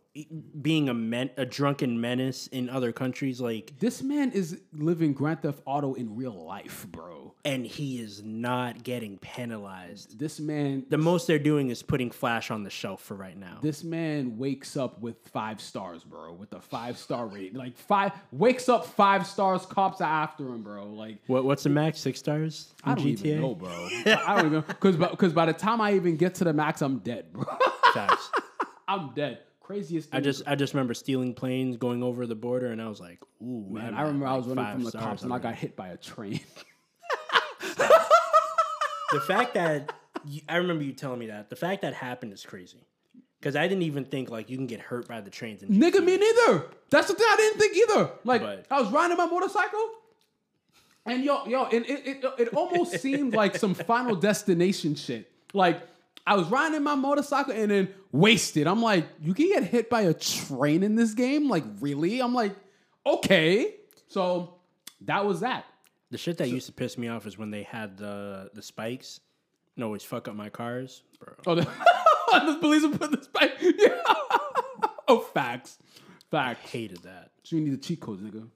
[0.61, 3.41] being a men- a drunken menace in other countries.
[3.41, 7.33] Like, This man is living Grand Theft Auto in real life, bro.
[7.43, 10.17] and he is not getting penalized.
[10.17, 13.59] This man, The most they're doing is putting Flash on the shelf for right now.
[13.61, 17.53] this man wakes up with five stars, bro, with a five star rate.
[17.55, 19.65] Like five, wakes up five stars.
[19.65, 20.85] Cops are after him, bro.
[20.87, 21.99] Like What what's the max?
[21.99, 22.73] Six stars?
[22.83, 23.25] I don't GTA?
[23.25, 23.69] even know, bro.
[24.05, 26.99] I don't even because because by the time I even get to the max, I'm
[26.99, 27.43] dead, bro.
[27.93, 28.31] Facts.
[28.87, 29.39] I'm dead.
[29.65, 30.11] Craziest.
[30.11, 32.99] Thing I just I just remember stealing planes, going over the border, and I was
[32.99, 33.95] like, "Ooh, man.
[33.95, 35.97] I remember at, I was running from the cops and I got hit by a
[35.97, 36.39] train.
[39.11, 39.91] the fact that
[40.23, 42.85] you, I remember you telling me that the fact that happened is crazy
[43.39, 45.63] because I didn't even think like you can get hurt by the trains.
[45.63, 46.65] In Nigga, me neither.
[46.91, 48.11] That's the thing I didn't think either.
[48.23, 49.89] Like But- I was riding my motorcycle,
[51.07, 55.31] and yo, yo, and it, it, it almost seemed like some Final Destination shit.
[55.53, 55.81] Like
[56.27, 58.67] I was riding my motorcycle and then wasted.
[58.67, 61.49] I'm like, you can get hit by a train in this game?
[61.49, 62.19] Like really?
[62.19, 62.55] I'm like,
[63.05, 63.75] okay.
[64.07, 64.55] So
[65.01, 65.65] that was that.
[66.11, 69.19] The shit that used to piss me off is when they had the the spikes
[69.75, 71.33] and always fuck up my cars, bro.
[71.45, 71.61] Oh, the,
[72.45, 73.51] the police will put this back.
[73.61, 74.01] Yeah.
[75.07, 75.77] oh, facts,
[76.31, 76.69] facts.
[76.69, 77.31] Hated that.
[77.43, 78.47] So you need the cheat codes, nigga.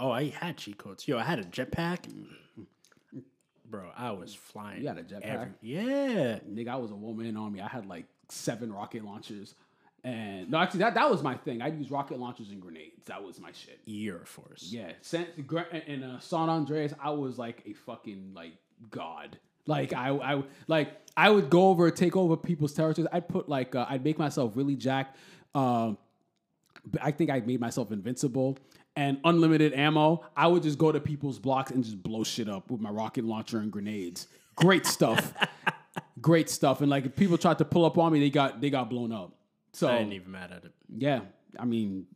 [0.00, 1.08] Oh, I had cheat codes.
[1.08, 2.00] Yo, I had a jetpack.
[3.70, 4.82] Bro, I was flying.
[4.82, 5.22] You had a jetpack?
[5.24, 6.38] every- Yeah.
[6.48, 7.60] nigga, I was a one man army.
[7.60, 9.54] I had like seven rocket launchers.
[10.04, 11.60] And no, actually, that, that was my thing.
[11.60, 13.04] I'd use rocket launchers and grenades.
[13.06, 13.80] That was my shit.
[13.84, 14.68] Year Force.
[14.70, 14.92] Yeah.
[15.02, 18.52] San, Gra- in uh, San Andreas, I was like a fucking like
[18.90, 19.38] god.
[19.66, 23.08] Like I, I, like I would go over, take over people's territories.
[23.12, 25.16] I'd put like, uh, I'd make myself really jacked.
[25.54, 25.92] uh,
[27.02, 28.56] I think I made myself invincible
[28.98, 32.68] and unlimited ammo, I would just go to people's blocks and just blow shit up
[32.68, 34.26] with my rocket launcher and grenades.
[34.56, 35.34] Great stuff.
[36.20, 36.80] Great stuff.
[36.80, 39.12] And like if people tried to pull up on me, they got they got blown
[39.12, 39.36] up.
[39.72, 40.72] So I ain't even mad at it.
[40.96, 41.20] Yeah.
[41.56, 42.06] I mean,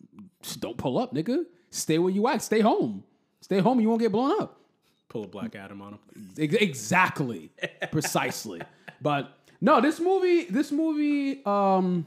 [0.43, 1.45] just don't pull up, nigga.
[1.71, 2.43] Stay where you at.
[2.43, 3.05] Stay home.
[3.41, 3.79] Stay home.
[3.79, 4.59] You won't get blown up.
[5.09, 6.01] Pull a Black Adam on him.
[6.37, 7.53] Exactly.
[7.93, 8.61] Precisely.
[9.01, 12.07] But no, this movie, this movie, um,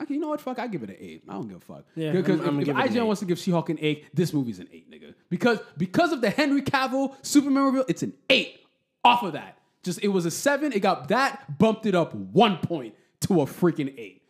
[0.00, 0.40] Okay, you know what?
[0.40, 1.22] Fuck, I give it an eight.
[1.28, 1.84] I don't give a fuck.
[1.94, 4.90] Yeah, because if, if IGN wants to give She-Hulk an eight, this movie's an eight,
[4.90, 5.14] nigga.
[5.28, 8.56] Because because of the Henry Cavill Superman reveal, it's an eight.
[9.04, 10.72] Off of that, just it was a seven.
[10.72, 14.22] It got that bumped it up one point to a freaking eight.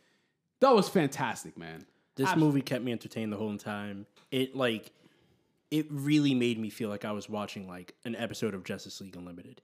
[0.60, 1.86] That was fantastic, man.
[2.16, 4.06] This movie kept me entertained the whole time.
[4.30, 4.92] It like
[5.70, 9.16] it really made me feel like I was watching like an episode of Justice League
[9.16, 9.62] Unlimited.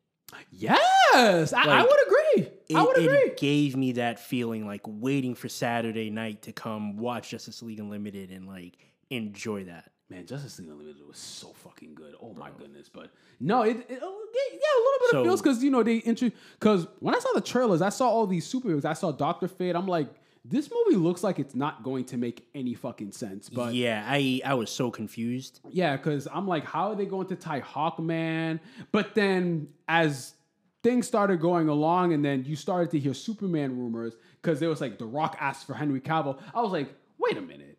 [0.51, 2.51] Yes, I, I would agree.
[2.69, 3.17] It, I would agree.
[3.17, 7.79] It gave me that feeling like waiting for Saturday night to come watch Justice League
[7.79, 8.79] Unlimited and like
[9.11, 9.91] enjoy that.
[10.09, 12.15] Man, Justice League Unlimited was so fucking good.
[12.21, 12.89] Oh my goodness!
[12.89, 15.83] But no, it, it oh, yeah, a little bit so, of feels because you know
[15.83, 16.31] they intro.
[16.59, 18.85] Because when I saw the trailers, I saw all these superheroes.
[18.85, 19.77] I saw Doctor Fate.
[19.77, 20.09] I'm like,
[20.49, 23.49] this movie looks like it's not going to make any fucking sense.
[23.49, 25.61] But yeah, I I was so confused.
[25.71, 28.61] Yeah, because I'm like, how are they going to tie Hawkman?
[28.93, 30.35] But then as
[30.83, 34.81] things started going along, and then you started to hear Superman rumors because there was
[34.81, 36.39] like The Rock asked for Henry Cavill.
[36.55, 37.79] I was like, wait a minute.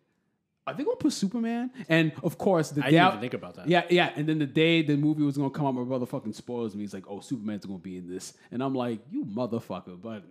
[0.66, 1.70] Are they gonna put Superman?
[1.88, 3.68] And of course, the I didn't even think about that.
[3.68, 4.12] Yeah, yeah.
[4.14, 6.82] And then the day the movie was gonna come out, my brother fucking spoils me.
[6.82, 10.24] He's like, "Oh, Superman's gonna be in this," and I'm like, "You motherfucker!" But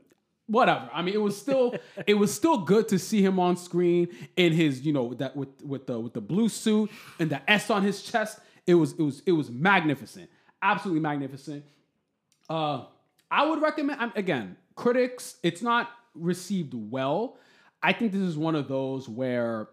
[0.48, 0.90] whatever.
[0.94, 1.76] I mean, it was still
[2.08, 5.64] it was still good to see him on screen in his you know that with
[5.64, 8.40] with the with the blue suit and the S on his chest.
[8.66, 10.30] It was it was it was magnificent,
[10.62, 11.64] absolutely magnificent.
[12.50, 12.86] Uh,
[13.30, 15.38] I would recommend again critics.
[15.44, 17.38] It's not received well.
[17.84, 19.70] I think this is one of those where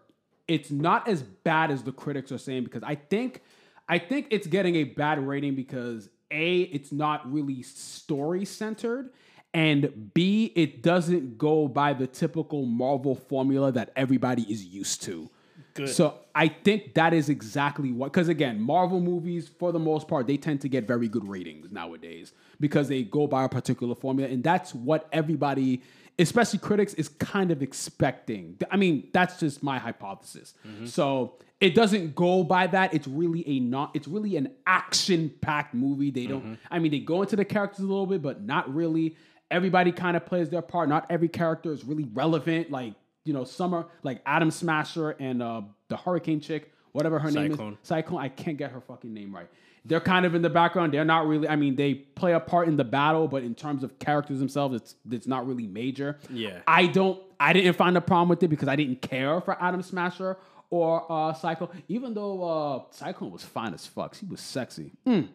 [0.47, 3.41] it's not as bad as the critics are saying because I think
[3.87, 9.11] I think it's getting a bad rating because a it's not really story centered
[9.55, 15.29] and B, it doesn't go by the typical Marvel formula that everybody is used to.
[15.75, 15.87] Good.
[15.87, 20.27] So I think that is exactly what, because again, Marvel movies, for the most part,
[20.27, 24.29] they tend to get very good ratings nowadays because they go by a particular formula.
[24.29, 25.81] And that's what everybody,
[26.19, 28.57] especially critics, is kind of expecting.
[28.69, 30.53] I mean, that's just my hypothesis.
[30.67, 30.87] Mm-hmm.
[30.87, 32.93] So it doesn't go by that.
[32.93, 36.11] It's really a not, it's really an action packed movie.
[36.11, 36.53] They don't, mm-hmm.
[36.69, 39.15] I mean, they go into the characters a little bit, but not really
[39.51, 40.89] everybody kind of plays their part.
[40.89, 42.71] Not every character is really relevant.
[42.71, 42.93] Like
[43.23, 47.57] you know, Summer, like Atom Smasher and uh, the Hurricane chick, whatever her Cyclone.
[47.57, 48.21] name is, Cyclone.
[48.21, 49.47] I can't get her fucking name right.
[49.87, 50.93] They're kind of in the background.
[50.93, 51.47] They're not really.
[51.47, 54.75] I mean, they play a part in the battle, but in terms of characters themselves,
[54.75, 56.17] it's it's not really major.
[56.29, 56.59] Yeah.
[56.67, 57.21] I don't.
[57.39, 60.37] I didn't find a problem with it because I didn't care for Atom Smasher
[60.69, 64.15] or uh, Cyclone, even though uh, Cyclone was fine as fuck.
[64.15, 64.93] She was sexy.
[65.05, 65.29] Mm.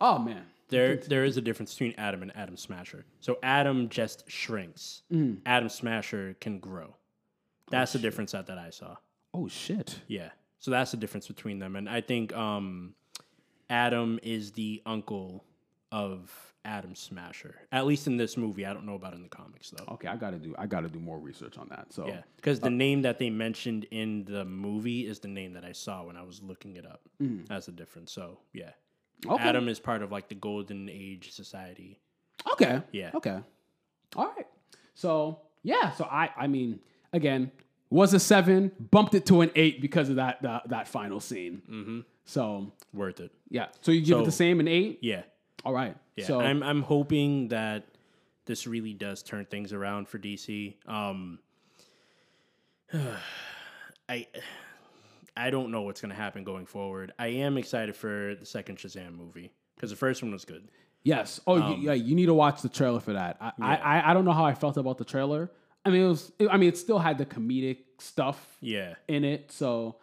[0.00, 0.44] Oh man.
[0.68, 3.04] There, there is a difference between Atom and Atom Smasher.
[3.20, 5.02] So Atom just shrinks.
[5.12, 5.40] Mm.
[5.46, 6.96] Atom Smasher can grow.
[7.70, 8.10] That's oh, the shit.
[8.10, 8.96] difference that, that I saw.
[9.32, 10.00] Oh shit.
[10.08, 10.30] Yeah.
[10.58, 12.94] So that's the difference between them, and I think um,
[13.68, 15.44] Atom is the uncle
[15.92, 17.54] of Atom Smasher.
[17.70, 19.84] At least in this movie, I don't know about in the comics though.
[19.92, 21.92] Okay, I gotta do I gotta do more research on that.
[21.92, 25.52] So yeah, because the uh, name that they mentioned in the movie is the name
[25.52, 27.02] that I saw when I was looking it up.
[27.22, 27.46] Mm.
[27.46, 28.12] That's the difference.
[28.12, 28.70] So yeah,
[29.26, 29.42] Okay.
[29.42, 31.98] Atom is part of like the Golden Age Society.
[32.52, 32.82] Okay.
[32.92, 33.10] Yeah.
[33.14, 33.38] Okay.
[34.16, 34.46] All right.
[34.94, 35.92] So yeah.
[35.92, 36.80] So I I mean
[37.12, 37.50] again
[37.90, 41.62] was a seven, bumped it to an eight because of that that, that final scene.
[41.70, 42.00] Mm-hmm.
[42.24, 43.32] So worth it.
[43.50, 43.66] Yeah.
[43.80, 44.98] So you give so, it the same an eight.
[45.02, 45.22] Yeah.
[45.64, 45.96] All right.
[46.16, 46.26] Yeah.
[46.26, 47.84] So I'm I'm hoping that
[48.46, 50.74] this really does turn things around for DC.
[50.86, 51.38] Um,
[54.08, 54.26] I
[55.36, 57.12] I don't know what's going to happen going forward.
[57.18, 60.68] I am excited for the second Shazam movie because the first one was good.
[61.02, 61.40] Yes.
[61.46, 61.92] Oh, um, yeah.
[61.92, 63.36] You need to watch the trailer for that.
[63.40, 63.64] I, yeah.
[63.66, 65.50] I, I don't know how I felt about the trailer.
[65.84, 66.32] I mean, it was.
[66.50, 68.56] I mean, it still had the comedic stuff.
[68.60, 68.94] Yeah.
[69.06, 69.52] In it.
[69.52, 69.96] So,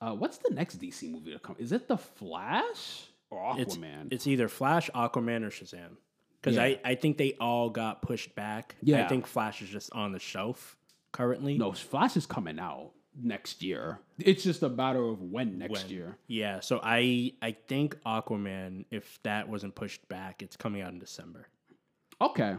[0.00, 1.54] uh, what's the next DC movie to come?
[1.58, 4.06] Is it the Flash or Aquaman?
[4.06, 5.96] It's, it's either Flash, Aquaman, or Shazam.
[6.40, 6.62] Because yeah.
[6.62, 8.74] I, I think they all got pushed back.
[8.82, 9.04] Yeah.
[9.04, 10.76] I think Flash is just on the shelf
[11.12, 11.56] currently.
[11.58, 14.00] No, Flash is coming out next year.
[14.18, 15.88] It's just a matter of when next when.
[15.88, 16.18] year.
[16.26, 20.98] Yeah, so I I think Aquaman, if that wasn't pushed back, it's coming out in
[20.98, 21.48] December.
[22.20, 22.56] Okay.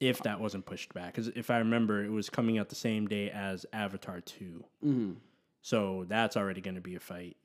[0.00, 3.06] If that wasn't pushed back, because if I remember, it was coming out the same
[3.06, 5.12] day as Avatar 2 mm-hmm.
[5.62, 7.38] So that's already going to be a fight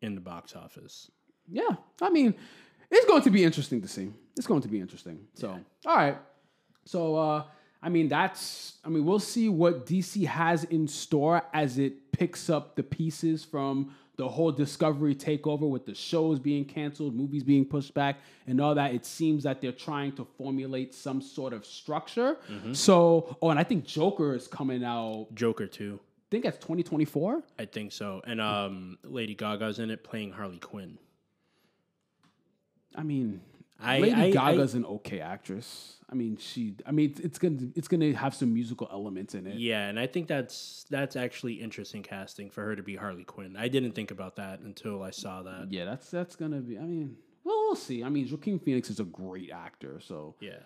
[0.00, 1.10] in the box office.
[1.48, 2.34] Yeah, I mean,
[2.92, 4.12] it's going to be interesting to see.
[4.36, 5.26] It's going to be interesting.
[5.34, 5.90] So, yeah.
[5.90, 6.16] all right.
[6.84, 7.44] So, uh,
[7.82, 12.50] I mean, that's, I mean, we'll see what DC has in store as it picks
[12.50, 17.64] up the pieces from the whole Discovery takeover with the shows being canceled, movies being
[17.64, 18.16] pushed back,
[18.46, 18.94] and all that.
[18.94, 22.38] It seems that they're trying to formulate some sort of structure.
[22.50, 22.72] Mm-hmm.
[22.72, 25.28] So, oh, and I think Joker is coming out.
[25.34, 26.00] Joker too.
[26.02, 27.42] I think that's 2024.
[27.58, 28.22] I think so.
[28.26, 30.98] And um, Lady Gaga's in it playing Harley Quinn.
[32.96, 33.42] I mean,
[33.80, 35.96] I, Lady I, Gaga's I, an okay actress.
[36.10, 36.74] I mean, she.
[36.86, 39.56] I mean, it's, it's, gonna it's gonna have some musical elements in it.
[39.56, 43.56] Yeah, and I think that's that's actually interesting casting for her to be Harley Quinn.
[43.56, 45.68] I didn't think about that until I saw that.
[45.70, 46.78] Yeah, that's that's gonna be.
[46.78, 48.04] I mean, well, we'll see.
[48.04, 50.58] I mean, Joaquin Phoenix is a great actor, so yeah.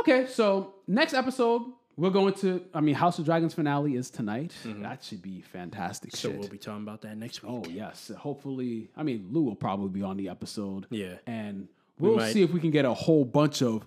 [0.00, 1.62] Okay, so next episode
[1.96, 2.64] we're going to.
[2.72, 4.54] I mean, House of Dragons finale is tonight.
[4.64, 4.82] Mm-hmm.
[4.82, 6.16] That should be fantastic.
[6.16, 6.38] So shit.
[6.38, 7.52] we'll be talking about that next week.
[7.52, 8.88] Oh yes, hopefully.
[8.96, 10.86] I mean, Lou will probably be on the episode.
[10.90, 11.68] Yeah, and
[12.02, 13.86] we'll we see if we can get a whole bunch of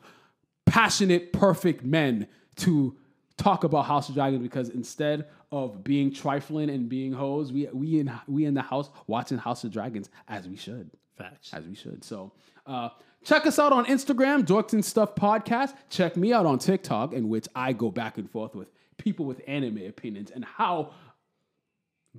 [0.66, 2.28] passionate, perfect men
[2.58, 2.96] to
[3.38, 8.00] talk about House of Dragons because instead of being trifling and being hoes, we we
[8.00, 10.90] in we in the house watching House of Dragons as we should.
[11.18, 11.54] Facts.
[11.54, 12.04] As we should.
[12.04, 12.34] So
[12.66, 12.90] uh,
[13.24, 15.74] check us out on Instagram, Dorks and Stuff Podcast.
[15.90, 18.68] Check me out on TikTok, in which I go back and forth with
[18.98, 20.92] people with anime opinions and how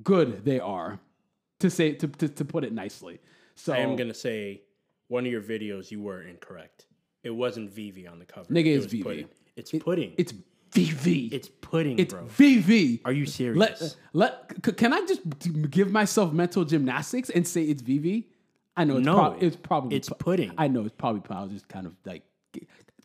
[0.03, 1.01] good they are.
[1.61, 3.19] To say to, to, to put it nicely.
[3.55, 4.61] So I am gonna say
[5.09, 6.87] one of your videos you were incorrect.
[7.23, 8.53] It wasn't Vivi on the cover.
[8.53, 9.03] Nigga, it it's Vivi.
[9.03, 9.29] Pudding.
[9.57, 10.13] It's it, pudding.
[10.17, 10.33] It's
[10.73, 11.27] Vivi.
[11.33, 12.25] It's pudding, it's bro.
[12.27, 13.01] Vivi.
[13.05, 13.59] Are you serious?
[13.59, 13.97] Let,
[14.63, 15.23] let, can I just
[15.71, 18.29] give myself mental gymnastics and say it's Vivi?
[18.77, 20.53] I know it's, no, prob- it's probably it's pudding.
[20.59, 21.23] I know it's probably.
[21.35, 22.25] I was just kind of like,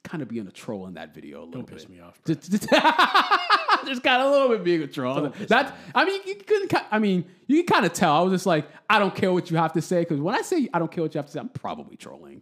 [0.03, 1.77] kind of being a troll in that video a little Don't bit.
[1.77, 2.19] piss me off.
[3.85, 5.31] Just, just, just kind of a little bit being a troll.
[5.47, 5.71] That's.
[5.93, 6.73] I mean, you couldn't.
[6.91, 8.15] I mean, you can kind of tell.
[8.15, 10.41] I was just like, I don't care what you have to say because when I
[10.41, 12.41] say I don't care what you have to say, I'm probably trolling.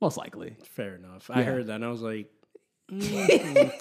[0.00, 0.56] Most likely.
[0.64, 1.30] Fair enough.
[1.30, 1.38] Yeah.
[1.38, 2.30] I heard that and I was like,
[2.92, 3.72] mm,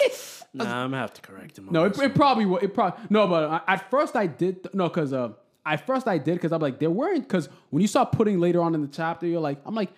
[0.53, 1.68] nah, I'm gonna have to correct him.
[1.69, 2.57] No, it, it, probably will.
[2.57, 5.30] It probably no, but at first I did no, because uh,
[5.65, 8.61] at first I did because I'm like there weren't because when you start putting later
[8.61, 9.91] on in the chapter, you're like I'm like.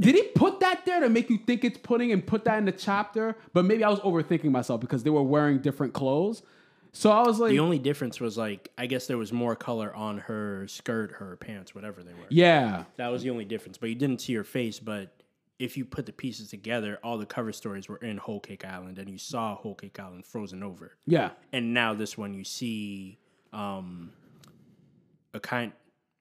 [0.00, 2.64] Did he put that there to make you think it's pudding and put that in
[2.64, 3.36] the chapter?
[3.52, 6.42] But maybe I was overthinking myself because they were wearing different clothes.
[6.92, 9.94] So I was like, the only difference was like, I guess there was more color
[9.94, 12.26] on her skirt, her pants, whatever they were.
[12.30, 13.76] Yeah, that was the only difference.
[13.78, 14.78] But you didn't see her face.
[14.78, 15.22] But
[15.58, 18.98] if you put the pieces together, all the cover stories were in Whole Cake Island,
[18.98, 20.92] and you saw Whole Cake Island frozen over.
[21.06, 23.18] Yeah, and now this one you see,
[23.52, 24.12] um,
[25.34, 25.72] a kind,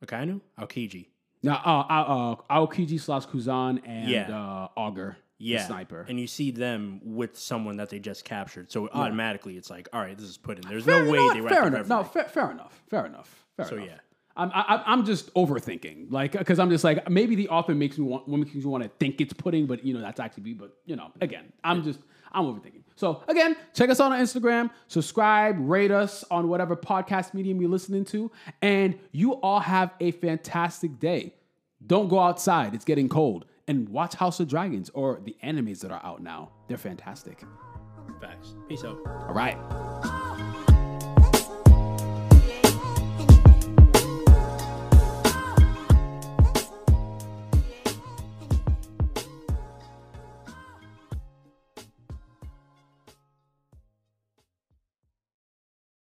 [0.03, 1.07] Akainu, Aokiji.
[1.43, 4.38] Now, uh, uh, uh, Aokiji slash Kuzan and yeah.
[4.38, 5.65] uh, Augur yeah.
[5.65, 6.05] sniper.
[6.07, 8.72] And you see them with someone that they just captured.
[8.72, 10.69] So automatically it's like, all right, this is put in.
[10.69, 11.88] There's fair, no way they fair enough.
[11.88, 12.81] No, fair, fair enough.
[12.89, 13.45] Fair enough.
[13.55, 13.88] Fair so enough.
[13.88, 13.97] yeah.
[14.35, 18.05] I'm, I, I'm just overthinking, like, because I'm just like maybe the author makes me
[18.05, 20.53] want makes me want to think it's pudding, but you know that's actually be.
[20.53, 21.99] But you know, again, I'm just
[22.31, 22.84] I'm overthinking.
[22.98, 27.69] So again, check us out on Instagram, subscribe, rate us on whatever podcast medium you're
[27.69, 28.32] listening to,
[28.64, 31.36] and you all have a fantastic day.
[31.86, 35.91] Don't go outside; it's getting cold and watch House of Dragons or the animes that
[35.91, 36.49] are out now.
[36.68, 37.44] They're fantastic.
[38.19, 38.56] Facts.
[38.68, 38.99] Peace out.
[39.06, 40.26] All right.